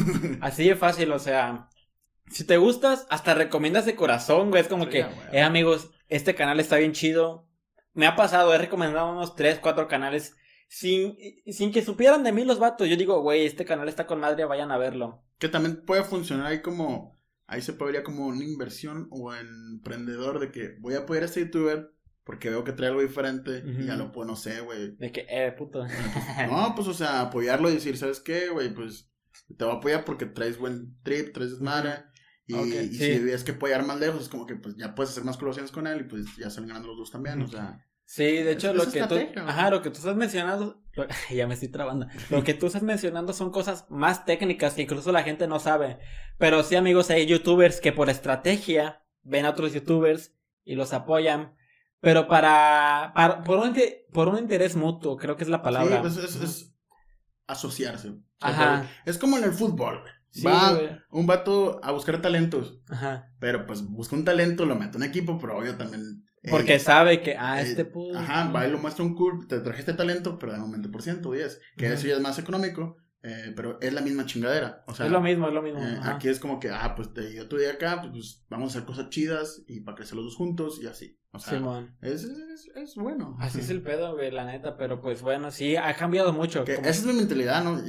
Así 0.40 0.68
de 0.68 0.76
fácil, 0.76 1.12
o 1.12 1.18
sea, 1.18 1.68
si 2.30 2.44
te 2.44 2.56
gustas, 2.56 3.06
hasta 3.08 3.34
recomiendas 3.34 3.86
de 3.86 3.96
corazón, 3.96 4.50
güey. 4.50 4.62
Es 4.62 4.68
como 4.68 4.88
que, 4.88 5.06
eh, 5.32 5.40
amigos, 5.40 5.90
este 6.08 6.34
canal 6.34 6.60
está 6.60 6.76
bien 6.76 6.92
chido. 6.92 7.48
Me 7.94 8.06
ha 8.06 8.16
pasado, 8.16 8.52
he 8.52 8.58
recomendado 8.58 9.10
unos 9.10 9.36
3, 9.36 9.60
4 9.60 9.88
canales 9.88 10.34
sin, 10.68 11.16
sin 11.46 11.72
que 11.72 11.82
supieran 11.82 12.24
de 12.24 12.32
mí 12.32 12.44
los 12.44 12.58
vatos. 12.58 12.88
Yo 12.88 12.96
digo, 12.96 13.22
güey, 13.22 13.46
este 13.46 13.64
canal 13.64 13.88
está 13.88 14.06
con 14.06 14.20
madre, 14.20 14.44
vayan 14.44 14.72
a 14.72 14.78
verlo. 14.78 15.22
Que 15.38 15.48
también 15.48 15.84
puede 15.84 16.02
funcionar 16.02 16.46
ahí 16.46 16.60
como 16.60 17.15
ahí 17.46 17.62
se 17.62 17.72
podría 17.72 18.02
como 18.02 18.26
una 18.26 18.44
inversión 18.44 19.08
o 19.10 19.32
emprendedor 19.34 20.40
de 20.40 20.50
que 20.50 20.76
voy 20.80 20.94
a 20.94 21.00
apoyar 21.00 21.22
a 21.22 21.26
este 21.26 21.40
youtuber 21.40 21.92
porque 22.26 22.50
veo 22.50 22.64
que 22.64 22.72
trae 22.72 22.88
algo 22.88 23.02
diferente 23.02 23.62
y 23.64 23.86
ya 23.86 23.94
lo 23.94 24.10
puedo, 24.10 24.26
no 24.26 24.34
sé, 24.34 24.60
güey. 24.60 24.96
De 24.96 25.12
que, 25.12 25.26
eh, 25.30 25.52
puto. 25.52 25.86
No, 26.50 26.72
pues, 26.74 26.88
o 26.88 26.92
sea, 26.92 27.20
apoyarlo 27.20 27.70
y 27.70 27.74
decir, 27.74 27.96
¿sabes 27.96 28.18
qué, 28.18 28.48
güey? 28.48 28.74
Pues, 28.74 29.08
te 29.56 29.64
voy 29.64 29.74
a 29.74 29.76
apoyar 29.76 30.04
porque 30.04 30.26
traes 30.26 30.58
buen 30.58 31.00
trip, 31.04 31.32
traes 31.32 31.52
desmadre. 31.52 32.02
Y, 32.48 32.56
si 32.88 33.20
ves 33.20 33.44
que 33.44 33.52
apoyar 33.52 33.86
más 33.86 34.00
lejos, 34.00 34.22
es 34.22 34.28
como 34.28 34.44
que, 34.44 34.56
pues, 34.56 34.74
ya 34.76 34.96
puedes 34.96 35.12
hacer 35.12 35.22
más 35.22 35.36
colaboraciones 35.36 35.70
con 35.70 35.86
él 35.86 36.00
y, 36.00 36.04
pues, 36.04 36.24
ya 36.36 36.50
salen 36.50 36.68
ganando 36.68 36.88
los 36.88 36.98
dos 36.98 37.12
también, 37.12 37.40
o 37.42 37.46
sea... 37.46 37.80
Sí, 38.08 38.22
de 38.22 38.52
hecho, 38.52 38.72
lo 38.72 38.88
que 38.88 39.02
tú, 39.02 39.16
ajá, 39.44 39.68
lo 39.68 39.82
que 39.82 39.90
tú 39.90 39.98
estás 39.98 40.14
mencionando, 40.14 40.80
ya 41.30 41.48
me 41.48 41.54
estoy 41.54 41.68
trabando. 41.68 42.06
Lo 42.30 42.44
que 42.44 42.54
tú 42.54 42.66
estás 42.66 42.84
mencionando 42.84 43.32
son 43.32 43.50
cosas 43.50 43.84
más 43.90 44.24
técnicas 44.24 44.74
que 44.74 44.82
incluso 44.82 45.10
la 45.10 45.24
gente 45.24 45.48
no 45.48 45.58
sabe. 45.58 45.98
Pero 46.38 46.62
sí, 46.62 46.76
amigos, 46.76 47.10
hay 47.10 47.26
youtubers 47.26 47.80
que 47.80 47.92
por 47.92 48.08
estrategia 48.08 49.04
ven 49.22 49.44
a 49.44 49.50
otros 49.50 49.74
youtubers 49.74 50.36
y 50.64 50.76
los 50.76 50.92
apoyan. 50.92 51.56
Pero 52.00 52.28
para, 52.28 53.12
por, 53.44 53.58
un, 53.58 53.76
por 54.12 54.28
un 54.28 54.38
interés 54.38 54.76
mutuo, 54.76 55.16
creo 55.16 55.36
que 55.36 55.42
es 55.42 55.50
la 55.50 55.62
palabra. 55.62 55.96
Sí, 56.08 56.20
pues 56.20 56.36
es, 56.36 56.74
asociarse. 57.48 58.12
ajá. 58.40 58.88
Es 59.04 59.18
como 59.18 59.36
en 59.36 59.44
el 59.44 59.52
fútbol, 59.52 60.04
Va 60.44 61.00
un 61.10 61.26
vato 61.26 61.80
a 61.84 61.92
buscar 61.92 62.20
talentos. 62.20 62.80
Ajá. 62.88 63.30
Pero 63.38 63.66
pues 63.66 63.82
busca 63.82 64.16
un 64.16 64.24
talento, 64.24 64.66
lo 64.66 64.76
mete 64.76 64.96
en 64.96 65.04
equipo, 65.04 65.38
pero 65.38 65.58
obvio 65.58 65.76
también 65.76 66.26
porque 66.50 66.78
sabe 66.78 67.22
que, 67.22 67.36
ah, 67.38 67.60
este 67.60 67.84
puto. 67.84 68.16
Ajá, 68.16 68.50
va 68.50 68.66
y 68.66 68.70
lo 68.70 68.78
muestra 68.78 69.04
un 69.04 69.14
cool, 69.14 69.46
te 69.48 69.60
traje 69.60 69.80
este 69.80 69.94
talento, 69.94 70.38
pero 70.38 70.52
de 70.52 70.60
un 70.60 70.72
20%, 70.72 71.32
10. 71.32 71.60
Que 71.76 71.92
eso 71.92 72.06
ya 72.06 72.14
es 72.14 72.20
más 72.20 72.38
económico, 72.38 72.96
eh, 73.26 73.52
pero 73.56 73.80
es 73.80 73.92
la 73.92 74.02
misma 74.02 74.24
chingadera. 74.24 74.84
O 74.86 74.94
sea, 74.94 75.06
es 75.06 75.12
lo 75.12 75.20
mismo, 75.20 75.48
es 75.48 75.54
lo 75.54 75.60
mismo. 75.60 75.82
Eh, 75.82 75.98
aquí 76.04 76.28
es 76.28 76.38
como 76.38 76.60
que, 76.60 76.70
ah, 76.70 76.94
pues 76.94 77.12
te, 77.12 77.34
yo 77.34 77.42
estoy 77.42 77.64
acá, 77.64 78.00
pues, 78.00 78.12
pues, 78.12 78.44
vamos 78.48 78.68
a 78.68 78.78
hacer 78.78 78.86
cosas 78.86 79.10
chidas 79.10 79.64
y 79.66 79.80
para 79.80 79.96
crecer 79.96 80.14
los 80.14 80.26
dos 80.26 80.36
juntos 80.36 80.78
y 80.80 80.86
así. 80.86 81.18
O 81.32 81.40
sea, 81.40 81.60
es, 82.02 82.22
es, 82.22 82.70
es, 82.76 82.94
bueno. 82.94 83.36
Así 83.40 83.58
es 83.58 83.68
el 83.68 83.82
pedo, 83.82 84.14
güey, 84.14 84.30
la 84.30 84.44
neta, 84.44 84.76
pero 84.76 85.02
pues 85.02 85.22
bueno, 85.22 85.50
sí, 85.50 85.74
ha 85.74 85.94
cambiado 85.94 86.32
mucho. 86.32 86.64
Esa 86.64 86.88
es 86.88 87.04
mi 87.04 87.12
mentalidad, 87.14 87.62
¿no? 87.62 87.82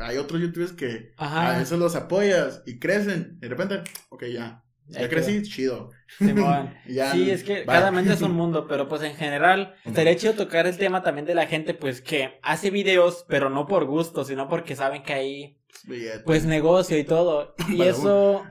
hay 0.00 0.18
otros 0.18 0.40
youtubers 0.40 0.72
que 0.72 1.14
a 1.16 1.58
veces 1.58 1.78
los 1.78 1.94
apoyas 1.94 2.62
y 2.66 2.78
crecen, 2.80 3.38
y 3.38 3.42
de 3.42 3.48
repente, 3.48 3.84
ok, 4.10 4.24
ya, 4.24 4.64
ya 5.00 5.08
crecí, 5.08 5.42
chido. 5.42 5.90
sí, 6.18 7.30
es 7.30 7.44
que 7.44 7.64
cada 7.64 7.90
mente 7.90 8.12
es 8.12 8.22
un 8.22 8.32
mundo, 8.32 8.66
pero 8.68 8.88
pues 8.88 9.02
en 9.02 9.14
general, 9.14 9.74
estaría 9.84 10.16
chido 10.16 10.34
tocar 10.34 10.66
el 10.66 10.76
tema 10.76 11.02
también 11.02 11.26
de 11.26 11.34
la 11.34 11.46
gente, 11.46 11.74
pues 11.74 12.00
que 12.00 12.38
hace 12.42 12.70
videos, 12.70 13.24
pero 13.28 13.50
no 13.50 13.66
por 13.66 13.84
gusto, 13.86 14.24
sino 14.24 14.48
porque 14.48 14.76
saben 14.76 15.02
que 15.02 15.12
hay, 15.12 15.58
pues 16.24 16.44
negocio 16.44 16.98
y 16.98 17.04
todo. 17.04 17.54
Y 17.68 17.82
eso, 17.82 18.44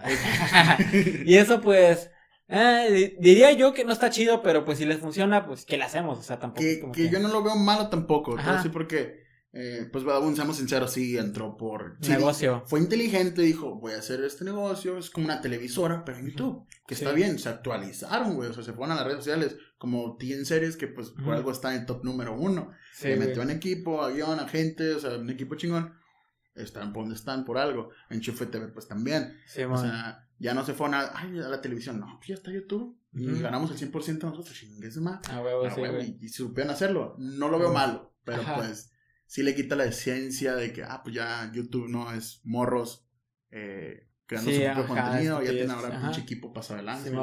y 1.25 1.35
eso 1.35 1.61
pues, 1.61 2.11
eh, 2.47 3.15
diría 3.19 3.51
yo 3.53 3.73
que 3.73 3.85
no 3.85 3.93
está 3.93 4.09
chido, 4.09 4.41
pero 4.41 4.65
pues 4.65 4.77
si 4.77 4.85
les 4.85 4.99
funciona, 4.99 5.45
pues 5.45 5.65
que 5.65 5.77
le 5.77 5.83
hacemos, 5.83 6.19
o 6.19 6.23
sea, 6.23 6.39
tampoco. 6.39 6.61
Que, 6.61 6.91
que, 6.91 7.09
yo 7.09 7.19
no 7.19 7.27
lo 7.27 7.43
veo 7.43 7.55
malo 7.55 7.89
tampoco, 7.89 8.35
sí 8.61 8.69
porque 8.69 9.20
eh, 9.53 9.89
pues 9.91 10.05
seamos 10.35 10.57
sinceros, 10.57 10.93
sí 10.93 11.17
entró 11.17 11.57
por 11.57 11.99
negocio. 12.07 12.63
Fue 12.67 12.79
inteligente, 12.79 13.41
dijo, 13.41 13.75
voy 13.75 13.93
a 13.93 13.97
hacer 13.97 14.23
este 14.23 14.45
negocio, 14.45 14.97
es 14.97 15.09
como 15.09 15.25
una 15.25 15.41
televisora, 15.41 16.05
pero 16.05 16.19
en 16.19 16.29
YouTube, 16.29 16.65
que 16.87 16.93
está 16.93 17.11
bien, 17.11 17.37
se 17.37 17.49
actualizaron, 17.49 18.35
güey, 18.35 18.49
o 18.49 18.53
sea, 18.53 18.63
se 18.63 18.71
fueron 18.71 18.93
a 18.93 18.95
las 18.95 19.05
redes 19.05 19.19
sociales, 19.19 19.57
como 19.77 20.15
TN 20.15 20.45
Series, 20.45 20.77
que 20.77 20.87
pues 20.87 21.09
por 21.09 21.33
algo 21.33 21.51
está 21.51 21.73
en 21.73 21.81
el 21.81 21.85
top 21.85 22.05
número 22.05 22.33
uno. 22.33 22.71
se 22.93 23.17
metió 23.17 23.41
en 23.41 23.49
equipo, 23.49 24.01
avión, 24.01 24.39
a 24.39 24.47
gente, 24.47 24.93
o 24.93 24.99
sea, 24.99 25.17
un 25.17 25.29
equipo 25.29 25.55
chingón. 25.55 25.95
Están 26.53 26.91
por 26.91 27.03
donde 27.03 27.15
están, 27.15 27.45
por 27.45 27.57
algo. 27.57 27.91
En 28.09 28.19
Chufe 28.19 28.45
TV, 28.45 28.67
pues 28.69 28.87
también. 28.87 29.37
o 29.69 29.77
sea, 29.77 30.27
ya 30.37 30.53
no 30.53 30.65
se 30.65 30.73
fueron 30.73 30.95
a, 30.95 31.11
ay, 31.13 31.39
a 31.39 31.49
la 31.49 31.61
televisión, 31.61 31.99
no, 31.99 32.17
pues 32.17 32.27
ya 32.27 32.35
está 32.35 32.51
YouTube. 32.51 32.97
Y 33.13 33.41
ganamos 33.41 33.69
el 33.71 33.91
100% 33.91 34.21
nosotros, 34.23 34.53
chingues 34.53 34.95
más. 34.97 35.19
Ah, 35.29 35.41
huevo, 35.41 35.69
sí, 35.69 35.81
y, 36.21 36.25
y, 36.25 36.29
supieron 36.29 36.71
hacerlo. 36.71 37.15
No 37.17 37.49
lo 37.49 37.59
veo 37.59 37.73
malo, 37.73 38.13
pero 38.23 38.43
pues 38.55 38.91
sí 39.31 39.43
le 39.43 39.55
quita 39.55 39.77
la 39.77 39.85
esencia 39.85 40.57
de 40.57 40.73
que, 40.73 40.83
ah, 40.83 40.99
pues 41.01 41.15
ya 41.15 41.49
YouTube 41.53 41.87
no 41.87 42.11
es 42.11 42.41
morros 42.43 43.07
eh, 43.49 44.09
creando 44.25 44.51
su 44.51 44.61
propio 44.61 44.87
contenido, 44.87 45.41
ya 45.41 45.51
tiene 45.51 45.71
ahora 45.71 46.01
pinche 46.01 46.19
equipo 46.19 46.51
para 46.51 46.67
adelante. 46.67 47.13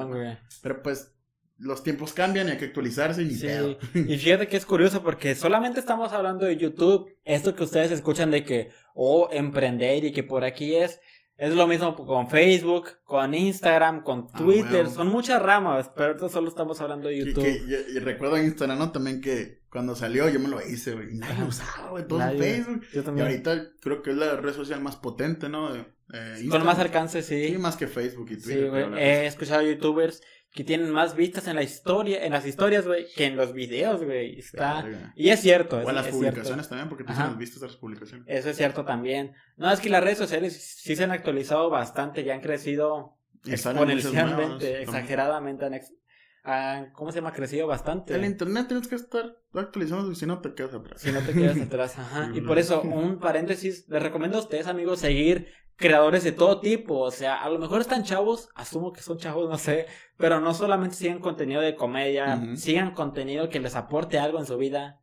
Pero 0.63 0.83
pues 0.83 1.15
los 1.59 1.83
tiempos 1.83 2.15
cambian 2.15 2.49
y 2.49 2.53
hay 2.53 2.57
que 2.57 2.65
actualizarse 2.65 3.23
y 3.25 3.35
sí. 3.35 3.49
Y 3.93 4.17
fíjate 4.17 4.49
que 4.49 4.57
es 4.57 4.65
curioso 4.65 5.03
porque 5.03 5.35
solamente 5.35 5.81
estamos 5.81 6.15
hablando 6.15 6.47
de 6.47 6.57
YouTube, 6.57 7.15
esto 7.27 7.55
que 7.55 7.65
ustedes 7.65 7.91
escuchan 7.91 8.31
de 8.31 8.43
que, 8.43 8.71
oh, 8.95 9.29
emprender 9.31 10.07
y 10.07 10.13
que 10.13 10.23
por 10.23 10.45
aquí 10.45 10.77
es, 10.77 11.03
Es 11.39 11.55
lo 11.55 11.69
mismo 11.69 11.95
con 11.95 12.29
Facebook, 12.29 12.89
con 13.05 13.33
Instagram, 13.33 14.03
con 14.03 14.27
ah, 14.33 14.39
Twitter. 14.39 14.91
Son 14.91 15.07
muchas 15.07 15.41
ramas, 15.41 15.89
pero 15.95 16.09
ahorita 16.09 16.29
solo 16.29 16.49
estamos 16.49 16.81
hablando 16.81 17.09
de 17.09 17.19
YouTube. 17.19 17.47
y 17.47 17.99
recuerdo 18.01 18.37
Instagram, 18.43 18.77
¿no? 18.77 18.91
También 18.91 19.21
que 19.21 19.61
cuando 19.71 19.95
salió 19.95 20.29
yo 20.29 20.41
me 20.41 20.49
lo 20.49 20.61
hice, 20.61 20.95
güey. 20.95 21.15
Nadie 21.15 21.39
lo 21.39 21.47
usaba, 21.47 21.91
güey. 21.91 22.09
Todo 22.09 22.19
Facebook. 22.37 22.83
Yo 22.93 23.05
también. 23.05 23.27
Y 23.27 23.31
ahorita 23.31 23.71
creo 23.81 24.03
que 24.03 24.11
es 24.11 24.17
la 24.17 24.35
red 24.37 24.53
social 24.53 24.81
más 24.81 24.97
potente, 24.97 25.49
¿no? 25.49 25.77
Eh, 25.77 26.49
con 26.51 26.65
más 26.65 26.81
alcance, 26.81 27.23
sí. 27.23 27.51
Sí, 27.51 27.59
más 27.59 27.77
que 27.77 27.87
Facebook 27.87 28.29
y 28.31 28.37
Twitter. 28.37 28.65
Sí, 28.65 28.69
güey. 28.69 28.95
He 28.95 29.27
escuchado 29.27 29.63
youtubers 29.63 30.23
que 30.53 30.65
tienen 30.65 30.91
más 30.91 31.15
vistas 31.15 31.47
en 31.47 31.57
la 31.57 31.63
historia, 31.63 32.25
en 32.25 32.33
las 32.33 32.47
historias, 32.47 32.87
güey, 32.87 33.07
que 33.15 33.27
en 33.27 33.37
los 33.37 33.53
videos, 33.53 34.03
güey. 34.03 34.39
Está... 34.39 34.85
Y 35.15 35.31
es 35.31 35.41
cierto. 35.41 35.77
O 35.79 35.89
en 35.89 35.95
las 35.95 36.09
publicaciones 36.09 36.69
también, 36.69 36.89
porque 36.89 37.05
tienes 37.05 37.23
las 37.23 37.39
vistas 37.39 37.61
de 37.61 37.67
las 37.67 37.77
publicaciones. 37.77 38.27
Eso 38.29 38.51
es 38.51 38.57
cierto 38.57 38.85
también. 38.85 39.35
No, 39.57 39.71
es 39.71 39.81
que 39.81 39.91
las 39.91 40.03
redes 40.03 40.19
sociales 40.19 40.79
sí 40.83 40.97
se 40.97 41.05
han 41.05 41.11
actualizado 41.11 41.71
bastante, 41.71 42.25
ya 42.25 42.35
han 42.35 42.41
crecido 42.41 43.19
exponencialmente, 43.47 44.83
exageradamente. 44.83 45.65
Han 45.65 46.93
¿Cómo 46.93 47.13
se 47.13 47.19
llama? 47.19 47.33
Crecido 47.33 47.67
bastante. 47.67 48.15
El 48.15 48.25
internet 48.25 48.69
tienes 48.69 48.89
que 48.89 48.95
estar 48.95 49.37
actualizando 49.53 50.15
si 50.15 50.25
no 50.25 50.41
te 50.41 50.55
quedas 50.55 50.73
atrás. 50.73 51.01
Si 51.01 51.13
no 51.13 51.21
te 51.21 51.35
quedas 51.35 51.61
atrás, 51.61 51.99
ajá. 51.99 52.31
y 52.35 52.41
por 52.41 52.59
eso, 52.59 52.81
un 52.81 53.19
paréntesis, 53.19 53.87
les 53.89 54.03
recomiendo 54.03 54.39
a 54.39 54.41
ustedes, 54.41 54.67
amigos, 54.67 55.01
seguir 55.01 55.49
creadores 55.79 56.25
de 56.25 56.33
todo 56.33 56.61
tipo. 56.61 56.99
O 56.99 57.11
sea, 57.11 57.37
a 57.43 57.49
lo 57.49 57.59
mejor 57.59 57.81
están 57.81 58.05
chavos, 58.05 58.51
asumo 58.55 58.93
que 58.93 59.01
son 59.01 59.17
chavos, 59.17 59.49
no 59.49 59.57
sé, 59.57 59.87
pero 60.19 60.41
no 60.41 60.53
solamente 60.53 60.97
sigan 60.97 61.21
contenido 61.21 61.63
de 61.63 61.75
comedia, 61.75 62.57
sigan 62.57 62.93
contenido 62.93 63.49
que 63.49 63.61
les 63.61 63.77
aporte 63.77 64.19
algo 64.19 64.39
en 64.39 64.47
su 64.47 64.59
vida. 64.59 65.01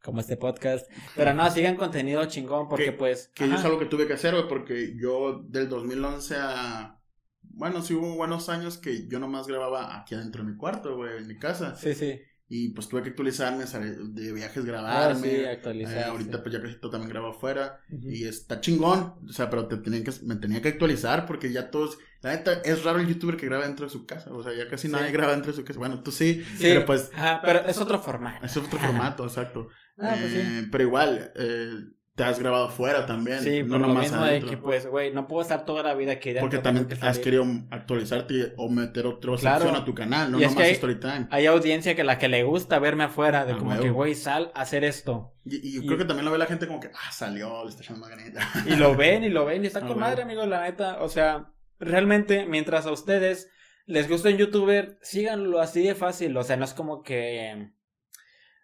Como 0.00 0.20
este 0.20 0.36
podcast. 0.36 0.88
Pero 1.16 1.34
no, 1.34 1.50
sigan 1.50 1.74
contenido 1.74 2.24
chingón 2.26 2.68
porque 2.68 2.92
pues... 2.92 3.32
Que 3.34 3.44
es 3.44 3.64
algo 3.64 3.80
que 3.80 3.86
tuve 3.86 4.06
que 4.06 4.12
hacer, 4.12 4.32
güey, 4.32 4.46
porque 4.46 4.94
yo 4.96 5.42
del 5.48 5.68
2011 5.68 6.36
a... 6.38 7.00
Bueno, 7.42 7.82
sí 7.82 7.94
hubo 7.94 8.14
buenos 8.14 8.48
años 8.48 8.78
que 8.78 9.08
yo 9.08 9.18
nomás 9.18 9.48
grababa 9.48 9.98
aquí 9.98 10.14
adentro 10.14 10.44
de 10.44 10.52
mi 10.52 10.56
cuarto, 10.56 10.96
güey, 10.96 11.16
en 11.18 11.26
mi 11.26 11.36
casa. 11.36 11.74
Sí, 11.74 11.94
sí. 11.94 12.20
Y 12.50 12.70
pues 12.70 12.88
tuve 12.88 13.02
que 13.02 13.10
actualizarme, 13.10 13.64
de 13.66 14.32
viajes 14.32 14.64
grabarme. 14.64 15.20
Ah, 15.20 15.22
sí, 15.22 15.44
actualizar. 15.44 15.98
Eh, 15.98 16.04
ahorita 16.04 16.42
pues 16.42 16.54
ya 16.54 16.62
casi 16.62 16.76
todo 16.76 16.92
también 16.92 17.10
grabo 17.10 17.28
afuera. 17.28 17.80
Y 17.90 18.24
está 18.24 18.60
chingón. 18.60 19.14
O 19.28 19.32
sea, 19.32 19.50
pero 19.50 19.68
te 19.68 19.76
tenían 19.76 20.02
que, 20.02 20.12
me 20.22 20.36
tenía 20.36 20.62
que 20.62 20.68
actualizar 20.68 21.26
porque 21.26 21.52
ya 21.52 21.70
todos. 21.70 21.98
La 22.22 22.30
neta, 22.30 22.54
es 22.64 22.82
raro 22.84 23.00
el 23.00 23.06
youtuber 23.06 23.36
que 23.36 23.46
graba 23.46 23.66
dentro 23.66 23.86
de 23.86 23.92
su 23.92 24.06
casa. 24.06 24.32
O 24.32 24.42
sea, 24.42 24.54
ya 24.54 24.66
casi 24.68 24.88
nadie 24.88 25.12
graba 25.12 25.32
dentro 25.32 25.52
de 25.52 25.58
su 25.58 25.64
casa. 25.64 25.78
Bueno, 25.78 26.02
tú 26.02 26.10
sí. 26.10 26.42
sí. 26.56 26.62
Pero 26.62 26.86
pues. 26.86 27.10
pero 27.42 27.66
es 27.66 27.78
otro 27.78 28.00
formato. 28.00 28.44
Es 28.44 28.56
otro 28.56 28.78
formato, 28.78 29.24
exacto. 29.24 29.68
Ah, 29.98 30.16
pues 30.18 30.32
eh, 30.32 30.68
pero 30.70 30.84
igual, 30.84 31.32
eh, 31.34 31.70
te 32.18 32.24
has 32.24 32.40
grabado 32.40 32.64
afuera 32.64 33.06
también. 33.06 33.40
Sí, 33.40 33.62
no 33.62 33.78
lo 33.78 33.88
mismo 33.88 34.24
de 34.24 34.42
que, 34.42 34.56
pues, 34.56 34.88
güey, 34.88 35.14
no 35.14 35.28
puedo 35.28 35.40
estar 35.40 35.64
toda 35.64 35.84
la 35.84 35.94
vida 35.94 36.12
aquí 36.12 36.34
Porque 36.40 36.58
también 36.58 36.88
has 37.00 37.20
querido 37.20 37.46
actualizarte 37.70 38.54
o 38.56 38.68
meter 38.68 39.06
otra 39.06 39.38
sección 39.38 39.76
a 39.76 39.84
tu 39.84 39.94
canal, 39.94 40.32
no 40.32 40.40
nomás 40.40 40.68
Storytime. 40.76 41.28
Hay 41.30 41.46
audiencia 41.46 41.94
que 41.94 42.02
la 42.02 42.18
que 42.18 42.28
le 42.28 42.42
gusta 42.42 42.80
verme 42.80 43.04
afuera, 43.04 43.46
de 43.46 43.56
como 43.56 43.78
que, 43.78 43.90
güey, 43.90 44.16
sal 44.16 44.50
a 44.54 44.62
hacer 44.62 44.82
esto. 44.82 45.32
Y, 45.44 45.76
yo 45.76 45.86
creo 45.86 45.96
que 45.96 46.04
también 46.04 46.24
lo 46.24 46.32
ve 46.32 46.38
la 46.38 46.46
gente 46.46 46.66
como 46.66 46.80
que, 46.80 46.88
ah, 46.88 47.12
salió, 47.12 47.62
le 47.62 47.70
está 47.70 47.82
echando 47.82 48.00
maganita. 48.00 48.40
Y 48.66 48.74
lo 48.74 48.96
ven, 48.96 49.22
y 49.22 49.28
lo 49.28 49.44
ven, 49.44 49.62
y 49.62 49.68
está 49.68 49.80
con 49.86 49.98
madre, 49.98 50.22
amigos, 50.22 50.48
la 50.48 50.62
neta. 50.62 51.00
O 51.00 51.08
sea, 51.08 51.52
realmente, 51.78 52.46
mientras 52.46 52.84
a 52.86 52.90
ustedes 52.90 53.48
les 53.86 54.08
gusta 54.08 54.28
un 54.28 54.38
youtuber, 54.38 54.98
síganlo 55.02 55.60
así 55.60 55.84
de 55.84 55.94
fácil. 55.94 56.36
O 56.36 56.42
sea, 56.42 56.56
no 56.56 56.64
es 56.64 56.74
como 56.74 57.02
que 57.02 57.70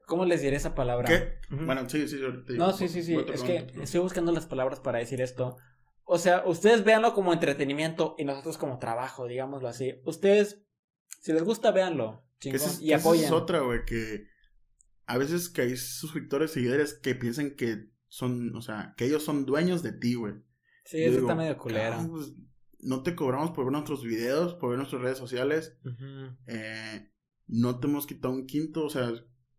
¿Cómo 0.06 0.24
les 0.24 0.42
diré 0.42 0.56
esa 0.56 0.74
palabra? 0.74 1.08
¿Qué? 1.08 1.38
Bueno, 1.50 1.88
sí, 1.88 2.06
sí, 2.08 2.20
No, 2.50 2.72
sí, 2.72 2.88
sí, 2.88 3.02
sí. 3.02 3.16
Es 3.32 3.42
que 3.42 3.66
estoy 3.82 4.00
buscando 4.00 4.32
las 4.32 4.46
palabras 4.46 4.80
para 4.80 4.98
decir 4.98 5.20
esto. 5.20 5.56
O 6.04 6.18
sea, 6.18 6.42
ustedes 6.46 6.84
véanlo 6.84 7.14
como 7.14 7.32
entretenimiento 7.32 8.14
y 8.18 8.24
nosotros 8.24 8.58
como 8.58 8.78
trabajo, 8.78 9.26
digámoslo 9.26 9.68
así. 9.68 9.94
Ustedes, 10.04 10.62
si 11.20 11.32
les 11.32 11.42
gusta, 11.42 11.70
véanlo. 11.70 12.26
y 12.80 12.92
apoyen. 12.92 13.24
es 13.24 13.30
otra, 13.30 13.60
güey, 13.60 13.84
que 13.86 14.26
a 15.06 15.18
veces 15.18 15.48
que 15.48 15.62
hay 15.62 15.76
suscriptores, 15.76 16.50
seguidores 16.50 16.94
que 16.94 17.14
piensan 17.14 17.52
que 17.52 17.90
son, 18.08 18.54
o 18.54 18.62
sea, 18.62 18.94
que 18.96 19.06
ellos 19.06 19.22
son 19.22 19.46
dueños 19.46 19.82
de 19.82 19.92
ti, 19.92 20.14
güey. 20.14 20.34
Sí, 20.84 21.02
eso 21.02 21.20
está 21.20 21.34
medio 21.34 21.56
culero. 21.56 21.96
Pues, 22.10 22.34
no 22.80 23.02
te 23.02 23.14
cobramos 23.14 23.52
por 23.52 23.64
ver 23.64 23.72
nuestros 23.72 24.04
videos, 24.04 24.54
por 24.54 24.70
ver 24.70 24.78
nuestras 24.78 25.00
redes 25.00 25.18
sociales. 25.18 25.78
eh, 26.46 27.10
no 27.46 27.78
te 27.80 27.86
hemos 27.86 28.06
quitado 28.06 28.34
un 28.34 28.46
quinto, 28.46 28.84
o 28.84 28.90
sea, 28.90 29.10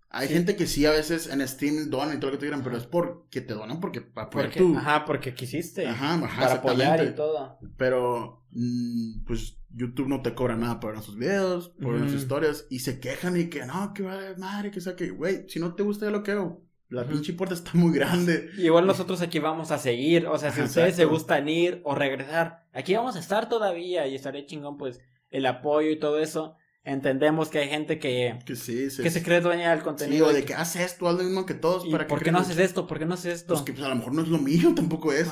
hay 0.09 0.27
gente 0.29 0.55
que 0.55 0.65
sí 0.65 0.85
a 0.85 0.91
veces 0.91 1.27
en 1.27 1.45
Steam 1.47 1.89
dona 1.89 2.13
y 2.13 2.19
todo 2.19 2.31
lo 2.31 2.37
que 2.37 2.39
te 2.39 2.45
digan, 2.45 2.63
pero 2.63 2.77
es 2.77 2.85
porque 2.85 3.41
te 3.41 3.53
donan 3.53 3.79
porque 3.79 4.01
para 4.01 4.29
porque, 4.29 4.59
tú. 4.59 4.75
Ajá, 4.77 5.05
porque 5.05 5.33
quisiste. 5.33 5.85
Ajá, 5.85 6.13
ajá 6.15 6.41
Para 6.41 6.53
apoyar 6.55 7.03
y 7.03 7.15
todo. 7.15 7.59
Pero, 7.77 8.45
mm, 8.51 9.25
pues 9.25 9.57
YouTube 9.71 10.07
no 10.07 10.21
te 10.21 10.33
cobra 10.33 10.55
nada 10.55 10.79
por 10.79 11.01
sus 11.01 11.17
videos, 11.17 11.69
por 11.69 11.99
ver 11.99 12.09
sus 12.09 12.21
historias. 12.21 12.65
Y 12.69 12.79
se 12.79 12.99
quejan 12.99 13.39
y 13.39 13.49
que 13.49 13.65
no, 13.65 13.93
que 13.93 14.03
vale 14.03 14.37
madre, 14.37 14.71
que 14.71 14.79
sea 14.79 14.95
que, 14.95 15.09
güey, 15.09 15.49
si 15.49 15.59
no 15.59 15.75
te 15.75 15.83
gusta 15.83 16.05
ya 16.05 16.11
lo 16.11 16.23
que 16.23 16.31
hago. 16.31 16.63
La 16.87 17.03
pinche 17.03 17.33
puerta 17.33 17.55
está 17.55 17.71
muy 17.73 17.93
grande. 17.93 18.51
igual 18.57 18.85
nosotros 18.85 19.21
aquí 19.21 19.39
vamos 19.39 19.71
a 19.71 19.79
seguir. 19.79 20.27
O 20.27 20.37
sea, 20.37 20.51
si 20.51 20.61
ustedes 20.61 20.95
se 20.95 21.05
gustan 21.05 21.49
ir 21.49 21.81
o 21.83 21.93
regresar, 21.93 22.63
aquí 22.71 22.95
vamos 22.95 23.15
a 23.15 23.19
estar 23.19 23.49
todavía 23.49 24.07
y 24.07 24.15
estaré 24.15 24.45
chingón, 24.45 24.77
pues, 24.77 25.01
el 25.29 25.45
apoyo 25.45 25.89
y 25.89 25.99
todo 25.99 26.19
eso 26.19 26.55
entendemos 26.85 27.49
que 27.49 27.59
hay 27.59 27.67
gente 27.67 27.99
que, 27.99 28.39
que, 28.45 28.55
se 28.55 29.23
cree 29.23 29.41
dueña 29.41 29.71
del 29.71 29.81
contenido. 29.81 30.29
Sí, 30.29 30.35
de 30.35 30.45
que 30.45 30.53
haces 30.53 30.83
esto, 30.83 31.07
haz 31.07 31.15
lo 31.15 31.23
mismo 31.23 31.45
que 31.45 31.55
todos. 31.55 31.85
Para 31.87 32.07
¿Por 32.07 32.23
qué 32.23 32.31
no 32.31 32.39
haces 32.39 32.57
esto? 32.59 32.87
¿Por 32.87 32.99
qué 32.99 33.05
no 33.05 33.15
haces 33.15 33.41
esto? 33.41 33.55
Pues 33.55 33.65
que 33.65 33.73
pues, 33.73 33.83
a 33.83 33.89
lo 33.89 33.95
mejor 33.95 34.13
no 34.13 34.21
es 34.21 34.27
lo 34.29 34.37
mío, 34.37 34.71
tampoco 34.75 35.11
es. 35.11 35.29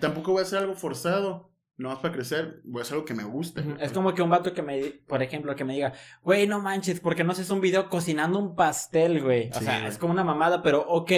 Tampoco 0.00 0.32
voy 0.32 0.40
a 0.40 0.42
hacer 0.42 0.58
algo 0.58 0.74
forzado. 0.74 1.54
No 1.78 1.90
más 1.90 1.98
para 1.98 2.14
crecer, 2.14 2.62
voy 2.64 2.80
a 2.80 2.82
hacer 2.82 2.94
algo 2.94 3.04
que 3.04 3.12
me 3.12 3.24
guste. 3.24 3.62
Es 3.80 3.92
como 3.92 4.14
que 4.14 4.22
un 4.22 4.30
vato 4.30 4.54
que 4.54 4.62
me, 4.62 4.80
por 5.06 5.22
ejemplo, 5.22 5.54
que 5.54 5.64
me 5.64 5.74
diga, 5.74 5.92
güey, 6.22 6.46
no 6.46 6.58
manches, 6.58 7.00
¿por 7.00 7.14
qué 7.14 7.22
no 7.22 7.32
haces 7.32 7.50
un 7.50 7.60
video 7.60 7.90
cocinando 7.90 8.38
un 8.38 8.56
pastel, 8.56 9.22
güey? 9.22 9.50
O 9.50 9.60
sea, 9.60 9.86
es 9.86 9.98
como 9.98 10.14
una 10.14 10.24
mamada, 10.24 10.62
pero 10.62 10.86
ok. 10.88 11.12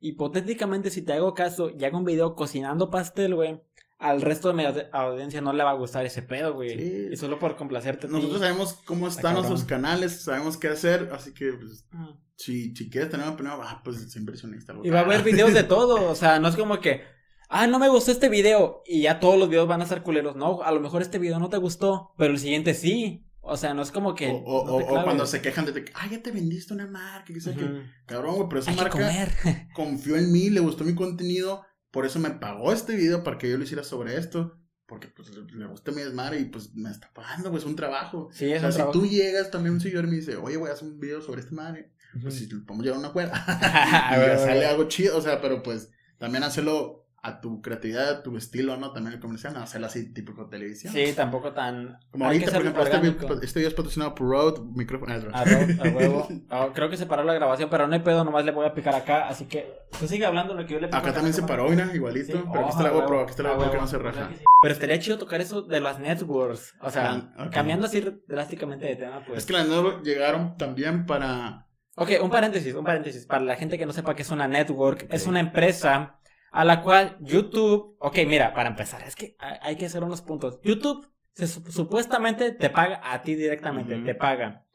Hipotéticamente, 0.00 0.90
si 0.90 1.02
te 1.02 1.12
hago 1.12 1.34
caso 1.34 1.70
y 1.76 1.84
hago 1.84 1.98
un 1.98 2.04
video 2.04 2.36
cocinando 2.36 2.88
pastel, 2.88 3.34
güey, 3.34 3.60
al 3.98 4.22
resto 4.22 4.48
de 4.48 4.54
mi 4.54 4.64
audiencia 4.92 5.40
no 5.40 5.52
le 5.52 5.64
va 5.64 5.70
a 5.70 5.74
gustar 5.74 6.06
ese 6.06 6.22
pedo, 6.22 6.54
güey. 6.54 7.12
Y 7.12 7.16
solo 7.16 7.38
por 7.38 7.56
complacerte. 7.56 8.06
Nosotros 8.06 8.40
sabemos 8.40 8.78
cómo 8.84 9.08
están 9.08 9.34
nuestros 9.34 9.64
canales, 9.64 10.22
sabemos 10.22 10.56
qué 10.56 10.68
hacer, 10.68 11.10
así 11.12 11.34
que 11.34 11.52
pues, 11.52 11.84
si, 12.36 12.74
si, 12.76 12.88
quieres 12.88 13.10
tener 13.10 13.26
una 13.26 13.34
opinión, 13.34 13.58
ah, 13.60 13.80
pues 13.84 13.98
es 13.98 14.14
impresionista. 14.16 14.74
Y 14.84 14.90
va 14.90 15.00
a 15.00 15.02
haber 15.02 15.22
videos 15.24 15.52
de 15.52 15.64
todo, 15.64 16.08
o 16.08 16.14
sea, 16.14 16.38
no 16.38 16.46
es 16.48 16.54
como 16.54 16.80
que, 16.80 17.02
ah, 17.48 17.66
no 17.66 17.80
me 17.80 17.88
gustó 17.88 18.12
este 18.12 18.28
video 18.28 18.82
y 18.86 19.02
ya 19.02 19.18
todos 19.18 19.36
los 19.36 19.48
videos 19.48 19.66
van 19.66 19.82
a 19.82 19.86
ser 19.86 20.02
culeros. 20.02 20.36
No, 20.36 20.62
a 20.62 20.70
lo 20.70 20.80
mejor 20.80 21.02
este 21.02 21.18
video 21.18 21.40
no 21.40 21.48
te 21.48 21.56
gustó, 21.56 22.14
pero 22.16 22.32
el 22.32 22.38
siguiente 22.38 22.74
sí. 22.74 23.24
O 23.40 23.56
sea, 23.56 23.72
no 23.72 23.80
es 23.80 23.90
como 23.90 24.14
que. 24.14 24.28
O, 24.28 24.36
o, 24.36 25.04
cuando 25.04 25.24
se 25.24 25.40
quejan 25.40 25.64
de 25.64 25.82
que, 25.82 25.90
ah, 25.94 26.06
ya 26.10 26.22
te 26.22 26.30
vendiste 26.30 26.74
una 26.74 26.86
marca, 26.86 27.24
que, 27.24 27.40
que 27.40 27.82
cabrón, 28.04 28.36
güey, 28.36 28.48
pero 28.48 28.60
esa 28.60 28.72
marca 28.72 29.28
confió 29.74 30.16
en 30.16 30.30
mí, 30.30 30.50
le 30.50 30.60
gustó 30.60 30.84
mi 30.84 30.94
contenido 30.94 31.64
por 31.90 32.06
eso 32.06 32.18
me 32.18 32.30
pagó 32.30 32.72
este 32.72 32.96
video 32.96 33.22
para 33.22 33.38
que 33.38 33.50
yo 33.50 33.56
lo 33.56 33.64
hiciera 33.64 33.84
sobre 33.84 34.16
esto. 34.16 34.58
Porque 34.86 35.08
pues 35.08 35.28
le 35.30 35.66
gusta 35.66 35.92
mi 35.92 36.00
desmadre 36.00 36.40
y 36.40 36.46
pues 36.46 36.74
me 36.74 36.90
está 36.90 37.12
pagando, 37.12 37.50
pues 37.50 37.64
un 37.64 37.76
trabajo. 37.76 38.30
Sí, 38.32 38.50
es 38.50 38.64
o 38.64 38.72
sea, 38.72 38.86
si 38.86 38.92
tú 38.92 39.06
llegas 39.06 39.50
también 39.50 39.74
un 39.74 39.80
señor 39.80 40.04
y 40.04 40.08
me 40.08 40.16
dice, 40.16 40.36
oye, 40.36 40.56
voy 40.56 40.70
a 40.70 40.72
hacer 40.72 40.88
un 40.88 40.98
video 40.98 41.20
sobre 41.20 41.42
este 41.42 41.54
madre, 41.54 41.92
pues 42.22 42.36
si 42.36 42.46
le 42.46 42.60
podemos 42.62 42.86
llevar 42.86 42.98
una 42.98 43.12
cuerda. 43.12 43.34
y 44.34 44.38
sale 44.38 44.64
algo 44.64 44.88
chido, 44.88 45.18
o 45.18 45.20
sea, 45.20 45.42
pero 45.42 45.62
pues 45.62 45.90
también 46.16 46.42
hacerlo 46.42 47.07
a 47.28 47.40
tu 47.40 47.60
creatividad, 47.62 48.08
a 48.08 48.22
tu 48.22 48.36
estilo, 48.36 48.76
¿no? 48.76 48.92
También 48.92 49.14
el 49.14 49.20
comercial, 49.20 49.54
no 49.54 49.60
hacerlo 49.60 49.86
así 49.86 50.12
típico 50.12 50.46
televisión. 50.46 50.92
Sí, 50.92 51.12
tampoco 51.14 51.52
tan... 51.52 51.98
Como 52.10 52.26
ahorita, 52.26 52.52
por 52.52 52.88
ejemplo, 52.88 53.34
este, 53.34 53.46
este, 53.46 53.58
video 53.60 53.68
es 53.68 53.74
patrocinado 53.74 54.14
por 54.14 54.28
Rode, 54.28 54.60
micrófono... 54.74 55.14
A 55.14 55.44
Rode, 55.44 55.78
a 55.80 55.94
huevo. 55.94 56.28
Oh, 56.50 56.70
creo 56.74 56.90
que 56.90 56.96
se 56.96 57.06
paró 57.06 57.24
la 57.24 57.34
grabación, 57.34 57.70
pero 57.70 57.86
no 57.86 57.94
hay 57.94 58.00
pedo, 58.00 58.24
nomás 58.24 58.44
le 58.44 58.52
voy 58.52 58.66
a 58.66 58.74
picar 58.74 58.94
acá, 58.94 59.28
así 59.28 59.44
que... 59.46 59.72
Tú 59.98 60.06
sigue 60.06 60.26
hablando 60.26 60.54
lo 60.54 60.66
que 60.66 60.74
yo 60.74 60.80
le 60.80 60.88
pico 60.88 60.98
Acá, 60.98 61.12
también 61.12 61.34
se 61.34 61.42
paró, 61.42 61.68
mira, 61.68 61.90
igualito, 61.94 62.44
pero 62.52 62.64
aquí 62.64 62.70
está 62.70 62.82
la 62.82 62.92
oh, 62.92 63.00
GoPro, 63.00 63.20
aquí 63.22 63.30
está 63.30 63.42
la 63.42 63.52
GoPro 63.54 63.70
que 63.70 63.78
no 63.78 63.86
se 63.86 63.98
raja. 63.98 64.30
Pero 64.62 64.74
estaría 64.74 64.98
chido 64.98 65.18
tocar 65.18 65.40
eso 65.40 65.62
de 65.62 65.80
las 65.80 65.98
networks, 65.98 66.74
o 66.80 66.90
sea, 66.90 67.32
cambiando 67.52 67.86
así 67.86 68.04
drásticamente 68.26 68.86
de 68.86 68.96
tema, 68.96 69.24
pues... 69.26 69.38
Es 69.38 69.46
que 69.46 69.52
las 69.52 69.68
networks 69.68 70.02
llegaron 70.02 70.56
también 70.56 71.06
para... 71.06 71.68
Ok, 72.00 72.10
un 72.22 72.30
paréntesis, 72.30 72.74
un 72.74 72.84
paréntesis. 72.84 73.26
Para 73.26 73.42
la 73.42 73.56
gente 73.56 73.76
que 73.76 73.84
no 73.84 73.92
sepa 73.92 74.14
qué 74.14 74.22
es 74.22 74.30
una 74.30 74.46
network, 74.46 75.08
es 75.10 75.26
una 75.26 75.40
empresa 75.40 76.17
a 76.50 76.64
la 76.64 76.82
cual 76.82 77.16
YouTube, 77.20 77.96
ok, 78.00 78.18
mira, 78.26 78.54
para 78.54 78.70
empezar, 78.70 79.02
es 79.02 79.16
que 79.16 79.36
hay 79.38 79.76
que 79.76 79.86
hacer 79.86 80.02
unos 80.02 80.22
puntos. 80.22 80.60
YouTube 80.62 81.06
supuestamente 81.36 82.52
te 82.52 82.70
paga 82.70 83.00
a 83.04 83.22
ti 83.22 83.34
directamente, 83.34 83.96
te 83.98 84.14
paga. 84.14 84.66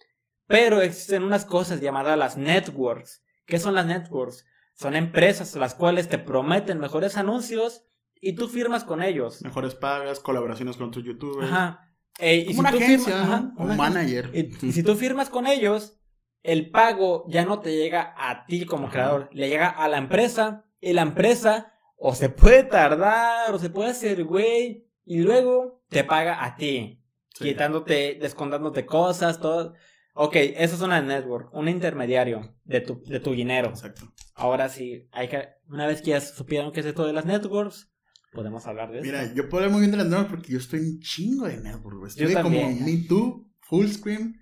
Pero 0.48 0.82
existen 0.82 1.24
unas 1.24 1.46
cosas 1.46 1.82
llamadas 1.82 2.18
las 2.18 2.38
networks. 2.38 3.24
¿Qué 3.46 3.60
son 3.60 3.76
las 3.76 3.86
networks? 3.86 4.46
Son 4.74 4.96
empresas 4.96 5.56
las 5.56 5.76
cuales 5.76 6.08
te 6.10 6.18
prometen 6.18 6.80
mejores 6.80 7.18
anuncios 7.18 7.86
y 8.20 8.34
tú 8.34 8.48
firmas 8.48 8.84
con 8.84 9.04
ellos. 9.04 9.42
Mejores 9.42 9.76
pagas, 9.76 10.20
colaboraciones 10.20 10.78
con 10.78 10.92
tus 10.92 11.04
youtubers. 11.04 11.52
Ajá. 11.52 11.90
y 12.20 12.58
una 12.58 12.70
agencia, 12.70 13.52
un 13.58 13.76
manager. 13.76 14.32
Y, 14.34 14.72
si 14.72 14.84
tú 14.84 14.96
firmas 14.96 15.30
con 15.30 15.48
ellos, 15.48 16.00
el 16.42 16.72
pago 16.72 17.26
ya 17.28 17.46
no 17.46 17.60
te 17.60 17.76
llega 17.76 18.14
a 18.18 18.46
ti 18.46 18.66
como 18.66 18.90
creador, 18.90 19.30
le 19.34 19.50
llega 19.50 19.70
a 19.70 19.88
la 19.88 19.98
empresa 19.98 20.66
la 20.92 21.04
empresa 21.04 21.74
o 21.96 22.14
se 22.14 22.28
puede 22.28 22.64
tardar 22.64 23.54
o 23.54 23.60
se 23.60 23.70
puede 23.70 23.92
hacer 23.92 24.26
güey 24.26 24.90
y 25.06 25.20
luego 25.20 25.86
te 25.90 26.04
paga 26.04 26.44
a 26.44 26.56
ti, 26.56 27.02
quitándote, 27.30 28.18
descontándote 28.20 28.86
cosas, 28.86 29.40
todo. 29.40 29.74
Ok, 30.16 30.36
eso 30.36 30.76
es 30.76 30.82
una 30.82 31.02
network, 31.02 31.54
un 31.54 31.70
intermediario 31.70 32.56
de 32.66 32.82
tu, 32.82 33.02
de 33.04 33.20
tu 33.20 33.32
dinero. 33.32 33.70
Exacto. 33.70 34.12
Ahora 34.36 34.70
sí, 34.70 35.08
hay 35.12 35.28
que, 35.28 35.48
una 35.70 35.88
vez 35.88 36.02
que 36.02 36.12
ya 36.12 36.22
supieron 36.22 36.72
qué 36.72 36.82
es 36.82 36.86
esto 36.86 37.06
de 37.06 37.14
las 37.14 37.26
networks, 37.26 37.92
podemos 38.32 38.66
hablar 38.68 38.92
de 38.92 39.00
eso. 39.00 39.06
Mira, 39.06 39.34
yo 39.34 39.50
puedo 39.50 39.64
hablar 39.64 39.72
muy 39.72 39.82
bien 39.82 39.92
de 39.92 39.98
las 39.98 40.08
networks 40.08 40.32
porque 40.32 40.52
yo 40.52 40.58
estoy 40.58 40.82
un 40.82 41.00
chingo 41.00 41.48
de 41.48 41.58
networks. 41.58 42.18
Estoy 42.18 42.42
como 42.42 42.70
Me 42.70 42.98
Too, 43.08 43.50
Fullscreen, 43.62 44.40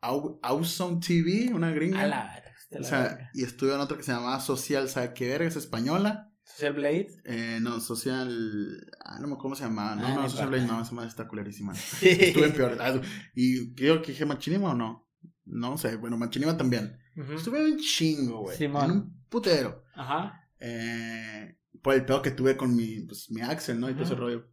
Awesome 0.00 1.00
TV, 1.00 1.52
una 1.54 1.70
gringa. 1.70 2.41
O 2.78 2.84
sea, 2.84 3.30
y 3.34 3.44
estuve 3.44 3.74
en 3.74 3.80
otra 3.80 3.96
que 3.96 4.02
se 4.02 4.12
llamaba 4.12 4.40
Social, 4.40 4.88
¿sabe 4.88 5.14
qué 5.14 5.28
verga? 5.28 5.48
Es 5.48 5.56
española. 5.56 6.32
¿Social 6.44 6.72
Blade? 6.74 7.08
Eh, 7.24 7.58
no, 7.60 7.80
Social. 7.80 8.92
Ah, 9.04 9.18
no 9.20 9.28
me 9.28 9.34
acuerdo 9.34 9.38
cómo 9.38 9.54
se 9.54 9.64
llamaba. 9.64 9.94
No, 9.96 10.06
ah, 10.06 10.14
no, 10.14 10.28
Social 10.28 10.48
Blade 10.48 10.66
no, 10.66 10.82
esa 10.82 10.92
madre 10.92 11.08
está 11.08 11.28
culerísima. 11.28 11.72
Estuve 12.02 12.46
en 12.46 12.52
peor. 12.52 12.76
Ah, 12.80 13.00
y 13.34 13.74
creo 13.74 14.02
que 14.02 14.12
dije 14.12 14.26
Machinima 14.26 14.70
o 14.70 14.74
no. 14.74 15.08
No 15.44 15.78
sé, 15.78 15.96
bueno, 15.96 16.16
Machinima 16.16 16.56
también. 16.56 16.98
Estuve 17.34 17.64
un 17.64 17.78
chingo, 17.78 18.40
güey. 18.40 18.62
En 18.62 18.74
un 18.74 19.24
putero. 19.28 19.84
Ajá. 19.94 20.48
Eh, 20.58 21.58
por 21.82 21.94
el 21.94 22.04
pedo 22.04 22.22
que 22.22 22.30
tuve 22.30 22.56
con 22.56 22.74
mi, 22.74 23.00
pues, 23.00 23.30
mi 23.30 23.40
Axel, 23.40 23.80
¿no? 23.80 23.90
Y 23.90 23.94
todo 23.94 24.04
ese 24.04 24.14
rollo. 24.14 24.48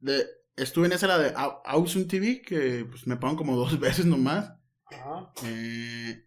De, 0.00 0.26
estuve 0.56 0.86
en 0.86 0.92
esa 0.92 1.06
la 1.06 1.18
de 1.18 1.32
Awesome 1.36 2.06
TV, 2.06 2.42
que 2.42 2.84
pues 2.84 3.06
me 3.06 3.16
pagan 3.16 3.36
como 3.36 3.56
dos 3.56 3.78
veces 3.80 4.06
nomás. 4.06 4.52
Ajá. 4.86 5.32
Eh, 5.44 6.25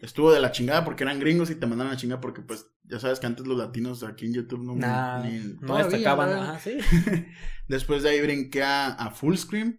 estuvo 0.00 0.32
de 0.32 0.40
la 0.40 0.52
chingada 0.52 0.84
porque 0.84 1.04
eran 1.04 1.20
gringos 1.20 1.50
y 1.50 1.54
te 1.54 1.66
mandaron 1.66 1.90
a 1.90 1.94
la 1.94 2.00
chingada 2.00 2.20
porque 2.20 2.42
pues 2.42 2.66
ya 2.84 2.98
sabes 2.98 3.20
que 3.20 3.26
antes 3.26 3.46
los 3.46 3.56
latinos 3.56 4.02
aquí 4.02 4.26
en 4.26 4.34
YouTube 4.34 4.62
no, 4.62 4.74
ni, 4.74 5.56
no 5.60 5.76
destacaban. 5.76 6.58
Después 7.68 8.02
de 8.02 8.10
ahí 8.10 8.20
brinqué 8.20 8.64
a, 8.64 8.88
a 8.88 9.12
Fullscreen, 9.12 9.78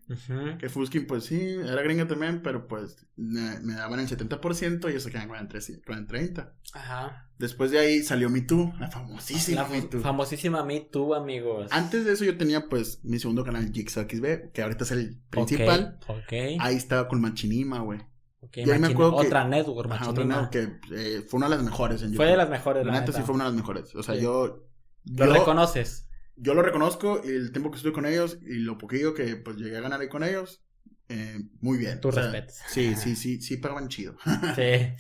que 0.60 0.70
Fullscreen 0.70 1.08
pues 1.08 1.26
sí, 1.26 1.42
era 1.42 1.82
gringa 1.82 2.08
también, 2.08 2.42
pero 2.42 2.66
pues 2.68 3.06
me, 3.18 3.74
daban 3.74 4.00
el 4.00 4.08
70% 4.08 4.92
y 4.92 4.96
eso 4.96 5.10
quedan 5.10 5.28
con 5.28 5.98
el 5.98 6.08
30. 6.08 6.54
Ajá. 6.74 7.30
Después 7.38 7.72
de 7.72 7.80
ahí 7.80 8.02
salió 8.02 8.30
Me 8.30 8.42
Too, 8.42 8.72
la 8.80 8.90
famosísima 8.90 9.68
la 9.68 10.00
Famosísima 10.00 10.64
Me 10.64 10.80
Too, 10.80 11.16
amigos. 11.16 11.68
Antes 11.72 12.06
de 12.06 12.14
eso 12.14 12.24
yo 12.24 12.38
tenía 12.38 12.70
pues 12.70 13.04
mi 13.04 13.20
segundo 13.20 13.44
canal 13.44 13.74
Jigsaw 13.74 14.08
XB, 14.10 14.52
que 14.54 14.62
ahorita 14.62 14.86
es 14.86 14.92
el 14.92 15.20
principal. 15.30 15.98
Ok. 16.08 16.32
Ahí 16.60 16.76
estaba 16.78 17.10
con 17.10 17.20
Machinima, 17.20 17.80
güey. 17.80 18.00
Okay, 18.44 18.66
me 18.66 18.88
acuerdo 18.88 19.16
otra 19.16 19.48
network, 19.48 19.92
otra 20.08 20.50
que 20.52 20.80
eh, 20.92 21.22
fue 21.28 21.38
una 21.38 21.48
de 21.48 21.56
las 21.58 21.64
mejores 21.64 22.02
en 22.02 22.16
Fue 22.16 22.26
de 22.26 22.36
las 22.36 22.50
mejores, 22.50 22.86
la, 22.86 22.94
neta. 22.94 23.12
sí 23.12 23.22
fue 23.22 23.36
una 23.36 23.46
de 23.46 23.52
las 23.52 23.58
mejores. 23.58 23.96
O 23.96 24.02
sea, 24.02 24.16
yo... 24.16 24.68
¿Lo 25.06 25.32
reconoces? 25.32 26.10
Yo 26.36 26.56
lo 26.56 26.64
reconozco, 26.64 27.22
y 27.24 27.30
el 27.30 27.52
tiempo 27.52 27.70
que 27.70 27.78
estuve 27.78 27.94
con 27.94 28.08
ellos 28.08 28.40
y 28.42 28.56
lo 28.56 28.80
poquillo 28.80 29.14
que 29.14 29.36
pues 29.36 29.58
llegué 29.58 29.78
a 29.78 29.82
ganar 29.82 30.02
ahí 30.02 30.10
con 30.10 30.24
ellos, 30.24 30.64
eh, 31.08 31.38
muy 31.60 31.78
bien. 31.78 32.02
Tu 32.02 32.10
respeto. 32.10 32.54
Sí, 32.68 32.96
sí, 32.96 33.16
sí, 33.16 33.42
sí 33.42 33.58
pagaban 33.58 33.90
chido. 33.90 34.16
sí. 34.56 34.96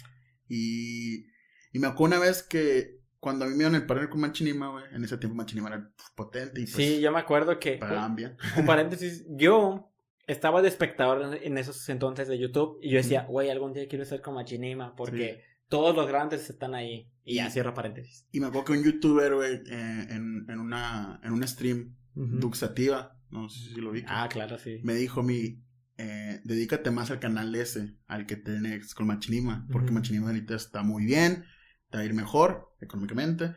y, 0.47 1.25
y 1.73 1.79
me 1.79 1.87
acuerdo 1.87 2.17
una 2.17 2.25
vez 2.25 2.43
que 2.43 3.01
cuando 3.19 3.45
a 3.45 3.47
mí 3.47 3.53
me 3.53 3.59
dieron 3.59 3.75
el 3.75 3.85
partner 3.85 4.09
con 4.09 4.19
Machinima, 4.19 4.69
güey, 4.71 4.85
en 4.93 5.03
ese 5.03 5.17
tiempo 5.17 5.35
Machinima 5.35 5.69
era 5.69 5.91
potente 6.15 6.59
y 6.59 6.65
pues... 6.65 6.75
Sí, 6.75 6.99
yo 6.99 7.11
me 7.11 7.19
acuerdo 7.19 7.59
que... 7.59 7.77
Pagaban 7.77 8.15
bien. 8.15 8.35
Un 8.57 8.65
paréntesis, 8.65 9.25
yo 9.29 9.90
estaba 10.31 10.61
de 10.61 10.69
espectador 10.69 11.37
en 11.41 11.57
esos 11.57 11.87
entonces 11.89 12.27
de 12.27 12.39
YouTube 12.39 12.79
y 12.81 12.89
yo 12.91 12.97
decía, 12.97 13.25
güey, 13.29 13.49
algún 13.49 13.73
día 13.73 13.87
quiero 13.87 14.05
ser 14.05 14.21
como 14.21 14.37
Machinima 14.37 14.95
porque 14.95 15.43
todos 15.67 15.95
los 15.95 16.07
grandes 16.07 16.49
están 16.49 16.73
ahí. 16.73 17.09
Y 17.23 17.35
ya 17.35 17.49
cierro 17.49 17.73
paréntesis. 17.73 18.25
Y 18.31 18.39
me 18.39 18.47
acuerdo 18.47 18.65
que 18.65 18.71
un 18.73 18.83
youtuber, 18.83 19.35
güey, 19.35 19.55
eh, 19.55 20.07
en, 20.09 20.45
en, 20.49 20.59
una, 20.59 21.19
en 21.23 21.33
un 21.33 21.47
stream, 21.47 21.95
Duxativa, 22.13 23.17
no 23.29 23.47
sé 23.47 23.73
si 23.73 23.79
lo 23.79 23.91
vi. 23.91 24.03
Ah, 24.05 24.27
claro, 24.29 24.57
sí. 24.57 24.79
Me 24.83 24.95
dijo 24.95 25.23
mi, 25.23 25.63
eh, 25.97 26.41
dedícate 26.43 26.91
más 26.91 27.09
al 27.09 27.19
canal 27.19 27.55
ese, 27.55 27.95
al 28.07 28.25
que 28.25 28.35
tenés 28.35 28.93
con 28.93 29.07
Machinima, 29.07 29.65
porque 29.71 29.91
Machinima 29.91 30.27
ahorita 30.27 30.55
está 30.55 30.83
muy 30.83 31.05
bien, 31.05 31.45
te 31.89 31.97
va 31.97 32.03
a 32.03 32.05
ir 32.05 32.13
mejor 32.13 32.73
económicamente. 32.81 33.53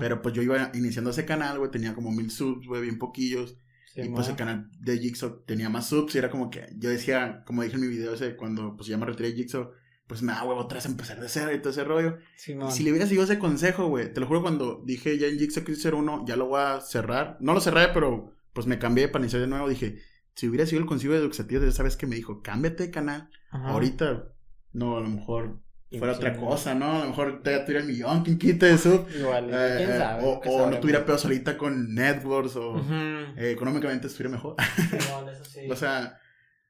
Pero 0.00 0.20
pues 0.20 0.34
yo 0.34 0.42
iba 0.42 0.70
iniciando 0.74 1.10
ese 1.10 1.24
canal, 1.24 1.58
güey, 1.58 1.70
tenía 1.70 1.94
como 1.94 2.10
mil 2.10 2.30
subs, 2.30 2.66
güey, 2.66 2.82
bien 2.82 2.98
poquillos 2.98 3.56
y 3.96 4.08
pues 4.08 4.28
el 4.28 4.36
canal 4.36 4.70
de 4.78 4.98
Jigsaw 4.98 5.42
tenía 5.46 5.68
más 5.68 5.88
subs 5.88 6.14
y 6.14 6.18
era 6.18 6.30
como 6.30 6.50
que 6.50 6.68
yo 6.76 6.90
decía, 6.90 7.42
como 7.44 7.62
dije 7.62 7.74
en 7.74 7.82
mi 7.82 7.88
video 7.88 8.14
ese, 8.14 8.36
cuando 8.36 8.76
pues 8.76 8.88
ya 8.88 8.96
me 8.96 9.06
retiré 9.06 9.30
de 9.30 9.36
Jigsaw, 9.36 9.70
pues 10.06 10.22
me 10.22 10.32
da 10.32 10.44
huevo 10.44 10.66
vez 10.66 10.86
empezar 10.86 11.20
de 11.20 11.28
cero 11.28 11.52
y 11.54 11.58
todo 11.58 11.70
ese 11.70 11.84
rollo. 11.84 12.18
si 12.36 12.54
le 12.82 12.90
hubiera 12.90 13.06
seguido 13.06 13.24
ese 13.24 13.38
consejo, 13.38 13.88
güey, 13.88 14.12
te 14.12 14.20
lo 14.20 14.26
juro, 14.26 14.42
cuando 14.42 14.82
dije 14.84 15.18
ya 15.18 15.26
en 15.26 15.38
Jigsaw 15.38 15.64
ser 15.74 15.94
uno, 15.94 16.24
ya 16.26 16.36
lo 16.36 16.46
voy 16.46 16.60
a 16.60 16.80
cerrar. 16.80 17.36
No 17.40 17.52
lo 17.52 17.60
cerré, 17.60 17.88
pero 17.92 18.34
pues 18.52 18.66
me 18.66 18.78
cambié 18.78 19.08
para 19.08 19.24
iniciar 19.24 19.42
de 19.42 19.48
nuevo. 19.48 19.68
Dije, 19.68 19.98
si 20.34 20.48
hubiera 20.48 20.66
sido 20.66 20.80
el 20.80 20.86
consejo 20.86 21.14
de 21.14 21.20
Duxatías, 21.20 21.62
ya 21.62 21.70
sabes 21.70 21.96
que 21.96 22.06
me 22.06 22.16
dijo, 22.16 22.42
cámbiate 22.42 22.84
de 22.84 22.90
canal. 22.90 23.30
Ahorita, 23.50 24.32
no, 24.72 24.96
a 24.96 25.00
lo 25.00 25.08
mejor 25.08 25.60
fuera 25.98 26.14
otra 26.14 26.36
cosa, 26.36 26.74
¿no? 26.74 26.96
A 26.96 26.98
lo 27.00 27.08
mejor 27.08 27.42
te 27.42 27.58
tuviera 27.60 27.80
el 27.80 27.86
millón, 27.86 28.22
¿quién 28.22 28.38
quita 28.38 28.68
eso? 28.68 29.06
Igual, 29.16 29.50
eh, 29.50 29.84
eh, 29.84 30.18
o, 30.22 30.70
no 30.70 30.78
tuviera 30.78 31.04
pedos 31.04 31.24
ahorita 31.24 31.58
con 31.58 31.94
networks 31.94 32.56
o 32.56 32.76
eh, 33.36 33.50
económicamente 33.50 34.06
estuviera 34.06 34.30
mejor. 34.30 34.56
eso 35.32 35.44
sí. 35.44 35.70
o 35.70 35.76
sea, 35.76 36.18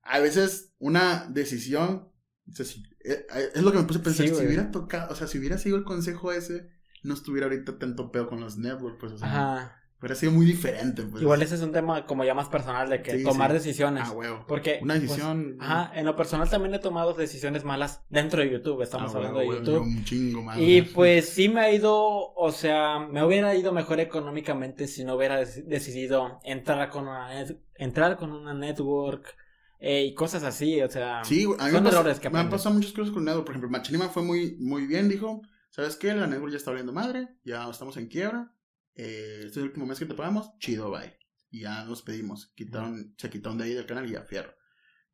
a 0.03 0.19
veces 0.21 0.73
una 0.79 1.27
decisión, 1.29 2.11
es 2.57 3.63
lo 3.63 3.73
que 3.73 3.79
me 3.79 3.85
puse 3.85 4.01
a 4.01 4.03
pensar, 4.03 4.27
si 4.27 4.33
hubiera 4.33 4.71
tocado, 4.71 5.13
o 5.13 5.15
sea, 5.15 5.27
si 5.27 5.39
hubiera 5.39 5.59
sido 5.59 5.77
el 5.77 5.85
consejo 5.85 6.33
ese, 6.33 6.71
no 7.03 7.15
estuviera 7.15 7.47
ahorita 7.47 7.79
tanto 7.79 8.11
pedo 8.11 8.29
con 8.29 8.41
los 8.41 8.57
networks, 8.57 8.99
pues, 9.01 9.13
o 9.13 9.19
sea. 9.19 9.29
Ajá. 9.29 9.80
Hubiera 10.01 10.15
sido 10.15 10.33
muy 10.33 10.47
diferente, 10.47 11.03
pues. 11.03 11.23
Igual 11.23 11.43
ese 11.43 11.57
es 11.57 11.61
un 11.61 11.73
tema 11.73 12.07
como 12.07 12.25
ya 12.25 12.33
más 12.33 12.49
personal 12.49 12.89
de 12.89 13.03
que 13.03 13.19
tomar 13.19 13.53
decisiones. 13.53 14.05
Ah, 14.07 14.13
huevo. 14.13 14.47
Porque. 14.49 14.79
Una 14.81 14.95
pues, 14.95 15.03
decisión. 15.03 15.59
ajá, 15.61 15.93
en 15.95 16.07
lo 16.07 16.17
personal 16.17 16.49
también 16.49 16.75
he 16.75 16.79
tomado 16.79 17.13
decisiones 17.13 17.65
malas 17.65 18.03
dentro 18.09 18.41
de 18.41 18.51
YouTube. 18.51 18.81
Estamos 18.81 19.15
ah, 19.15 19.19
hablando 19.19 19.41
de 19.41 19.47
YouTube. 19.49 19.83
Un 19.83 20.03
chingo 20.05 20.43
más. 20.43 20.59
Y 20.59 20.81
pues 20.81 21.29
sí 21.29 21.51
me 21.51 21.61
ha 21.61 21.71
ido, 21.71 22.33
o 22.33 22.51
sea, 22.51 23.01
me 23.01 23.23
hubiera 23.23 23.55
ido 23.55 23.73
mejor 23.73 24.01
económicamente 24.01 24.89
si 24.89 25.05
no 25.05 25.17
hubiera 25.17 25.37
decidido 25.37 26.41
entrar 26.45 26.89
con 26.89 27.03
una, 27.07 27.45
entrar 27.75 28.17
con 28.17 28.33
una 28.33 28.55
network. 28.55 29.37
Eh, 29.83 30.05
y 30.05 30.15
cosas 30.15 30.43
así, 30.45 30.81
o 30.83 30.91
sea, 30.91 31.25
sí, 31.25 31.45
a 31.59 31.65
mí 31.65 31.73
son 31.73 31.83
me 31.83 31.89
errores 31.89 32.21
que 32.21 32.29
Me 32.29 32.39
han 32.39 32.51
pasado 32.51 32.75
muchas 32.75 32.93
cosas 32.93 33.13
con 33.13 33.25
Network. 33.25 33.47
Por 33.47 33.55
ejemplo, 33.55 33.71
Machinima 33.71 34.11
fue 34.11 34.23
muy, 34.23 34.57
muy 34.61 34.87
bien, 34.87 35.09
dijo, 35.09 35.41
¿sabes 35.71 35.97
qué? 35.97 36.13
La 36.15 36.27
Network 36.27 36.53
ya 36.53 36.59
está 36.59 36.71
abriendo 36.71 36.93
madre, 36.93 37.29
ya 37.45 37.67
estamos 37.69 37.97
en 37.97 38.09
quiebra 38.09 38.53
eh, 38.95 39.37
este 39.39 39.49
es 39.49 39.57
el 39.59 39.65
último 39.65 39.87
mes 39.87 39.99
que 39.99 40.07
te 40.07 40.15
pagamos, 40.15 40.51
chido, 40.59 40.91
bye. 40.91 41.17
Y 41.51 41.63
ya 41.63 41.85
nos 41.85 42.03
pedimos, 42.03 42.53
quitaron, 42.55 43.15
se 43.19 43.29
quitaron 43.31 43.59
de 43.59 43.65
ahí 43.65 43.75
del 43.75 43.87
canal 43.87 44.07
y 44.09 44.13
ya 44.13 44.23
fierro. 44.23 44.55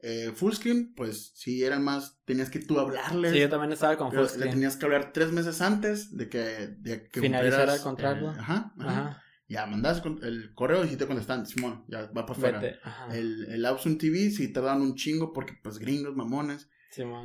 Eh, 0.01 0.33
Fullscreen, 0.35 0.95
pues 0.95 1.33
si 1.35 1.65
eran 1.65 1.83
más, 1.83 2.21
tenías 2.25 2.51
que 2.51 2.61
tú 2.61 2.79
hablarles. 2.79 3.33
Sí, 3.33 3.41
yo 3.41 3.49
también 3.49 3.73
estaba 3.73 3.97
con 3.97 4.13
Fullscreen. 4.13 4.45
Le 4.45 4.51
tenías 4.51 4.77
que 4.77 4.85
hablar 4.85 5.13
tres 5.13 5.33
meses 5.33 5.61
antes 5.63 6.15
de 6.15 6.29
que, 6.29 6.39
de 6.79 7.09
que 7.09 7.21
finalizara 7.21 7.75
el 7.75 7.81
contrato. 7.81 8.31
Eh, 8.31 8.37
ajá, 8.39 8.75
ajá, 8.79 9.23
Ya 9.49 9.67
mandas 9.67 10.03
el 10.23 10.53
correo 10.55 10.85
y 10.85 10.89
si 10.89 10.97
te 10.97 11.07
contestan, 11.07 11.47
Simón, 11.47 11.85
ya 11.89 12.03
va 12.13 12.27
para 12.27 12.33
afuera. 12.33 12.63
El, 13.13 13.47
el 13.47 13.99
TV 13.99 14.31
sí 14.31 14.53
te 14.53 14.61
dan 14.61 14.83
un 14.83 14.95
chingo 14.95 15.33
porque 15.33 15.55
pues 15.63 15.79
gringos, 15.79 16.15
mamones. 16.15 16.69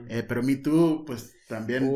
Eh, 0.10 0.24
pero 0.28 0.44
Me 0.44 0.56
Too, 0.56 1.04
pues 1.06 1.36
también 1.48 1.96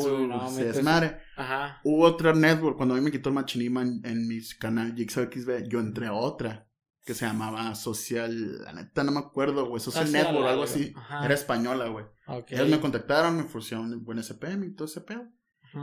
se 0.49 0.65
desmadre. 0.65 1.17
Ajá. 1.35 1.81
Hubo 1.83 2.03
otra 2.03 2.33
network, 2.33 2.77
cuando 2.77 2.95
a 2.95 2.97
mí 2.97 3.03
me 3.03 3.11
quitó 3.11 3.29
el 3.29 3.35
machinima 3.35 3.81
en, 3.81 4.01
en 4.03 4.27
mi 4.27 4.39
canal 4.59 4.95
Jigsaw 4.95 5.29
XB, 5.31 5.67
yo 5.67 5.79
entré 5.79 6.07
a 6.07 6.13
otra 6.13 6.67
que 7.05 7.13
se 7.13 7.25
llamaba 7.25 7.75
Social, 7.75 8.63
la 8.63 8.73
neta 8.73 9.03
no 9.03 9.11
me 9.11 9.19
acuerdo, 9.19 9.67
güey, 9.67 9.79
Social, 9.79 10.11
Network 10.11 10.45
o 10.45 10.47
algo 10.47 10.63
así. 10.63 10.91
Era 11.23 11.35
española, 11.35 11.87
güey. 11.87 12.05
Ellos 12.47 12.67
me 12.67 12.79
contactaron, 12.79 13.37
me 13.37 13.43
ofrecieron 13.43 14.03
buen 14.03 14.21
SPM 14.21 14.65
y 14.65 14.71
todo 14.73 14.87
ese 14.87 15.01
pedo. 15.01 15.27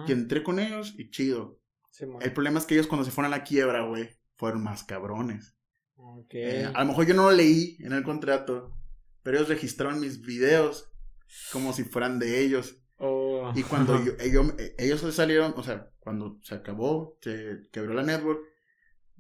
Y 0.09 0.13
entré 0.13 0.43
con 0.43 0.59
ellos 0.59 0.95
y 0.99 1.11
chido. 1.11 1.61
el 2.21 2.33
problema 2.33 2.59
es 2.59 2.67
que 2.67 2.75
ellos 2.75 2.89
cuando 2.89 3.05
se 3.05 3.13
fueron 3.13 3.33
a 3.33 3.37
la 3.37 3.45
quiebra, 3.45 3.87
güey, 3.87 4.11
fueron 4.35 4.65
más 4.65 4.83
cabrones. 4.83 5.55
Eh, 6.31 6.69
a 6.75 6.81
lo 6.81 6.89
mejor 6.89 7.07
yo 7.07 7.15
no 7.15 7.31
lo 7.31 7.37
leí 7.37 7.77
en 7.79 7.93
el 7.93 8.03
contrato, 8.03 8.77
pero 9.23 9.37
ellos 9.37 9.49
registraron 9.49 10.01
mis 10.01 10.23
videos 10.23 10.92
como 11.53 11.73
si 11.73 11.85
fueran 11.85 12.19
de 12.19 12.41
ellos. 12.41 12.77
Oh. 12.99 13.53
Y 13.55 13.63
cuando 13.63 14.01
ellos, 14.21 14.55
ellos 14.79 15.15
salieron, 15.15 15.55
o 15.57 15.63
sea, 15.63 15.89
cuando 15.99 16.39
se 16.43 16.55
acabó, 16.55 17.19
se 17.21 17.69
quebró 17.73 17.95
la 17.95 18.03
network, 18.03 18.41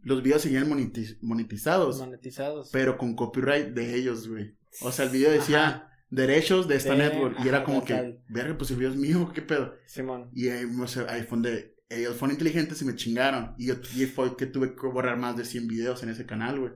los 0.02 0.22
videos 0.22 0.42
seguían 0.42 0.68
monetizados. 0.68 1.98
Monetizados. 1.98 2.70
Pero 2.72 2.98
con 2.98 3.14
copyright 3.14 3.68
de 3.68 3.94
ellos, 3.94 4.28
güey. 4.28 4.56
O 4.80 4.90
sea, 4.90 5.04
el 5.06 5.10
video 5.10 5.30
decía 5.30 5.88
derechos 6.10 6.68
de 6.68 6.76
esta 6.76 6.94
network. 6.94 7.38
y 7.44 7.48
era 7.48 7.64
como 7.64 7.84
que, 7.84 8.20
verga, 8.28 8.56
pues 8.56 8.70
el 8.70 8.76
video 8.76 8.90
es 8.90 8.96
mío, 8.96 9.30
¿qué 9.34 9.42
pedo? 9.42 9.74
Simón. 9.86 10.30
Y 10.34 10.48
ahí, 10.48 10.66
ahí 11.08 11.22
fue 11.22 11.38
donde 11.38 11.76
ellos 11.88 12.16
fueron 12.16 12.34
inteligentes 12.34 12.80
y 12.82 12.84
me 12.84 12.94
chingaron. 12.94 13.54
Y 13.58 13.66
yo 13.66 13.74
y 13.94 14.06
fue 14.06 14.36
que 14.36 14.46
tuve 14.46 14.74
que 14.74 14.86
borrar 14.86 15.18
más 15.18 15.36
de 15.36 15.44
100 15.44 15.68
videos 15.68 16.02
en 16.02 16.08
ese 16.08 16.26
canal, 16.26 16.58
güey. 16.58 16.72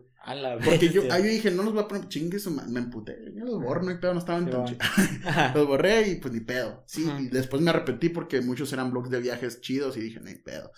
Porque 0.65 0.89
yo, 0.89 1.03
ahí 1.13 1.23
yo 1.23 1.31
dije, 1.31 1.51
no 1.53 1.63
los 1.63 1.73
voy 1.73 1.85
a 1.85 1.89
poner 1.89 2.09
chingues, 2.09 2.51
me 2.51 2.81
emputé. 2.81 3.33
Yo 3.35 3.45
los 3.45 3.63
borro, 3.63 3.83
no 3.83 3.91
hay 3.91 3.99
pedo, 3.99 4.13
no 4.13 4.19
estaban 4.19 4.51
tan 4.51 4.65
Los 5.55 5.67
borré 5.67 6.09
y 6.09 6.15
pues 6.17 6.35
ni 6.35 6.41
pedo. 6.41 6.83
Sí, 6.87 7.09
y 7.21 7.29
después 7.29 7.63
me 7.63 7.71
arrepentí 7.71 8.09
porque 8.09 8.41
muchos 8.41 8.73
eran 8.73 8.91
blogs 8.91 9.11
de 9.11 9.21
viajes 9.21 9.61
chidos 9.61 9.97
y 9.97 10.01
dije, 10.01 10.21
no 10.21 10.29
hay 10.29 10.37
pedo. 10.37 10.73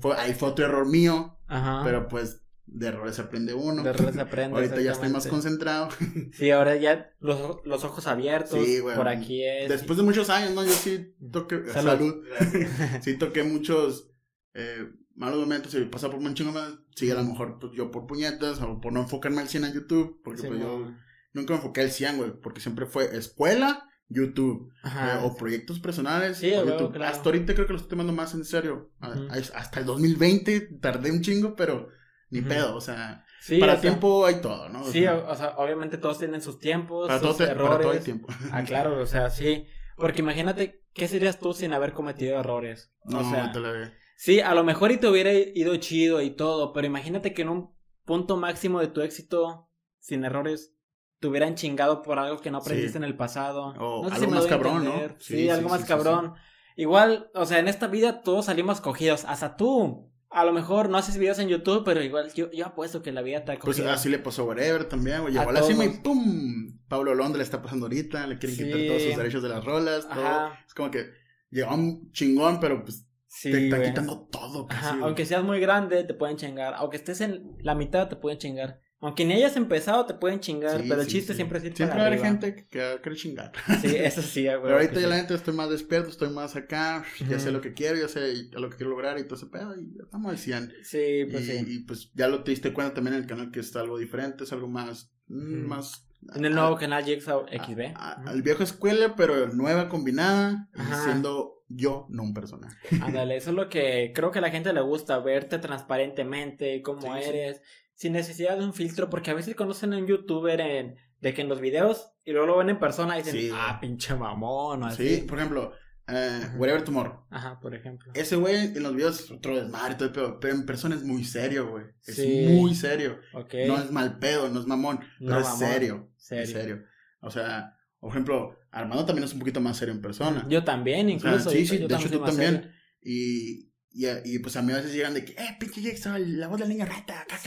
Fue, 0.00 0.16
ahí 0.16 0.34
fue 0.34 0.50
otro 0.50 0.66
error 0.66 0.86
mío. 0.86 1.38
Ajá. 1.48 1.82
Pero 1.84 2.06
pues 2.06 2.42
de 2.66 2.86
errores 2.86 3.18
aprende 3.18 3.54
uno. 3.54 3.82
De 3.82 3.90
errores 3.90 4.16
aprende. 4.16 4.56
Ahorita 4.56 4.80
ya 4.80 4.92
estoy 4.92 5.08
más 5.08 5.26
concentrado. 5.26 5.88
Sí, 6.32 6.50
ahora 6.50 6.76
ya 6.76 7.12
los, 7.18 7.58
los 7.64 7.84
ojos 7.84 8.06
abiertos. 8.06 8.64
Sí, 8.64 8.78
güey. 8.78 8.96
Por 8.96 9.08
aquí 9.08 9.44
es. 9.44 9.68
Después 9.68 9.96
de 9.96 10.04
muchos 10.04 10.30
años, 10.30 10.52
¿no? 10.52 10.64
Yo 10.64 10.72
sí 10.72 11.14
toqué. 11.30 11.64
Salud. 11.72 12.24
sí 13.02 13.18
toqué 13.18 13.42
muchos 13.42 14.12
eh, 14.54 14.92
malos 15.14 15.40
momentos 15.40 15.74
y 15.74 15.84
pasaba 15.84 16.14
por 16.14 16.22
un 16.22 16.34
chingo 16.34 16.52
más. 16.52 16.74
Sí, 16.94 17.10
a 17.10 17.14
lo 17.14 17.24
mejor 17.24 17.58
pues, 17.58 17.72
yo 17.72 17.90
por 17.90 18.06
puñetas 18.06 18.60
o 18.60 18.80
por 18.80 18.92
no 18.92 19.00
enfocarme 19.00 19.40
al 19.40 19.48
100 19.48 19.64
en 19.64 19.72
YouTube. 19.74 20.20
Porque 20.24 20.42
pues 20.42 20.60
yo 20.60 20.92
nunca 21.32 21.54
me 21.54 21.56
enfoqué 21.58 21.82
al 21.82 21.90
100, 21.90 22.16
güey. 22.16 22.32
Porque 22.40 22.60
siempre 22.60 22.86
fue 22.86 23.16
escuela 23.16 23.88
YouTube 24.08 24.72
eh, 24.84 25.18
o 25.22 25.36
proyectos 25.36 25.80
personales. 25.80 26.38
Sí, 26.38 26.52
Hasta 26.52 27.24
ahorita 27.24 27.54
creo 27.54 27.66
que 27.66 27.72
lo 27.72 27.78
estoy 27.78 27.90
tomando 27.90 28.12
más 28.12 28.34
en 28.34 28.44
serio. 28.44 28.90
Hasta 29.00 29.80
el 29.80 29.86
2020 29.86 30.78
tardé 30.80 31.10
un 31.10 31.22
chingo, 31.22 31.56
pero 31.56 31.88
ni 32.30 32.40
pedo, 32.40 32.74
o 32.76 32.80
sea, 32.80 33.26
para 33.60 33.80
tiempo 33.80 34.24
hay 34.24 34.36
todo, 34.40 34.70
¿no? 34.70 34.84
sí, 34.84 35.06
o 35.06 35.34
sea, 35.34 35.54
obviamente 35.58 35.98
todos 35.98 36.18
tienen 36.18 36.40
sus 36.40 36.58
tiempos, 36.58 37.10
sus 37.20 37.40
errores. 37.40 38.04
tiempo. 38.04 38.28
ah, 38.52 38.62
claro, 38.64 39.00
o 39.02 39.06
sea, 39.06 39.28
sí. 39.28 39.66
Porque 39.96 40.22
imagínate, 40.22 40.82
¿qué 40.94 41.08
serías 41.08 41.38
tú 41.38 41.52
sin 41.52 41.74
haber 41.74 41.92
cometido 41.92 42.40
errores? 42.40 42.90
No, 43.04 43.20
o 43.20 43.30
sea, 43.30 43.52
te 43.52 43.60
la 43.60 43.92
Sí, 44.22 44.40
a 44.40 44.54
lo 44.54 44.62
mejor 44.62 44.92
y 44.92 44.98
te 44.98 45.08
hubiera 45.08 45.32
ido 45.32 45.74
chido 45.78 46.22
y 46.22 46.30
todo, 46.30 46.72
pero 46.72 46.86
imagínate 46.86 47.34
que 47.34 47.42
en 47.42 47.48
un 47.48 47.74
punto 48.04 48.36
máximo 48.36 48.78
de 48.78 48.86
tu 48.86 49.00
éxito, 49.00 49.68
sin 49.98 50.24
errores, 50.24 50.76
te 51.18 51.26
hubieran 51.26 51.56
chingado 51.56 52.02
por 52.02 52.20
algo 52.20 52.40
que 52.40 52.52
no 52.52 52.58
aprendiste 52.58 52.98
en 52.98 53.02
el 53.02 53.16
pasado. 53.16 53.74
O 53.80 54.08
algo 54.08 54.30
más 54.30 54.46
cabrón, 54.46 54.84
¿no? 54.84 54.94
Sí, 55.18 55.48
algo 55.48 55.68
más 55.68 55.84
cabrón. 55.84 56.34
Igual, 56.76 57.32
o 57.34 57.44
sea, 57.46 57.58
en 57.58 57.66
esta 57.66 57.88
vida 57.88 58.22
todos 58.22 58.44
salimos 58.44 58.80
cogidos, 58.80 59.24
hasta 59.24 59.56
tú. 59.56 60.08
A 60.30 60.44
lo 60.44 60.52
mejor 60.52 60.88
no 60.88 60.98
haces 60.98 61.18
videos 61.18 61.40
en 61.40 61.48
YouTube, 61.48 61.82
pero 61.84 62.00
igual 62.00 62.32
yo, 62.32 62.48
yo 62.52 62.66
apuesto 62.66 63.02
que 63.02 63.10
la 63.10 63.22
vida 63.22 63.44
te 63.44 63.50
ha 63.50 63.58
Pues 63.58 63.80
así 63.80 64.08
le 64.08 64.20
pasó 64.20 64.42
a 64.42 64.44
Whatever 64.44 64.84
también, 64.84 65.22
güey. 65.22 65.34
Llegó 65.34 65.50
a 65.50 65.52
la 65.52 65.62
cima 65.62 65.84
y 65.84 65.98
¡pum! 65.98 66.78
Pablo 66.86 67.12
Londra 67.16 67.38
le 67.38 67.42
está 67.42 67.60
pasando 67.60 67.86
ahorita, 67.86 68.28
le 68.28 68.38
quieren 68.38 68.56
quitar 68.56 68.86
todos 68.86 69.02
sus 69.02 69.16
derechos 69.16 69.42
de 69.42 69.48
las 69.48 69.64
rolas, 69.64 70.08
todo. 70.08 70.52
Es 70.64 70.74
como 70.74 70.92
que 70.92 71.10
llegó 71.50 71.74
un 71.74 72.12
chingón, 72.12 72.60
pero 72.60 72.84
pues 72.84 73.04
te 73.40 73.64
está 73.64 73.82
quitando 73.82 74.28
todo 74.30 74.66
casi. 74.66 74.98
Aunque 75.00 75.24
seas 75.24 75.44
muy 75.44 75.60
grande, 75.60 76.04
te 76.04 76.14
pueden 76.14 76.36
chingar. 76.36 76.74
Aunque 76.76 76.96
estés 76.96 77.20
en 77.20 77.56
la 77.60 77.74
mitad, 77.74 78.08
te 78.08 78.16
pueden 78.16 78.38
chingar. 78.38 78.80
Aunque 79.02 79.24
ni 79.24 79.32
hayas 79.32 79.56
empezado, 79.56 80.06
te 80.06 80.14
pueden 80.14 80.38
chingar, 80.38 80.80
pero 80.88 81.00
el 81.00 81.08
chiste 81.08 81.34
siempre 81.34 81.58
es 81.58 81.64
ir 81.64 81.76
Siempre 81.76 82.00
hay 82.00 82.18
gente 82.20 82.54
que 82.54 82.68
quiere 82.68 83.16
chingar. 83.16 83.50
Sí, 83.80 83.96
eso 83.96 84.22
sí, 84.22 84.42
güey. 84.46 84.62
Pero 84.62 84.74
ahorita 84.74 85.00
ya 85.00 85.08
la 85.08 85.16
gente 85.16 85.34
estoy 85.34 85.54
más 85.54 85.70
despierto, 85.70 86.08
estoy 86.08 86.30
más 86.30 86.54
acá, 86.54 87.04
ya 87.28 87.40
sé 87.40 87.50
lo 87.50 87.60
que 87.60 87.74
quiero, 87.74 87.98
ya 87.98 88.06
sé 88.06 88.32
lo 88.52 88.70
que 88.70 88.76
quiero 88.76 88.90
lograr 88.90 89.18
y 89.18 89.24
todo 89.24 89.34
ese 89.34 89.46
pedo, 89.46 89.74
y 89.74 89.92
estamos 90.00 90.30
al 90.30 90.38
100. 90.38 90.72
Sí, 90.84 91.26
pues 91.28 91.48
y, 91.48 91.50
sí. 91.50 91.64
Y 91.66 91.78
pues 91.80 92.12
ya 92.14 92.28
lo 92.28 92.44
te 92.44 92.52
diste 92.52 92.72
cuenta 92.72 92.94
también 92.94 93.14
en 93.16 93.22
el 93.22 93.26
canal 93.26 93.50
que 93.50 93.58
está 93.58 93.80
algo 93.80 93.98
diferente, 93.98 94.44
es 94.44 94.52
algo 94.52 94.68
más, 94.68 95.12
mm, 95.26 95.66
más... 95.66 96.06
En 96.36 96.44
el 96.44 96.54
nuevo 96.54 96.76
canal 96.76 97.04
Jigsaw 97.04 97.46
XB. 97.48 97.96
Al 97.96 98.42
viejo 98.42 98.62
escuela, 98.62 99.16
pero 99.16 99.48
nueva 99.48 99.88
combinada, 99.88 100.68
siendo 101.02 101.61
yo, 101.74 102.06
no 102.10 102.22
un 102.22 102.34
personaje. 102.34 102.76
Ándale, 103.00 103.36
eso 103.36 103.50
es 103.50 103.56
lo 103.56 103.68
que 103.68 104.12
creo 104.14 104.30
que 104.30 104.38
a 104.38 104.42
la 104.42 104.50
gente 104.50 104.72
le 104.72 104.80
gusta, 104.80 105.18
verte 105.18 105.58
transparentemente, 105.58 106.82
cómo 106.82 107.14
eres 107.16 107.62
sin 107.94 108.12
necesidad 108.12 108.58
de 108.58 108.64
un 108.64 108.74
filtro, 108.74 109.08
porque 109.10 109.30
a 109.30 109.34
veces 109.34 109.54
conocen 109.54 109.92
a 109.92 109.98
un 109.98 110.06
youtuber 110.06 110.60
en, 110.60 110.96
de 111.20 111.34
que 111.34 111.42
en 111.42 111.48
los 111.48 111.60
videos 111.60 112.12
y 112.24 112.32
luego 112.32 112.46
lo 112.46 112.58
ven 112.58 112.70
en 112.70 112.78
persona 112.78 113.18
y 113.18 113.22
dicen, 113.22 113.52
ah, 113.54 113.78
pinche 113.80 114.14
mamón, 114.14 114.82
o 114.82 114.86
así. 114.86 115.16
Sí, 115.16 115.22
por 115.22 115.38
ejemplo, 115.38 115.72
eh, 116.08 116.50
Whatever 116.56 116.84
Tomorrow. 116.84 117.26
Ajá, 117.30 117.58
por 117.60 117.74
ejemplo. 117.74 118.12
Ese 118.14 118.36
güey 118.36 118.56
en 118.56 118.82
los 118.82 118.94
videos 118.94 119.20
es 119.20 119.30
otro 119.30 119.56
desmadre, 119.56 119.94
todo 119.94 120.12
pero, 120.12 120.40
pero 120.40 120.54
en 120.54 120.66
persona 120.66 120.94
es 120.94 121.04
muy 121.04 121.24
serio, 121.24 121.70
güey. 121.70 121.84
Es 122.06 122.18
muy 122.50 122.74
serio. 122.74 123.18
No 123.32 123.78
es 123.78 123.90
mal 123.90 124.18
pedo, 124.18 124.48
no 124.48 124.60
es 124.60 124.66
mamón, 124.66 125.00
pero 125.18 125.40
es 125.40 125.58
serio. 125.58 126.12
Serio. 126.16 126.44
Es 126.44 126.50
serio. 126.50 126.84
O 127.20 127.30
sea, 127.30 127.76
por 128.00 128.10
ejemplo, 128.10 128.56
Armando 128.72 129.04
también 129.04 129.24
es 129.24 129.32
un 129.32 129.38
poquito 129.38 129.60
más 129.60 129.76
serio 129.76 129.94
en 129.94 130.00
persona. 130.00 130.46
Yo 130.48 130.64
también, 130.64 131.08
incluso. 131.10 131.50
sí, 131.50 131.66
sí, 131.66 131.78
de 131.78 131.94
hecho 131.94 132.10
tú 132.10 132.24
también. 132.24 132.72
Y, 133.02 133.72
y, 133.90 134.06
y, 134.24 134.38
pues 134.38 134.56
a 134.56 134.62
mí 134.62 134.72
a 134.72 134.76
veces 134.76 134.94
llegan 134.94 135.12
de 135.12 135.24
que, 135.24 135.32
eh, 135.32 135.56
pinche 135.60 135.82
Jackson, 135.82 136.40
la 136.40 136.48
voz 136.48 136.58
de 136.58 136.64
la 136.64 136.68
niña 136.70 136.86
rata, 136.86 137.20
acá, 137.20 137.38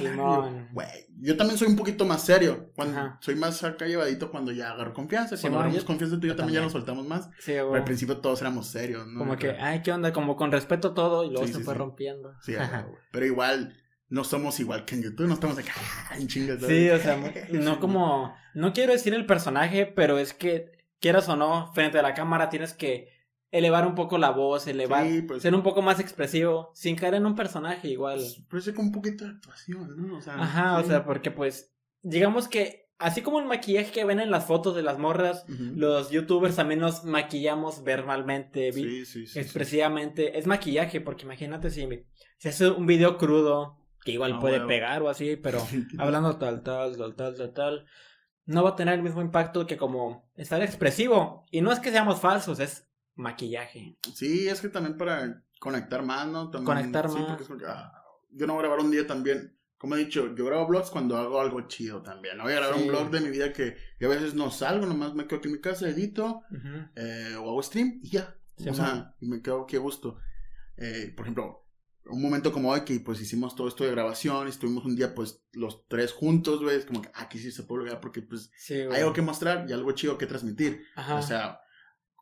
Güey, 0.72 0.88
yo 1.20 1.36
también 1.36 1.58
soy 1.58 1.70
un 1.70 1.76
poquito 1.76 2.06
más 2.06 2.24
serio. 2.24 2.72
Cuando 2.76 3.18
soy 3.22 3.36
más 3.36 3.64
acá 3.64 3.88
llevadito 3.88 4.30
cuando 4.30 4.52
ya 4.52 4.72
agarro 4.72 4.94
confianza. 4.94 5.36
Cuando 5.42 5.60
agarramos 5.60 5.84
confianza 5.84 6.20
tú 6.20 6.28
y 6.28 6.30
yo 6.30 6.36
también, 6.36 6.60
ya 6.60 6.62
nos 6.62 6.74
soltamos 6.74 7.08
más. 7.08 7.30
Sí, 7.40 7.54
Pero 7.54 7.74
al 7.74 7.84
principio 7.84 8.18
todos 8.18 8.42
éramos 8.42 8.68
serios, 8.68 9.08
¿no? 9.08 9.20
Como 9.20 9.38
que, 9.38 9.52
ay, 9.52 9.82
¿qué 9.82 9.92
onda? 9.92 10.14
Como 10.14 10.36
con 10.36 10.52
respeto 10.52 10.94
todo 10.94 11.24
y 11.24 11.32
luego 11.32 11.48
se 11.48 11.60
fue 11.62 11.74
rompiendo. 11.74 12.36
Sí, 12.42 12.54
Pero 13.12 13.26
igual, 13.26 13.76
no 14.10 14.24
somos 14.24 14.60
igual 14.60 14.86
que 14.86 14.96
en 14.96 15.04
YouTube, 15.04 15.28
no 15.28 15.34
estamos 15.34 15.58
acá 15.58 15.74
en 16.18 16.28
chingas. 16.28 16.60
Sí, 16.66 16.90
o 16.90 17.00
sea, 17.00 17.18
no 17.52 17.80
como, 17.80 18.36
no 18.54 18.74
quiero 18.74 18.94
decir 18.94 19.14
el 19.14 19.26
personaje, 19.26 19.86
pero 19.86 20.20
es 20.20 20.34
que, 20.34 20.75
quieras 21.06 21.30
o 21.30 21.36
no, 21.36 21.72
frente 21.72 22.00
a 22.00 22.02
la 22.02 22.16
cámara 22.16 22.50
tienes 22.50 22.74
que 22.74 23.10
elevar 23.52 23.86
un 23.86 23.94
poco 23.94 24.18
la 24.18 24.32
voz, 24.32 24.66
elevar, 24.66 25.06
pues, 25.28 25.44
ser 25.44 25.54
un 25.54 25.62
poco 25.62 25.84
más 25.84 26.00
expresivo, 26.00 26.72
sin 26.74 26.96
caer 26.96 27.14
en 27.14 27.28
un 27.28 27.36
personaje 27.36 27.90
igual. 27.90 28.24
Pues, 28.50 28.72
con 28.72 28.86
un 28.86 28.92
poquito 28.92 29.24
de 29.24 29.30
actuación, 29.30 29.96
¿no? 29.96 30.18
O 30.18 30.22
sea, 30.22 30.34
Ajá, 30.34 30.80
o 30.80 30.84
sea, 30.84 31.06
porque 31.06 31.30
pues, 31.30 31.76
digamos 32.02 32.48
que, 32.48 32.90
así 32.98 33.22
como 33.22 33.40
el 33.40 33.46
maquillaje 33.46 33.92
que 33.92 34.04
ven 34.04 34.20
en 34.20 34.32
las 34.32 34.46
fotos 34.46 34.76
de 34.76 34.82
las 34.82 34.98
morras, 34.98 35.46
los 35.48 36.10
youtubers 36.10 36.56
también 36.56 36.80
nos 36.80 37.04
maquillamos 37.04 37.84
verbalmente, 37.84 38.70
expresivamente. 38.70 40.40
Es 40.40 40.48
maquillaje, 40.48 41.02
porque 41.02 41.26
imagínate 41.26 41.70
si, 41.70 41.88
si 42.40 42.50
hace 42.50 42.68
un 42.72 42.88
video 42.88 43.20
crudo, 43.20 43.78
que 44.04 44.14
igual 44.14 44.34
ah, 44.38 44.40
puede 44.40 44.60
pegar 44.62 45.04
o 45.04 45.10
así, 45.10 45.36
pero 45.36 45.60
hablando 46.00 46.36
tal, 46.38 46.64
tal, 46.64 46.98
tal, 46.98 47.14
tal, 47.14 47.36
tal, 47.36 47.54
tal, 47.54 47.86
no 48.46 48.64
va 48.64 48.72
a 48.72 48.76
tener 48.76 48.96
el 48.96 49.04
mismo 49.04 49.22
impacto 49.22 49.66
que 49.66 49.78
como 49.78 50.30
estar 50.36 50.62
expresivo. 50.62 51.46
Y 51.52 51.62
no 51.62 51.72
es 51.72 51.80
que 51.80 51.92
seamos 51.92 52.20
falsos, 52.20 52.60
es 52.60 52.88
maquillaje. 53.16 53.98
Sí, 54.14 54.48
es 54.48 54.62
que 54.62 54.70
también 54.70 54.98
para 54.98 55.44
conectar 55.60 56.04
más, 56.04 56.28
¿no? 56.28 56.52
conectar 56.52 57.10
más. 57.10 57.40
Ah, 57.68 58.04
yo 58.32 58.46
no 58.46 58.54
voy 58.54 58.60
a 58.60 58.68
grabar 58.68 58.86
un 58.86 58.92
día 58.92 59.08
también. 59.08 59.58
Como 59.78 59.96
he 59.96 60.00
dicho, 60.00 60.34
yo 60.36 60.46
grabo 60.46 60.68
vlogs 60.68 60.90
cuando 60.90 61.18
hago 61.18 61.40
algo 61.40 61.62
chido 61.68 62.02
también. 62.02 62.38
No 62.38 62.44
voy 62.44 62.54
a 62.54 62.58
grabar 62.58 62.76
un 62.76 62.88
vlog 62.88 63.10
de 63.12 63.20
mi 63.20 63.30
vida 63.30 63.52
que 63.52 63.76
yo 64.00 64.10
a 64.12 64.16
veces 64.16 64.34
no 64.34 64.50
salgo, 64.50 64.86
nomás 64.86 65.14
me 65.14 65.28
quedo 65.28 65.40
aquí 65.40 65.48
en 65.48 65.54
mi 65.54 65.62
casa, 65.62 65.90
edito, 65.90 66.44
eh, 66.96 67.36
o 67.38 67.50
hago 67.50 67.62
stream 67.62 68.00
y 68.02 68.10
ya. 68.12 68.36
o 68.68 68.74
sea, 68.74 69.16
y 69.20 69.28
me 69.28 69.42
quedo 69.42 69.64
aquí 69.64 69.76
a 69.76 69.80
gusto. 69.80 70.18
Eh, 70.78 71.14
por 71.16 71.26
ejemplo, 71.26 71.65
un 72.08 72.22
momento 72.22 72.52
como 72.52 72.70
hoy 72.70 72.82
que 72.82 73.00
pues 73.00 73.20
hicimos 73.22 73.56
todo 73.56 73.68
esto 73.68 73.84
de 73.84 73.92
grabación, 73.92 74.48
estuvimos 74.48 74.86
un 74.86 74.96
día 74.96 75.16
pues 75.16 75.44
los 75.54 75.88
tres 75.88 76.12
juntos, 76.12 76.62
güey, 76.62 76.78
es 76.78 76.86
como 76.86 77.02
que 77.02 77.10
aquí 77.14 77.40
sí 77.40 77.52
se 77.52 77.64
puede 77.64 77.84
lograr 77.84 78.02
porque 78.02 78.22
pues 78.22 78.52
hay 78.70 79.02
algo 79.02 79.14
que 79.14 79.22
mostrar 79.22 79.66
y 79.70 79.74
algo 79.74 79.92
chido 79.94 80.18
que 80.18 80.28
transmitir. 80.28 80.84
O 81.12 81.22
sea, 81.22 81.60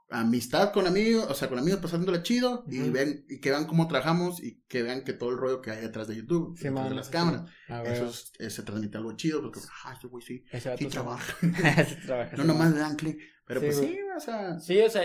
amistad 0.10 0.72
con 0.72 0.88
amigos, 0.88 1.26
o 1.30 1.34
sea, 1.34 1.50
con 1.50 1.60
amigos 1.60 1.80
pasándola 1.82 2.22
chido 2.24 2.64
y 2.68 2.90
ven 2.90 3.26
y 3.28 3.40
que 3.40 3.50
vean 3.50 3.66
cómo 3.66 3.88
trabajamos 3.88 4.42
y 4.42 4.62
que 4.68 4.84
vean 4.84 5.04
que 5.04 5.14
todo 5.14 5.32
el 5.32 5.38
rollo 5.38 5.62
que 5.62 5.72
hay 5.72 5.82
detrás 5.82 6.08
de 6.08 6.16
YouTube, 6.16 6.58
detrás 6.58 6.90
de 6.90 6.96
las 6.96 7.10
cámaras, 7.10 7.50
eso 7.86 8.12
se 8.12 8.64
transmite 8.64 8.98
algo 8.98 9.14
chido 9.14 9.42
porque, 9.42 9.60
ah, 9.84 9.94
este 9.94 10.08
güey 10.08 10.24
sí, 10.24 10.46
sí 10.78 10.86
trabaja. 10.86 11.36
no 12.38 12.44
nomás 12.44 12.74
le 12.74 12.80
dan 12.80 12.96
clic, 12.96 13.20
pero 13.46 13.60
pues 13.60 13.78
sí, 13.78 14.00
o 14.16 14.20
sea. 14.20 14.60
Sí, 14.60 14.80
o 14.82 14.90
sea, 14.90 15.04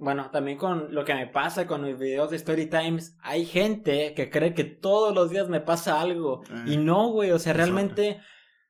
bueno, 0.00 0.30
también 0.30 0.58
con 0.58 0.94
lo 0.94 1.04
que 1.04 1.14
me 1.14 1.26
pasa 1.26 1.66
con 1.66 1.84
mis 1.84 1.98
videos 1.98 2.30
de 2.30 2.36
Story 2.36 2.66
Times, 2.66 3.16
hay 3.20 3.46
gente 3.46 4.12
que 4.14 4.28
cree 4.30 4.52
que 4.52 4.64
todos 4.64 5.14
los 5.14 5.30
días 5.30 5.48
me 5.48 5.60
pasa 5.60 6.00
algo 6.00 6.42
y 6.66 6.74
eh. 6.74 6.78
no, 6.78 7.10
güey, 7.10 7.30
o 7.30 7.38
sea, 7.38 7.54
realmente 7.54 8.20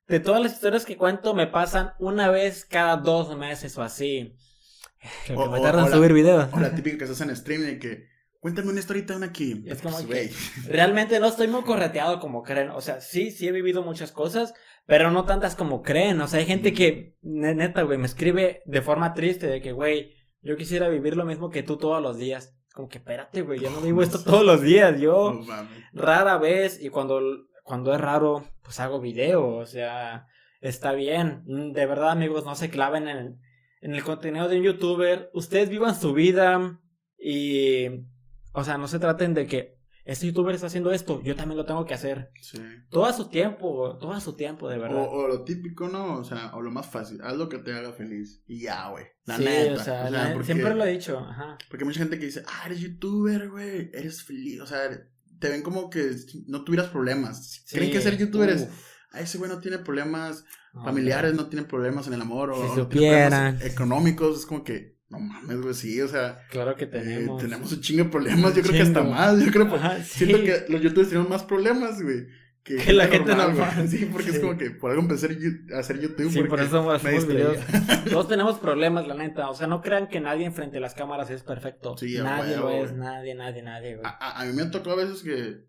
de 0.06 0.20
todas 0.20 0.42
las 0.42 0.52
historias 0.54 0.84
que 0.84 0.96
cuento 0.96 1.34
me 1.34 1.48
pasan 1.48 1.92
una 1.98 2.30
vez 2.30 2.64
cada 2.64 2.96
dos 2.96 3.36
meses 3.36 3.76
o 3.76 3.82
así. 3.82 4.36
Que 5.26 5.36
me 5.36 5.60
tarda 5.60 5.86
en 5.86 5.92
subir 5.92 6.12
videos. 6.12 6.48
O 6.52 6.60
la 6.60 6.74
típica 6.74 6.98
que 6.98 7.04
estás 7.04 7.20
en 7.20 7.30
streaming 7.30 7.74
y 7.74 7.78
que 7.78 8.08
cuéntame 8.40 8.70
una 8.70 8.80
historita 8.80 9.14
en 9.14 9.24
aquí. 9.24 9.64
Es 9.66 9.82
como 9.82 9.98
que 10.06 10.30
realmente 10.68 11.20
no 11.20 11.26
estoy 11.26 11.48
muy 11.48 11.62
correteado 11.62 12.20
como 12.20 12.42
creen. 12.42 12.70
O 12.70 12.80
sea, 12.80 13.00
sí, 13.00 13.30
sí 13.30 13.48
he 13.48 13.52
vivido 13.52 13.82
muchas 13.82 14.12
cosas, 14.12 14.54
pero 14.86 15.10
no 15.10 15.24
tantas 15.24 15.56
como 15.56 15.82
creen. 15.82 16.20
O 16.20 16.28
sea, 16.28 16.40
hay 16.40 16.46
gente 16.46 16.72
que, 16.72 17.16
neta, 17.22 17.82
güey, 17.82 17.98
me 17.98 18.06
escribe 18.06 18.62
de 18.66 18.82
forma 18.82 19.14
triste 19.14 19.46
de 19.46 19.60
que, 19.60 19.72
güey, 19.72 20.14
yo 20.40 20.56
quisiera 20.56 20.88
vivir 20.88 21.16
lo 21.16 21.24
mismo 21.24 21.50
que 21.50 21.62
tú 21.62 21.76
todos 21.76 22.02
los 22.02 22.16
días. 22.16 22.54
Como 22.74 22.88
que 22.88 22.98
espérate, 22.98 23.42
güey, 23.42 23.60
yo 23.60 23.70
no 23.70 23.80
vivo 23.80 24.02
esto 24.02 24.22
todos 24.24 24.44
los 24.44 24.62
días. 24.62 25.00
Yo 25.00 25.40
rara 25.92 26.38
vez, 26.38 26.82
y 26.82 26.90
cuando, 26.90 27.20
cuando 27.64 27.94
es 27.94 28.00
raro, 28.00 28.44
pues 28.62 28.78
hago 28.80 29.00
video. 29.00 29.56
O 29.56 29.66
sea, 29.66 30.26
está 30.60 30.92
bien. 30.92 31.42
De 31.46 31.86
verdad, 31.86 32.10
amigos, 32.10 32.44
no 32.44 32.54
se 32.54 32.70
claven 32.70 33.08
en 33.08 33.38
en 33.80 33.94
el 33.94 34.02
contenido 34.02 34.48
de 34.48 34.58
un 34.58 34.64
youtuber, 34.64 35.30
ustedes 35.32 35.68
vivan 35.68 35.94
su 35.94 36.12
vida 36.12 36.80
y, 37.18 37.86
o 38.58 38.64
sea, 38.64 38.78
no 38.78 38.88
se 38.88 38.98
traten 38.98 39.34
de 39.34 39.46
que 39.46 39.78
este 40.04 40.26
youtuber 40.26 40.54
está 40.54 40.68
haciendo 40.68 40.90
esto, 40.90 41.22
yo 41.22 41.36
también 41.36 41.58
lo 41.58 41.66
tengo 41.66 41.84
que 41.84 41.92
hacer. 41.92 42.30
Sí. 42.40 42.58
Todo 42.88 43.04
a 43.04 43.12
su 43.12 43.28
tiempo, 43.28 43.98
todo 44.00 44.12
a 44.12 44.20
su 44.20 44.34
tiempo, 44.36 44.66
de 44.68 44.78
verdad. 44.78 45.06
O, 45.06 45.28
lo 45.28 45.44
típico, 45.44 45.86
¿no? 45.88 46.20
O 46.20 46.24
sea, 46.24 46.54
o 46.54 46.62
lo 46.62 46.70
más 46.70 46.86
fácil, 46.86 47.20
haz 47.22 47.36
lo 47.36 47.48
que 47.50 47.58
te 47.58 47.74
haga 47.74 47.92
feliz. 47.92 48.42
Y 48.46 48.62
ya, 48.62 48.88
güey. 48.88 49.04
La 49.26 49.36
sí, 49.36 49.44
neta. 49.44 49.74
O 49.74 49.84
sea, 49.84 50.42
siempre 50.44 50.74
lo 50.74 50.84
he 50.84 50.92
dicho, 50.92 51.18
ajá. 51.18 51.58
Porque 51.68 51.84
mucha 51.84 51.98
gente 51.98 52.18
que 52.18 52.24
dice, 52.24 52.42
ah, 52.46 52.62
eres 52.64 52.80
youtuber, 52.80 53.50
güey, 53.50 53.90
eres 53.92 54.22
feliz, 54.22 54.60
o 54.62 54.66
sea, 54.66 54.88
te 55.38 55.48
ven 55.50 55.62
como 55.62 55.90
que 55.90 56.10
no 56.46 56.64
tuvieras 56.64 56.88
problemas. 56.88 57.64
Creen 57.70 57.92
que 57.92 58.00
ser 58.00 58.16
youtuber 58.16 58.48
es, 58.48 58.68
ay, 59.10 59.24
ese 59.24 59.38
güey 59.38 59.50
no 59.50 59.60
tiene 59.60 59.78
problemas 59.78 60.44
familiares, 60.72 61.34
no 61.34 61.48
tiene 61.48 61.66
problemas 61.66 62.06
en 62.06 62.14
el 62.14 62.22
amor, 62.22 62.50
o, 62.50 62.76
no 62.76 62.88
tiene 62.88 63.26
problemas 63.26 63.62
económicos, 63.62 64.40
es 64.40 64.46
como 64.46 64.64
que, 64.64 64.97
no 65.08 65.18
mames, 65.18 65.60
güey, 65.60 65.74
sí, 65.74 66.00
o 66.00 66.08
sea. 66.08 66.46
Claro 66.50 66.76
que 66.76 66.84
eh, 66.84 66.88
tenemos. 66.88 67.40
tenemos 67.40 67.72
un 67.72 67.80
chingo 67.80 68.04
de 68.04 68.10
problemas, 68.10 68.54
yo 68.54 68.62
creo 68.62 68.74
que 68.74 68.82
hasta 68.82 69.02
más, 69.02 69.44
yo 69.44 69.50
creo, 69.50 69.70
que 69.70 70.02
siento 70.04 70.42
que 70.42 70.64
los 70.68 70.82
youtubers 70.82 71.08
tienen 71.08 71.28
más 71.28 71.44
problemas, 71.44 72.02
güey 72.02 72.26
que, 72.76 72.92
la 72.92 73.06
gente 73.06 73.34
normal. 73.34 73.88
Sí, 73.88 74.08
porque 74.12 74.30
es 74.30 74.38
como 74.40 74.56
que 74.56 74.70
por 74.70 74.90
algo 74.90 75.02
empecé 75.02 75.28
a 75.74 75.78
hacer 75.78 76.00
YouTube. 76.00 76.30
Sí, 76.30 76.42
por 76.44 76.60
eso 76.60 76.90
hacemos 76.90 77.26
videos. 77.26 77.58
Todos 78.10 78.28
tenemos 78.28 78.58
problemas, 78.58 79.06
la 79.06 79.14
neta. 79.14 79.48
O 79.48 79.54
sea, 79.54 79.66
no 79.66 79.80
crean 79.80 80.08
que 80.08 80.20
nadie 80.20 80.44
enfrente 80.44 80.76
de 80.76 80.80
las 80.80 80.94
cámaras 80.94 81.30
es 81.30 81.42
perfecto. 81.42 81.96
Sí, 81.96 82.18
nadie 82.18 82.56
lo 82.56 82.70
es, 82.70 82.92
nadie, 82.92 83.34
nadie, 83.34 83.62
nadie, 83.62 83.96
güey. 83.96 84.06
A, 84.06 84.40
a, 84.40 84.44
mí 84.44 84.52
me 84.52 84.66
tocado 84.66 84.92
a 85.00 85.04
veces 85.04 85.22
que. 85.22 85.66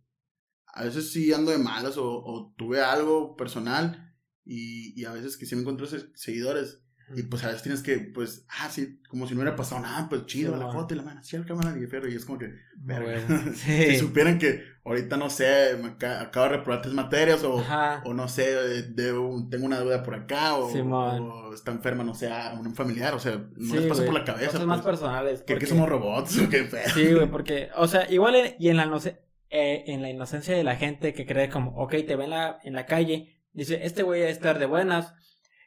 A 0.71 0.83
veces 0.83 1.11
sí 1.11 1.33
ando 1.33 1.51
de 1.51 1.57
malas 1.57 1.97
o, 1.97 2.05
o 2.05 2.53
tuve 2.55 2.81
algo 2.81 3.35
personal 3.35 4.13
y, 4.45 4.93
y, 4.99 5.05
a 5.05 5.13
veces 5.13 5.35
que 5.35 5.47
sí 5.47 5.55
me 5.55 5.61
encuentro 5.61 5.87
seguidores 6.13 6.83
y 7.15 7.23
pues 7.23 7.43
a 7.43 7.47
veces 7.47 7.63
tienes 7.63 7.81
que, 7.81 7.97
pues, 7.97 8.45
ah, 8.59 8.69
sí, 8.69 9.01
como 9.09 9.25
si 9.25 9.33
no 9.33 9.41
hubiera 9.41 9.55
pasado 9.55 9.81
nada, 9.81 10.07
pues 10.09 10.25
chido, 10.25 10.55
la 10.55 10.71
foto 10.71 10.93
y 10.93 10.97
la 10.97 11.03
mano, 11.03 11.23
sí, 11.23 11.35
el 11.35 11.45
cámara 11.45 11.71
de 11.71 11.87
fierro. 11.87 12.07
Y 12.07 12.15
es 12.15 12.25
como 12.25 12.37
que, 12.37 12.53
verga. 12.77 13.19
si 13.55 13.97
supieran 13.97 14.37
que 14.37 14.63
ahorita, 14.85 15.17
no 15.17 15.29
sé, 15.29 15.77
me 15.81 15.89
acabo 15.89 16.45
de 16.45 16.57
reprobar 16.57 16.81
tres 16.81 16.93
materias 16.93 17.43
o, 17.43 17.63
o 18.05 18.13
no 18.13 18.27
sé, 18.27 18.83
tengo 18.95 19.65
una 19.65 19.79
duda 19.79 20.03
por 20.03 20.15
acá 20.15 20.55
o, 20.55 21.53
está 21.53 21.71
enferma, 21.71 22.03
no 22.03 22.13
sé, 22.13 22.29
un 22.59 22.75
familiar, 22.75 23.13
o 23.13 23.19
sea, 23.19 23.43
no 23.55 23.75
les 23.75 23.85
pasa 23.85 24.05
por 24.05 24.13
la 24.13 24.23
cabeza. 24.23 24.51
Cosas 24.51 24.67
más 24.67 24.81
pues, 24.81 24.97
personales. 24.97 25.41
Que, 25.43 25.65
somos 25.65 25.89
robots 25.89 26.39
o 26.39 26.49
qué 26.49 26.69
Sí, 26.93 27.13
güey, 27.13 27.29
porque, 27.29 27.69
o 27.75 27.87
sea, 27.87 28.09
igual 28.11 28.35
y 28.57 28.69
en 28.69 28.77
la, 28.77 28.85
no 28.85 28.99
sé, 28.99 29.21
eh, 29.49 29.85
en 29.87 30.01
la 30.01 30.09
inocencia 30.09 30.55
de 30.55 30.63
la 30.63 30.75
gente 30.75 31.13
que 31.13 31.25
cree 31.25 31.49
como, 31.49 31.71
ok, 31.77 31.95
te 32.07 32.15
ven 32.15 32.29
la, 32.29 32.59
en 32.63 32.73
la 32.73 32.85
calle, 32.85 33.41
dice, 33.51 33.79
este 33.83 34.03
güey 34.03 34.23
a 34.23 34.29
estar 34.29 34.59
de 34.59 34.67
buenas 34.67 35.13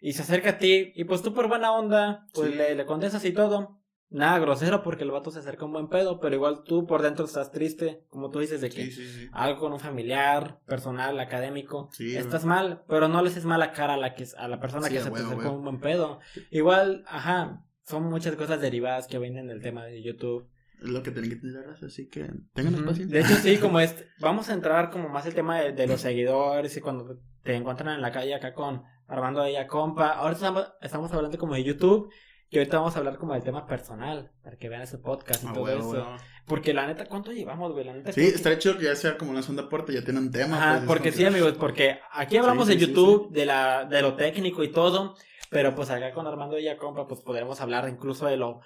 y 0.02 0.12
se 0.12 0.22
acerca 0.22 0.50
a 0.50 0.58
ti, 0.58 0.92
y 0.96 1.04
pues 1.04 1.22
tú 1.22 1.32
por 1.32 1.46
buena 1.46 1.72
onda, 1.72 2.26
pues 2.34 2.54
le, 2.54 2.74
le 2.74 2.84
contestas 2.84 3.24
y 3.24 3.32
todo. 3.32 3.78
Nada 4.10 4.38
grosero 4.40 4.82
porque 4.82 5.04
el 5.04 5.10
vato 5.10 5.30
se 5.30 5.38
acerca 5.38 5.64
un 5.64 5.72
buen 5.72 5.88
pedo, 5.88 6.20
pero 6.20 6.34
igual 6.34 6.64
tú 6.64 6.86
por 6.86 7.00
dentro 7.00 7.24
estás 7.24 7.50
triste, 7.50 8.04
como 8.10 8.28
tú 8.28 8.40
dices, 8.40 8.60
de 8.60 8.68
que 8.68 8.92
algo 9.32 9.58
con 9.58 9.72
un 9.72 9.80
familiar, 9.80 10.60
personal, 10.66 11.18
académico, 11.18 11.88
estás 11.98 12.44
mal, 12.44 12.82
pero 12.88 13.08
no 13.08 13.22
le 13.22 13.30
haces 13.30 13.46
mala 13.46 13.72
cara 13.72 13.94
a 13.94 13.96
la 13.96 14.14
que 14.14 14.26
a 14.36 14.48
la 14.48 14.60
persona 14.60 14.90
que 14.90 15.00
se 15.00 15.10
te 15.10 15.18
acercó 15.18 15.52
un 15.52 15.64
buen 15.64 15.80
pedo. 15.80 16.18
Igual, 16.50 17.04
ajá, 17.06 17.64
son 17.86 18.02
muchas 18.02 18.36
cosas 18.36 18.60
derivadas 18.60 19.06
que 19.06 19.18
vienen 19.18 19.46
del 19.46 19.62
tema 19.62 19.86
de 19.86 20.02
YouTube. 20.02 20.46
Es 20.82 20.88
lo 20.90 21.02
que 21.02 21.12
tienen 21.12 21.30
que 21.30 21.36
tener, 21.36 21.64
así 21.82 22.08
que 22.08 22.28
tengan 22.52 22.84
paciencia. 22.84 23.18
De 23.18 23.24
hecho, 23.24 23.36
sí, 23.36 23.56
como 23.56 23.80
es, 23.80 24.04
vamos 24.18 24.50
a 24.50 24.52
entrar 24.52 24.90
como 24.90 25.08
más 25.08 25.24
el 25.24 25.34
tema 25.34 25.60
de, 25.60 25.72
de 25.72 25.86
los 25.86 26.02
seguidores 26.02 26.76
y 26.76 26.80
cuando 26.80 27.18
te 27.42 27.54
encuentran 27.54 27.94
en 27.94 28.02
la 28.02 28.12
calle 28.12 28.34
acá 28.34 28.52
con 28.52 28.82
Armando 29.12 29.44
ella 29.44 29.66
compa. 29.66 30.12
Ahora 30.12 30.32
estamos, 30.80 31.12
hablando 31.12 31.36
como 31.36 31.54
de 31.54 31.64
YouTube. 31.64 32.10
Y 32.48 32.58
ahorita 32.58 32.78
vamos 32.78 32.94
a 32.96 32.98
hablar 32.98 33.16
como 33.16 33.32
del 33.32 33.42
tema 33.42 33.66
personal, 33.66 34.30
para 34.42 34.56
que 34.56 34.68
vean 34.68 34.82
ese 34.82 34.98
podcast 34.98 35.42
y 35.42 35.46
ah, 35.48 35.52
todo 35.54 35.68
eso. 35.68 36.06
Porque 36.46 36.74
la 36.74 36.86
neta, 36.86 37.06
¿cuánto 37.06 37.32
llevamos, 37.32 37.72
güey? 37.72 37.84
La 37.84 37.94
neta, 37.94 38.12
sí, 38.12 38.26
estaría 38.26 38.58
chido 38.58 38.76
que 38.76 38.84
ya 38.84 38.96
sea 38.96 39.16
como 39.16 39.30
una 39.30 39.40
segunda 39.40 39.70
puerta, 39.70 39.90
ya 39.90 40.04
tienen 40.04 40.30
tema. 40.30 40.56
Ajá, 40.56 40.76
pues, 40.76 40.86
porque 40.86 41.12
sí, 41.12 41.24
amigos, 41.24 41.54
porque 41.58 41.98
aquí 42.12 42.36
hablamos 42.36 42.68
de 42.68 42.76
YouTube, 42.76 43.30
de 43.32 43.46
la, 43.46 43.86
de 43.86 44.02
lo 44.02 44.16
técnico 44.16 44.62
y 44.64 44.70
todo, 44.70 45.14
pero 45.50 45.74
pues 45.74 45.88
acá 45.88 46.12
con 46.12 46.26
Armando 46.26 46.56
ella 46.56 46.76
compa, 46.76 47.06
pues 47.06 47.20
podremos 47.20 47.58
hablar 47.62 47.88
incluso 47.88 48.26
de 48.26 48.36
lo, 48.36 48.60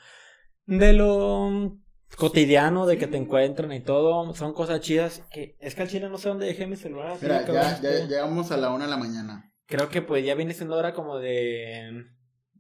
de 0.65 0.93
lo 0.93 1.79
cotidiano, 2.17 2.87
de 2.87 2.99
que 2.99 3.07
te 3.07 3.19
encuentran 3.19 3.73
y 3.73 3.81
todo, 3.81 4.35
son 4.35 4.53
cosas 4.53 4.81
chidas, 4.81 5.23
que 5.31 5.57
es 5.61 5.77
que 5.77 5.83
al 5.83 5.89
chile 5.89 6.09
no 6.09 6.19
sé 6.19 6.29
dónde 6.29 6.47
dejé 6.47 6.67
mi 6.67 6.77
celular. 6.77 7.19
Mira, 7.21 7.47
ya, 7.47 7.81
ya 7.81 7.91
llegamos 8.05 8.51
a 8.51 8.57
la 8.57 8.71
una 8.71 8.87
de 8.87 8.91
la 8.91 8.97
mañana. 8.97 9.53
Creo 9.67 9.89
que 9.89 10.03
pues 10.03 10.25
ya 10.25 10.35
viene 10.35 10.55
siendo 10.55 10.77
hora 10.77 10.93
como 10.93 11.19
de 11.19 12.07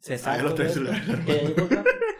cesar. 0.00 0.44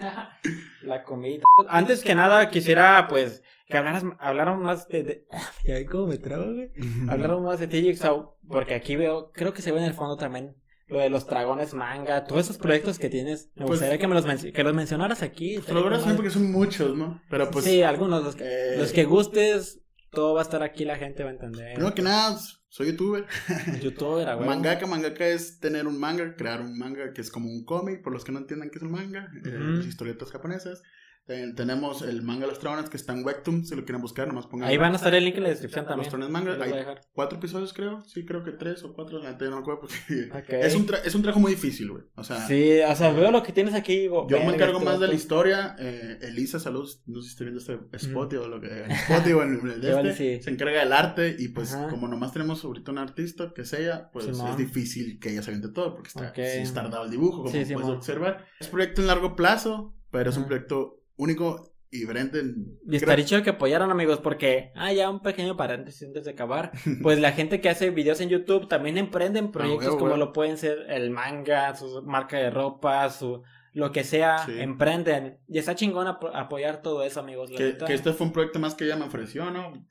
Ah, 0.01 0.39
la 0.83 1.03
comida. 1.03 1.43
Antes 1.69 2.03
que 2.03 2.15
nada 2.15 2.49
quisiera 2.51 3.07
pues 3.09 3.43
que 3.67 3.77
hablaras, 3.77 4.05
hablaran 4.19 4.61
más 4.61 4.87
de, 4.89 5.03
de... 5.03 5.27
Ya 5.65 5.85
cómo 5.87 6.07
me 6.07 6.19
trabo, 6.19 6.53
güey. 6.53 6.71
hablaron 7.09 7.45
más 7.45 7.59
de 7.59 7.67
TJ 7.67 8.01
porque 8.49 8.75
aquí 8.75 8.95
veo, 8.97 9.33
creo 9.33 9.53
que 9.53 9.63
se 9.63 9.73
ve 9.73 9.79
en 9.79 9.85
el 9.85 9.95
fondo 9.95 10.17
también 10.17 10.55
lo 10.89 11.01
de 11.01 11.11
los 11.11 11.27
dragones 11.27 11.75
manga, 11.75 12.25
todos 12.25 12.43
esos 12.43 12.59
proyectos 12.59 12.99
que 12.99 13.09
tienes, 13.09 13.51
me 13.57 13.67
pues 13.67 13.81
gustaría 13.81 13.99
que 13.99 14.07
me 14.07 14.15
los, 14.15 14.25
que 14.25 14.63
los 14.63 14.75
mencionaras 14.75 15.23
aquí. 15.23 15.59
Pero 15.67 15.83
porque 15.83 16.31
son 16.31 16.53
muchos, 16.53 16.97
¿no? 16.97 17.21
Pero 17.29 17.51
pues... 17.51 17.65
Sí, 17.65 17.83
algunos, 17.83 18.23
los 18.23 18.37
que, 18.37 18.75
los 18.79 18.93
que 18.93 19.05
gustes, 19.05 19.81
todo 20.17 20.33
va 20.33 20.41
a 20.41 20.45
estar 20.45 20.63
aquí, 20.63 20.87
la 20.87 20.97
gente 20.97 21.23
va 21.23 21.29
a 21.29 21.33
entender. 21.35 21.75
Primero 21.75 21.95
que 21.95 22.01
nada, 22.01 22.39
soy 22.71 22.87
youtuber. 22.93 23.27
youtuber, 23.83 24.35
güey. 24.35 24.49
Mangaka, 24.49 24.87
mangaka 24.87 25.27
es 25.29 25.61
tener 25.61 25.87
un 25.87 26.01
manga, 26.01 26.35
crear 26.37 26.63
un 26.63 26.79
manga 26.79 27.13
que 27.13 27.21
es 27.21 27.31
como 27.31 27.51
un 27.51 27.67
cómic, 27.67 28.03
por 28.03 28.15
los 28.15 28.25
que 28.25 28.33
no 28.33 28.39
entiendan 28.39 28.71
qué 28.71 28.79
es 28.79 28.83
un 28.83 28.93
manga, 28.93 29.29
eh, 29.45 29.85
historietas 29.87 30.31
japonesas 30.31 30.83
tenemos 31.27 32.03
el 32.03 32.23
manga 32.23 32.47
Los 32.47 32.61
Dragones 32.61 32.89
que 32.89 32.97
está 32.97 33.13
en 33.13 33.25
Webtoon, 33.25 33.65
si 33.65 33.75
lo 33.75 33.85
quieren 33.85 34.01
buscar, 34.01 34.29
nomás 34.29 34.47
pongan. 34.47 34.69
Ahí 34.69 34.77
van 34.77 34.93
a 34.93 34.97
estar 34.97 35.13
el 35.15 35.25
link 35.25 35.37
en 35.37 35.43
la 35.43 35.49
descripción 35.49 35.85
también. 35.85 36.11
Los 36.13 36.31
manga, 36.31 36.57
hay 36.63 36.73
cuatro 37.13 37.39
episodios 37.39 37.73
creo, 37.73 38.05
sí, 38.05 38.25
creo 38.25 38.45
que 38.45 38.53
tres 38.53 38.85
o 38.85 38.95
cuatro, 38.95 39.21
no 39.21 39.27
me 39.27 39.57
acuerdo 39.57 39.81
porque 39.81 40.31
es, 40.61 40.75
un 40.75 40.89
es 41.05 41.15
un 41.15 41.23
trabajo 41.23 41.41
muy 41.41 41.53
difícil, 41.53 41.91
güey. 41.91 42.05
O 42.15 42.23
sea, 42.23 42.47
sí, 42.47 42.79
o 42.81 42.95
sea, 42.95 43.13
veo 43.13 43.31
lo 43.31 43.43
que 43.43 43.53
tienes 43.53 43.75
aquí. 43.75 43.97
Digo, 43.99 44.27
yo 44.29 44.39
me 44.39 44.55
encargo 44.55 44.81
más 44.81 45.01
de 45.01 45.09
la 45.09 45.15
historia. 45.15 45.75
Eh, 45.79 46.19
Elisa, 46.23 46.61
saludos, 46.61 47.03
no 47.07 47.21
sé 47.21 47.29
si 47.29 47.33
estoy 47.33 47.47
viendo 47.47 47.61
este 47.61 47.97
spot 47.97 48.35
o 48.35 48.49
lo 48.49 48.61
que. 48.61 48.85
Spot 48.85 49.27
o 49.27 49.43
en 49.43 49.61
el 49.69 49.81
de 49.81 50.11
este, 50.11 50.43
se 50.43 50.51
encarga 50.51 50.81
del 50.81 50.93
arte 50.93 51.37
y 51.39 51.49
pues 51.49 51.77
como 51.91 52.07
nomás 52.07 52.33
tenemos 52.33 52.65
ahorita 52.65 52.93
un 52.93 52.99
artista 52.99 53.53
que 53.55 53.63
es 53.63 53.73
ella, 53.73 54.11
pues 54.13 54.27
es 54.27 54.57
difícil 54.57 55.19
que 55.19 55.33
ella 55.33 55.43
se 55.43 55.51
aviente 55.51 55.69
todo 55.69 55.95
porque 55.95 56.09
está, 56.09 56.33
sí, 56.35 56.73
tardado 56.73 57.05
el 57.05 57.11
dibujo, 57.11 57.45
como 57.45 57.51
puedes 57.51 57.73
observar. 57.73 58.47
Es 58.61 58.69
proyecto 58.69 59.01
en 59.01 59.09
largo 59.09 59.35
plazo, 59.35 59.97
pero 60.11 60.31
es 60.31 60.37
un 60.37 60.47
proyecto 60.47 61.03
único 61.17 61.77
y 61.91 62.05
Brendan. 62.05 62.79
Y 62.89 62.97
estaría 62.97 63.25
chido 63.25 63.43
que 63.43 63.51
apoyaran, 63.51 63.91
amigos, 63.91 64.19
porque, 64.21 64.73
ah, 64.75 64.93
ya 64.93 65.09
un 65.09 65.21
pequeño 65.21 65.57
paréntesis 65.57 66.07
antes 66.07 66.25
de 66.25 66.33
acabar. 66.33 66.73
Pues 67.03 67.21
la 67.21 67.33
gente 67.33 67.61
que 67.61 67.69
hace 67.69 67.91
videos 67.91 68.21
en 68.21 68.29
YouTube 68.29 68.69
también 68.69 68.99
emprenden 68.99 69.47
ah, 69.47 69.53
proyectos 69.53 69.97
como 69.97 70.17
lo 70.17 70.33
pueden 70.33 70.57
ser 70.57 70.87
el 70.89 71.11
manga, 71.11 71.75
su 71.75 72.03
marca 72.03 72.37
de 72.37 72.51
ropa, 72.51 73.09
su 73.11 73.43
lo 73.77 73.93
que 73.93 74.05
sea, 74.05 74.47
emprenden. 74.49 75.39
Y 75.49 75.59
está 75.59 75.75
chingón 75.75 76.07
apoyar 76.09 76.81
todo 76.81 77.03
eso, 77.03 77.21
amigos. 77.21 77.51
que, 77.55 77.77
este 77.89 78.15
fue 78.15 78.27
un 78.27 78.33
proyecto 78.33 78.59
más 78.59 78.75
que 78.75 78.87
ella 78.87 78.97
me 78.97 79.05
ofreció, 79.05 79.51
¿no? 79.51 79.87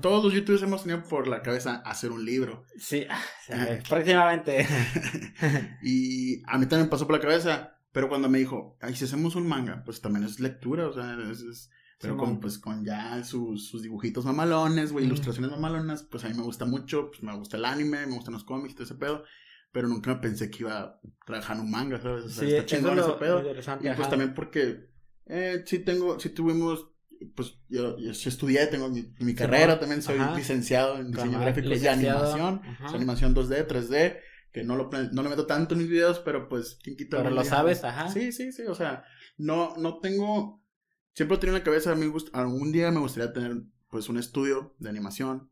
Todos 0.00 0.24
los 0.24 0.32
youtubers 0.32 0.62
hemos 0.62 0.84
tenido 0.84 1.06
por 1.06 1.28
la 1.28 1.42
cabeza 1.42 1.82
hacer 1.84 2.12
un 2.12 2.24
libro. 2.24 2.64
Sí, 2.78 3.06
ah, 3.52 3.76
próximamente. 3.86 4.66
y 5.82 6.42
a 6.46 6.56
mí 6.56 6.64
también 6.64 6.88
pasó 6.88 7.06
por 7.06 7.16
la 7.16 7.20
cabeza 7.20 7.75
pero 7.96 8.10
cuando 8.10 8.28
me 8.28 8.36
dijo, 8.36 8.76
ay, 8.82 8.94
si 8.94 9.06
hacemos 9.06 9.36
un 9.36 9.48
manga, 9.48 9.82
pues 9.82 10.02
también 10.02 10.26
es 10.26 10.38
lectura, 10.38 10.86
o 10.86 10.92
sea, 10.92 11.16
es, 11.30 11.70
pero 11.98 12.18
con, 12.18 12.40
pues, 12.40 12.58
con 12.58 12.84
ya 12.84 13.24
sus, 13.24 13.70
sus 13.70 13.80
dibujitos 13.80 14.26
mamalones, 14.26 14.92
güey, 14.92 15.06
ilustraciones 15.06 15.50
mamalonas, 15.50 16.02
pues 16.02 16.22
a 16.22 16.28
mí 16.28 16.34
me 16.34 16.42
gusta 16.42 16.66
mucho, 16.66 17.08
pues 17.08 17.22
me 17.22 17.34
gusta 17.34 17.56
el 17.56 17.64
anime, 17.64 18.04
me 18.04 18.12
gustan 18.12 18.34
los 18.34 18.44
cómics, 18.44 18.74
todo 18.74 18.84
ese 18.84 18.96
pedo, 18.96 19.24
pero 19.72 19.88
nunca 19.88 20.20
pensé 20.20 20.50
que 20.50 20.64
iba 20.64 20.78
a 20.78 21.00
trabajar 21.24 21.56
en 21.56 21.62
un 21.62 21.70
manga, 21.70 21.98
¿sabes? 21.98 22.26
O 22.26 22.28
sea, 22.28 22.46
está 22.46 22.66
chingón 22.66 22.98
ese 22.98 23.12
pedo. 23.12 23.42
Y 23.80 23.88
pues 23.96 24.10
también 24.10 24.34
porque, 24.34 24.90
eh, 25.24 25.62
sí 25.64 25.78
tengo, 25.78 26.20
sí 26.20 26.28
tuvimos, 26.28 26.90
pues 27.34 27.58
yo, 27.70 27.96
yo 27.96 28.10
estudié, 28.10 28.66
tengo 28.66 28.90
mi, 28.90 29.10
mi 29.20 29.34
carrera, 29.34 29.80
también 29.80 30.02
soy 30.02 30.18
licenciado 30.36 30.98
en 30.98 31.12
diseño 31.12 31.40
gráfico 31.40 31.70
y 31.70 31.86
animación, 31.86 32.60
animación 32.92 33.34
2D, 33.34 33.66
3D, 33.66 34.18
que 34.56 34.64
no 34.64 34.74
lo, 34.74 34.88
no 35.12 35.22
lo 35.22 35.28
meto 35.28 35.44
tanto 35.44 35.74
en 35.74 35.80
mis 35.80 35.90
videos, 35.90 36.18
pero 36.20 36.48
pues, 36.48 36.78
¿quién 36.82 36.96
quita? 36.96 37.18
Pero 37.18 37.28
lo 37.28 37.44
sabes, 37.44 37.84
ajá. 37.84 38.08
Sí, 38.08 38.32
sí, 38.32 38.52
sí, 38.52 38.62
o 38.62 38.74
sea, 38.74 39.04
no, 39.36 39.76
no 39.76 39.98
tengo, 39.98 40.62
siempre 41.12 41.36
tenido 41.36 41.58
en 41.58 41.60
la 41.60 41.64
cabeza, 41.64 41.90
a 41.90 42.40
algún 42.40 42.72
día 42.72 42.90
me 42.90 43.00
gustaría 43.00 43.34
tener, 43.34 43.64
pues, 43.90 44.08
un 44.08 44.16
estudio 44.16 44.74
de 44.78 44.88
animación 44.88 45.50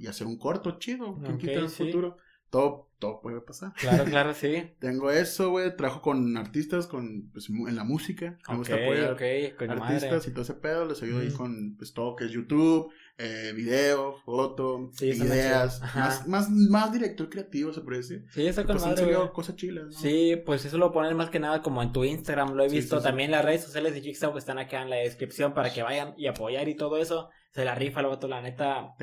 y, 0.00 0.04
hacer 0.08 0.26
un 0.26 0.36
corto 0.36 0.80
chido, 0.80 1.20
¿quién 1.24 1.38
quita 1.38 1.52
en 1.52 1.64
el 1.66 1.68
futuro? 1.68 2.16
Todo, 2.50 2.88
todo 2.98 3.20
puede 3.20 3.40
pasar. 3.40 3.72
Claro, 3.74 4.04
claro, 4.10 4.34
sí. 4.34 4.72
Tengo 4.80 5.10
eso, 5.10 5.50
güey, 5.50 5.74
trabajo 5.76 6.02
con 6.02 6.36
artistas, 6.36 6.86
con, 6.88 7.30
pues, 7.32 7.48
en 7.48 7.76
la 7.76 7.84
música, 7.84 8.38
me 8.48 8.56
gusta 8.56 8.74
apoyar 8.74 9.16
artistas 9.70 10.26
y 10.26 10.32
todo 10.32 10.42
ese 10.42 10.54
pedo, 10.54 10.84
les 10.84 11.02
ayudo 11.02 11.20
ahí 11.20 11.30
con, 11.30 11.76
pues, 11.76 11.94
todo 11.94 12.16
que 12.16 12.24
es 12.24 12.32
YouTube, 12.32 12.90
eh, 13.18 13.52
video, 13.54 14.14
foto, 14.24 14.90
ideas, 15.00 15.80
más, 15.94 16.26
más, 16.26 16.50
más 16.50 16.92
director 16.92 17.28
creativo 17.28 17.72
se 17.72 17.82
puede 17.82 17.98
decir. 17.98 18.24
Sí, 18.30 18.46
eso 18.46 18.64
con 18.64 18.78
pues 18.78 18.86
madre, 18.86 19.14
cosas 19.32 19.56
chilas, 19.56 19.84
¿no? 19.84 19.92
Sí, 19.92 20.36
pues 20.44 20.64
eso 20.64 20.78
lo 20.78 20.90
ponen 20.90 21.16
más 21.16 21.30
que 21.30 21.38
nada 21.38 21.62
como 21.62 21.82
en 21.82 21.92
tu 21.92 22.02
Instagram, 22.02 22.54
lo 22.54 22.64
he 22.64 22.68
visto, 22.68 23.00
también 23.00 23.30
las 23.30 23.44
redes 23.44 23.62
sociales 23.62 23.94
de 23.94 24.00
Jigsaw 24.00 24.32
que 24.32 24.38
están 24.38 24.58
acá 24.58 24.82
en 24.82 24.90
la 24.90 24.96
descripción 24.96 25.54
para 25.54 25.72
que 25.72 25.82
vayan 25.82 26.14
y 26.16 26.26
apoyar 26.26 26.68
y 26.68 26.74
todo 26.74 26.96
eso. 26.96 27.30
Se 27.52 27.64
la 27.64 27.74
rifa, 27.74 28.00
luego 28.00 28.28
la 28.28 28.40
neta. 28.40 28.94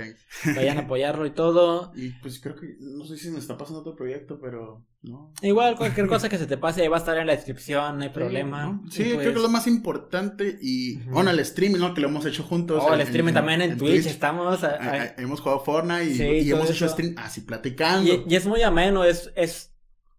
Vayan 0.56 0.78
a 0.78 0.82
apoyarlo 0.82 1.26
y 1.26 1.32
todo. 1.32 1.92
Y 1.98 2.12
pues 2.22 2.40
creo 2.40 2.56
que, 2.56 2.76
no 2.80 3.06
sé 3.06 3.18
si 3.18 3.30
me 3.30 3.40
está 3.40 3.58
pasando 3.58 3.82
otro 3.82 3.96
proyecto, 3.96 4.40
pero 4.40 4.86
no. 5.02 5.34
Igual 5.42 5.76
cualquier 5.76 6.08
cosa 6.08 6.30
que 6.30 6.38
se 6.38 6.46
te 6.46 6.58
pase 6.58 6.82
ahí 6.82 6.88
va 6.88 6.98
a 6.98 7.00
estar 7.00 7.18
en 7.18 7.28
la 7.28 7.36
descripción, 7.36 7.98
no 7.98 8.04
hay 8.04 8.10
problema. 8.10 8.82
Sí, 8.90 9.04
creo 9.04 9.20
que 9.20 9.26
lo 9.28 9.42
pues 9.42 9.50
más 9.50 9.68
importante 9.68 10.58
y, 10.62 10.98
bueno, 11.10 11.32
el 11.32 11.40
streaming, 11.40 11.80
¿no? 11.80 11.94
Que 11.94 12.02
lo 12.02 12.08
hemos 12.08 12.26
hecho 12.26 12.44
juntos. 12.44 12.84
Oh, 12.86 12.94
el 12.94 13.02
streaming 13.02 13.34
también 13.34 13.62
en, 13.62 13.78
Twitch, 13.78 14.06
estamos. 14.06 14.60
hemos 15.18 15.42
jugado 15.42 15.60
Fortnite 15.62 16.42
y, 16.42 16.52
hemos 16.52 16.70
hecho 16.70 16.88
stream 16.88 17.16
así 17.18 17.42
platicando. 17.42 18.10
Y, 18.10 18.24
y, 18.28 18.36
es 18.36 18.46
muy 18.46 18.62
ameno, 18.62 19.04
es, 19.04 19.32
es 19.36 19.77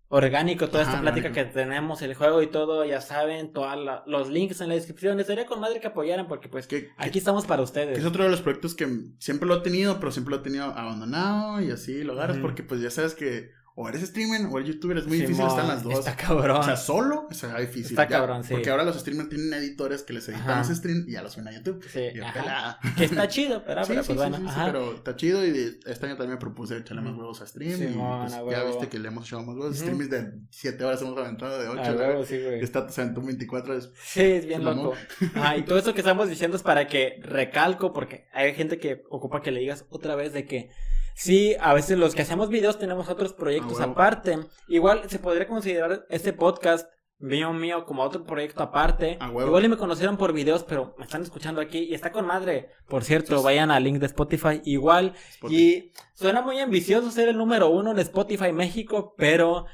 orgánico 0.09 0.69
toda 0.69 0.85
esta 0.85 1.01
plática 1.01 1.33
que 1.33 1.45
tenemos, 1.45 2.01
el 2.03 2.15
juego 2.15 2.43
y 2.43 2.47
todo, 2.47 2.85
ya 2.85 3.01
saben, 3.01 3.53
todos 3.53 3.77
los 4.07 4.29
links 4.31 4.61
en 4.61 4.69
la 4.69 4.75
descripción. 4.75 5.21
Estaría 5.21 5.47
con 5.47 5.61
madre 5.61 5.81
que 5.81 5.87
apoyaran 5.87 6.27
porque 6.29 6.49
pues 6.49 6.67
que, 6.67 6.91
aquí 6.97 7.19
estamos 7.19 7.47
para 7.47 7.63
ustedes. 7.63 7.99
es 7.99 8.05
otro 8.05 8.25
de 8.25 8.31
los 8.31 8.41
proyectos 8.41 8.75
que 8.75 8.89
siempre 9.19 9.49
lo 9.49 9.57
he 9.57 9.61
tenido, 9.61 9.99
pero 10.01 10.11
siempre 10.11 10.35
lo 10.35 10.41
he 10.41 10.43
tenido 10.43 10.65
abandonado 10.65 11.61
y 11.61 11.71
así 11.71 12.03
lo 12.03 12.15
agarras 12.15 12.39
porque 12.39 12.63
pues 12.63 12.81
ya 12.81 12.91
sabes 12.91 13.15
que 13.15 13.51
o 13.81 13.89
eres 13.89 14.03
streamer 14.03 14.45
o 14.51 14.59
eres 14.59 14.75
youtuber, 14.75 14.99
es 14.99 15.07
muy 15.07 15.21
difícil, 15.21 15.47
están 15.47 15.69
las 15.69 15.85
dos. 15.85 16.01
Está 16.01 16.17
cabrón. 16.17 16.57
O 16.57 16.63
sea, 16.65 16.77
solo 16.77 17.29
está 17.31 17.57
difícil. 17.61 17.93
Está 17.93 18.09
cabrón, 18.09 18.43
sí. 18.43 18.53
Porque 18.53 18.71
ahora 18.71 18.83
los 18.83 18.99
streamers 18.99 19.29
tienen 19.29 19.55
editores 19.55 20.03
que 20.03 20.15
les 20.15 20.29
editan 20.29 20.59
los 20.59 20.67
streams 20.67 21.07
y 21.07 21.13
ya 21.13 21.23
los 21.23 21.35
suben 21.35 21.47
a 21.47 21.53
YouTube. 21.53 21.81
Sí. 21.85 22.11
Que 22.97 23.05
está 23.05 23.29
chido, 23.29 23.63
pero, 23.65 23.85
sí, 23.85 23.93
pero 23.93 24.05
pues 24.05 24.19
bueno. 24.19 24.53
pero 24.67 24.95
está 24.95 25.15
chido 25.15 25.47
y 25.47 25.79
este 25.87 26.07
año 26.07 26.17
también 26.17 26.31
me 26.31 26.37
propuse 26.39 26.77
echarle 26.77 27.03
más 27.03 27.17
huevos 27.17 27.41
a 27.41 27.47
stream. 27.47 27.81
y 27.81 27.87
pues, 27.95 28.33
ya 28.51 28.65
viste 28.65 28.89
que 28.89 28.99
le 28.99 29.09
hemos 29.09 29.25
echado 29.25 29.45
más 29.45 29.55
huevos. 29.55 29.77
Streams 29.77 30.11
de 30.11 30.33
7 30.51 30.85
horas 30.85 31.01
hemos 31.03 31.17
aventado 31.17 31.63
de 31.63 31.69
8. 31.69 31.97
Huevo, 31.97 32.25
sí, 32.25 32.43
güey. 32.43 32.61
Está, 32.61 32.81
o 32.81 32.91
sea, 32.91 33.05
en 33.05 33.15
24 33.15 33.79
es. 33.79 33.93
Sí, 34.03 34.23
es 34.23 34.45
bien 34.45 34.65
loco. 34.65 34.95
Ah, 35.37 35.57
y 35.57 35.63
todo 35.63 35.79
eso 35.79 35.95
que 35.95 36.01
estamos 36.01 36.29
diciendo 36.29 36.57
es 36.57 36.65
para 36.65 36.89
que 36.89 37.21
recalco, 37.23 37.93
porque 37.93 38.27
hay 38.33 38.55
gente 38.55 38.81
que 38.81 39.05
ocupa 39.09 39.41
que 39.41 39.53
le 39.53 39.61
digas 39.61 39.85
otra 39.89 40.17
vez 40.17 40.33
de 40.33 40.47
que 40.47 40.71
Sí, 41.19 41.57
a 41.59 41.75
veces 41.75 41.99
los 41.99 42.15
que 42.15 42.23
hacemos 42.23 42.49
videos 42.49 42.79
tenemos 42.79 43.09
otros 43.09 43.33
proyectos 43.33 43.81
aparte. 43.81 44.39
Igual 44.69 45.11
se 45.11 45.19
podría 45.19 45.49
considerar 45.49 46.07
este 46.11 46.33
podcast 46.33 46.89
mío 47.19 47.53
mío 47.53 47.85
como 47.87 48.05
otro 48.05 48.23
proyecto 48.23 48.63
aparte. 48.63 49.19
Igual 49.21 49.65
y 49.65 49.69
me 49.69 49.77
conocieron 49.77 50.17
por 50.17 50.33
videos, 50.33 50.63
pero 50.63 50.95
me 50.97 51.05
están 51.05 51.23
escuchando 51.23 51.61
aquí 51.61 51.81
y 51.81 51.95
está 51.95 52.13
con 52.13 52.25
madre. 52.25 52.71
Por 52.87 53.03
cierto, 53.03 53.43
vayan 53.43 53.73
al 53.73 53.83
link 53.83 53.99
de 53.99 54.07
Spotify 54.07 54.63
igual. 54.65 55.13
Y 55.51 55.91
suena 56.15 56.41
muy 56.41 56.61
ambicioso 56.61 57.11
ser 57.11 57.29
el 57.29 57.37
número 57.37 57.69
uno 57.69 57.91
en 57.91 57.99
Spotify 57.99 58.53
México, 58.53 59.15
pero 59.19 59.67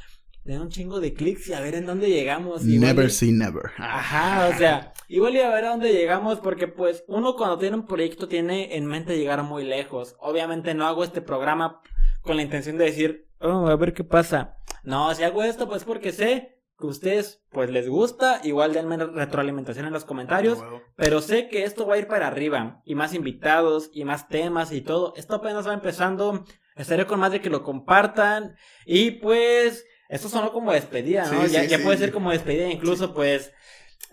den 0.45 0.61
un 0.61 0.69
chingo 0.69 1.01
de 1.01 1.15
clics 1.15 1.49
y 1.49 1.55
a 1.55 1.61
ver 1.61 1.75
en 1.75 1.87
dónde 1.87 2.09
llegamos. 2.11 2.63
never 2.65 3.11
see 3.11 3.33
never. 3.33 3.71
Ajá, 3.79 4.51
o 4.55 4.59
sea, 4.59 4.93
igual 5.09 5.35
y 5.35 5.41
a 5.41 5.49
ver 5.49 5.65
a 5.65 5.71
dónde 5.71 5.93
llegamos 5.93 6.39
porque 6.41 6.69
pues 6.69 7.05
uno 7.09 7.35
cuando 7.35 7.59
tiene 7.59 7.77
un 7.77 7.87
proyecto 7.87 8.29
tiene 8.29 8.77
en 8.77 8.87
mente 8.87 9.17
llegar 9.17 9.43
muy 9.43 9.65
lejos. 9.65 10.17
Obviamente 10.21 10.75
no 10.75 10.87
hago 10.87 11.03
este 11.03 11.23
programa 11.23 11.81
con 12.21 12.37
la 12.37 12.43
intención 12.43 12.77
de 12.77 12.85
decir, 12.85 13.29
oh, 13.41 13.67
a 13.67 13.77
ver 13.77 13.95
qué 13.95 14.05
pasa. 14.05 14.59
No, 14.83 15.15
si 15.15 15.23
hago 15.23 15.43
esto 15.43 15.67
pues 15.67 15.85
porque 15.85 16.13
sé 16.13 16.61
que 16.79 16.87
a 16.87 16.91
ustedes 16.91 17.43
pues 17.51 17.71
les 17.71 17.89
gusta, 17.89 18.41
igual 18.45 18.75
denme 18.75 18.99
retroalimentación 18.99 19.87
en 19.87 19.93
los 19.95 20.05
comentarios, 20.05 20.63
pero 20.95 21.23
sé 21.23 21.49
que 21.49 21.65
esto 21.65 21.87
va 21.87 21.95
a 21.95 21.99
ir 21.99 22.07
para 22.07 22.27
arriba 22.27 22.83
y 22.85 22.95
más 22.95 23.15
invitados 23.15 23.91
y 23.95 24.05
más 24.05 24.29
temas 24.29 24.73
y 24.73 24.83
todo. 24.83 25.15
Esto 25.17 25.37
apenas 25.37 25.67
va 25.67 25.73
empezando. 25.73 26.45
Estaré 26.77 27.07
con 27.07 27.21
madre 27.21 27.41
que 27.41 27.51
lo 27.51 27.63
compartan 27.63 28.57
y 28.85 29.13
pues 29.13 29.87
esto 30.09 30.29
sonó 30.29 30.53
como 30.53 30.73
despedida, 30.73 31.31
¿no? 31.31 31.47
ya, 31.47 31.65
ya 31.65 31.79
puede 31.79 31.99
ser 31.99 32.13
como 32.13 32.31
despedida, 32.31 32.69
incluso 32.69 33.15
pues 33.15 33.53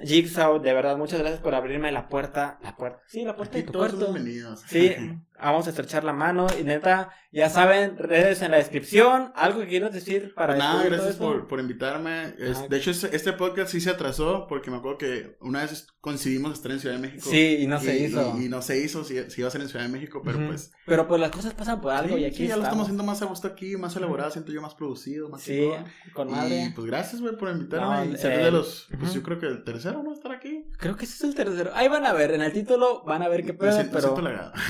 Jigsaw, 0.04 0.62
de 0.62 0.74
verdad, 0.74 0.98
muchas 0.98 1.20
gracias 1.20 1.42
por 1.42 1.54
abrirme 1.54 1.92
la 1.92 2.08
puerta, 2.08 2.60
la 2.64 2.76
puerta, 2.76 3.02
sí, 3.08 3.24
la 3.24 3.36
puerta 3.36 3.58
de 3.58 3.64
tu 3.64 3.74
cuarto. 3.74 4.14
Sí, 4.68 4.96
vamos 5.42 5.68
a 5.68 5.72
estrechar 5.72 6.04
la 6.04 6.14
mano 6.14 6.48
y 6.60 6.64
neta, 6.64 7.12
ya 7.32 7.50
saben, 7.50 7.98
redes 7.98 8.42
en 8.42 8.52
la 8.52 8.58
descripción, 8.58 9.32
algo 9.36 9.62
que 9.62 9.68
quieras 9.68 9.94
decir 9.94 10.34
para... 10.34 10.56
Nada, 10.56 10.84
gracias 10.84 11.16
por, 11.16 11.48
por, 11.48 11.60
invitarme. 11.60 12.34
de 12.70 12.78
hecho, 12.78 12.92
este, 12.92 13.16
este 13.16 13.34
podcast 13.34 13.72
sí 13.72 13.80
se 13.80 13.90
atrasó 13.90 14.48
porque 14.48 14.70
me 14.70 14.78
acuerdo 14.78 14.98
que 14.98 15.38
una 15.40 15.62
vez 15.62 15.88
coincidimos 16.02 16.54
estar 16.54 16.72
en 16.72 16.80
Ciudad 16.80 16.96
de 16.96 17.02
México. 17.02 17.30
Sí, 17.30 17.58
y 17.62 17.68
no 17.68 17.80
se 17.80 17.98
hizo. 17.98 18.38
Y, 18.38 18.50
no 18.50 18.62
se 18.62 18.80
hizo, 18.80 19.04
si, 19.06 19.16
iba 19.38 19.48
a 19.48 19.52
ser 19.52 19.62
en 19.62 19.70
Ciudad 19.70 19.86
de 19.86 19.92
México, 19.92 20.22
pero 20.26 20.46
pues... 20.46 20.74
Pero 20.86 21.08
pues 21.08 21.22
las 21.22 21.32
cosas 21.32 21.54
pasan 21.54 21.80
por 21.80 21.94
algo 21.94 22.18
y 22.18 22.26
aquí 22.26 22.38
Sí, 22.38 22.48
ya 22.48 22.58
lo 22.58 22.64
estamos 22.64 22.84
haciendo 22.84 23.04
más 23.04 23.22
a 23.22 23.26
gusto 23.26 23.48
aquí, 23.48 23.78
más 23.78 23.96
elaborado, 23.96 24.30
siento 24.32 24.52
yo 24.52 24.62
más 24.62 24.76
producido, 24.76 25.30
más 25.30 25.42
Sí, 25.42 25.70
con 26.14 26.32
madre. 26.32 26.66
Y 26.66 26.70
pues 26.72 26.86
gracias, 26.86 27.22
güey, 27.22 27.38
por 27.38 27.50
invitarme 27.50 28.14
y 28.14 28.18
ser 28.18 28.44
de 28.44 28.52
los... 28.52 28.90
Pues 29.00 29.14
yo 29.14 29.24
creo 29.24 29.40
que 29.40 29.46
el 29.46 29.64
tercero, 29.64 30.04
¿no? 30.04 30.12
Estar 30.12 30.34
aquí. 30.34 30.66
Creo 30.78 30.98
que 30.98 31.06
ese 31.06 31.16
es 31.16 31.24
el 31.24 31.36
tercero. 31.36 31.72
Ahí 31.76 31.88
van 31.88 32.06
a 32.06 32.12
ver, 32.12 32.32
en 32.32 32.42
el 32.42 32.52
título 32.52 33.04
van 33.06 33.22
a 33.22 33.30
ver 33.30 33.46
qué 33.46 33.54
pedo, 33.54 33.78
pero... 33.92 34.16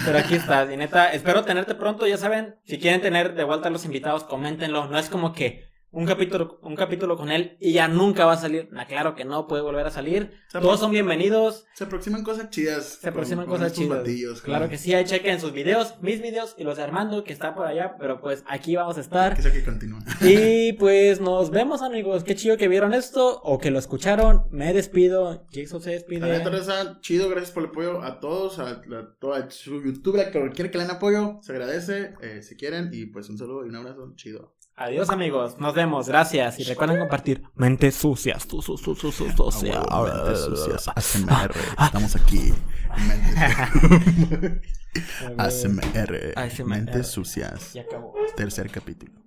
Pero 0.06 0.18
aquí 0.18 0.36
neta, 0.66 1.12
espero 1.14 1.44
tenerte 1.44 1.76
pronto, 1.76 2.08
ya 2.08 2.18
saben, 2.18 2.56
si 2.66 2.80
quieren 2.80 3.02
tener 3.02 3.36
de 3.36 3.44
vuelta 3.44 3.68
a 3.68 3.72
los 3.72 3.86
invitados, 3.86 4.24
coméntenlo, 4.24 4.88
no 4.88 4.98
es 4.98 5.10
como 5.10 5.34
que 5.34 5.71
un 5.94 6.06
capítulo, 6.06 6.58
un 6.62 6.76
capítulo 6.76 7.18
con 7.18 7.32
él 7.32 7.58
y 7.60 7.74
ya 7.74 7.90
nunca 7.90 8.26
va 8.26 8.34
a 8.34 8.38
salir. 8.38 8.70
claro 8.88 9.14
que 9.14 9.26
no, 9.26 9.48
puede 9.48 9.62
volver 9.62 9.86
a 9.86 9.92
salir. 9.92 10.32
Todos 10.52 10.80
son 10.80 10.92
bienvenidos. 10.92 11.66
Se 11.74 11.84
aproximan 11.84 12.24
cosas 12.24 12.50
chidas. 12.50 13.00
Se 13.02 13.10
aproximan 13.10 13.46
cosas 13.46 13.74
chidas. 13.74 14.42
claro 14.42 14.70
que 14.70 14.78
sí, 14.78 14.94
ahí 14.94 15.04
chequen 15.04 15.42
sus 15.42 15.52
videos, 15.52 15.96
mis 16.02 16.22
videos 16.22 16.56
y 16.58 16.64
los 16.64 16.78
de 16.78 16.84
Armando 16.84 17.24
que 17.26 17.34
está 17.34 17.54
por 17.54 17.68
allá, 17.68 17.96
pero 18.00 18.22
pues 18.22 18.44
aquí 18.48 18.76
vamos 18.76 18.98
a 18.98 19.02
estar. 19.02 19.36
Que 19.36 19.52
que 19.52 19.64
continúa. 19.64 20.00
Y 20.22 20.74
pues 20.74 21.20
nos 21.20 21.50
vemos 21.50 21.82
amigos, 21.82 22.24
qué 22.24 22.36
chido 22.36 22.56
que 22.56 22.70
vieron 22.70 22.94
esto 22.94 23.42
o 23.44 23.60
que 23.60 23.70
lo 23.70 23.80
escucharon. 23.80 24.46
Me 24.50 24.74
despido, 24.74 25.46
Jason 25.52 25.82
se 25.82 25.92
despide. 25.92 26.42
chido, 27.02 27.30
gracias 27.30 27.52
por 27.52 27.64
el 27.64 27.70
apoyo 27.70 28.02
a 28.02 28.20
todos, 28.20 28.60
a, 28.60 28.82
toda 29.20 29.50
su 29.50 29.84
youtuber, 29.84 30.28
a 30.28 30.32
cualquiera 30.32 30.72
que 30.72 30.78
le 30.78 30.86
den 30.86 30.96
apoyo, 30.96 31.40
se 31.42 31.52
agradece, 31.52 32.14
eh, 32.22 32.42
si 32.42 32.56
quieren 32.56 32.90
y 32.94 33.08
pues 33.08 33.30
un 33.30 33.38
saludo 33.38 33.66
y 33.66 33.70
un 33.70 33.76
abrazo, 33.76 34.14
chido. 34.16 34.54
Adiós 34.76 35.10
amigos, 35.10 35.60
nos 35.60 35.76
vemos, 35.76 36.08
gracias. 36.08 36.60
Y 36.60 36.64
recuerden 36.64 36.98
compartir. 37.00 37.44
Mentes 37.56 37.96
sucias, 37.96 38.48
tu, 38.48 38.62
su, 38.62 38.78
su, 38.78 38.96
su, 38.96 39.12
su, 39.12 39.30
sucias. 39.30 39.86
mentes 39.92 40.40
sucias, 40.40 40.88
ASMR, 40.96 41.52
estamos 41.84 42.16
aquí. 42.16 42.54
ASMR, 45.38 46.66
mentes 46.66 47.08
sucias. 47.08 47.74
Tercer 48.36 48.70
capítulo. 48.72 49.22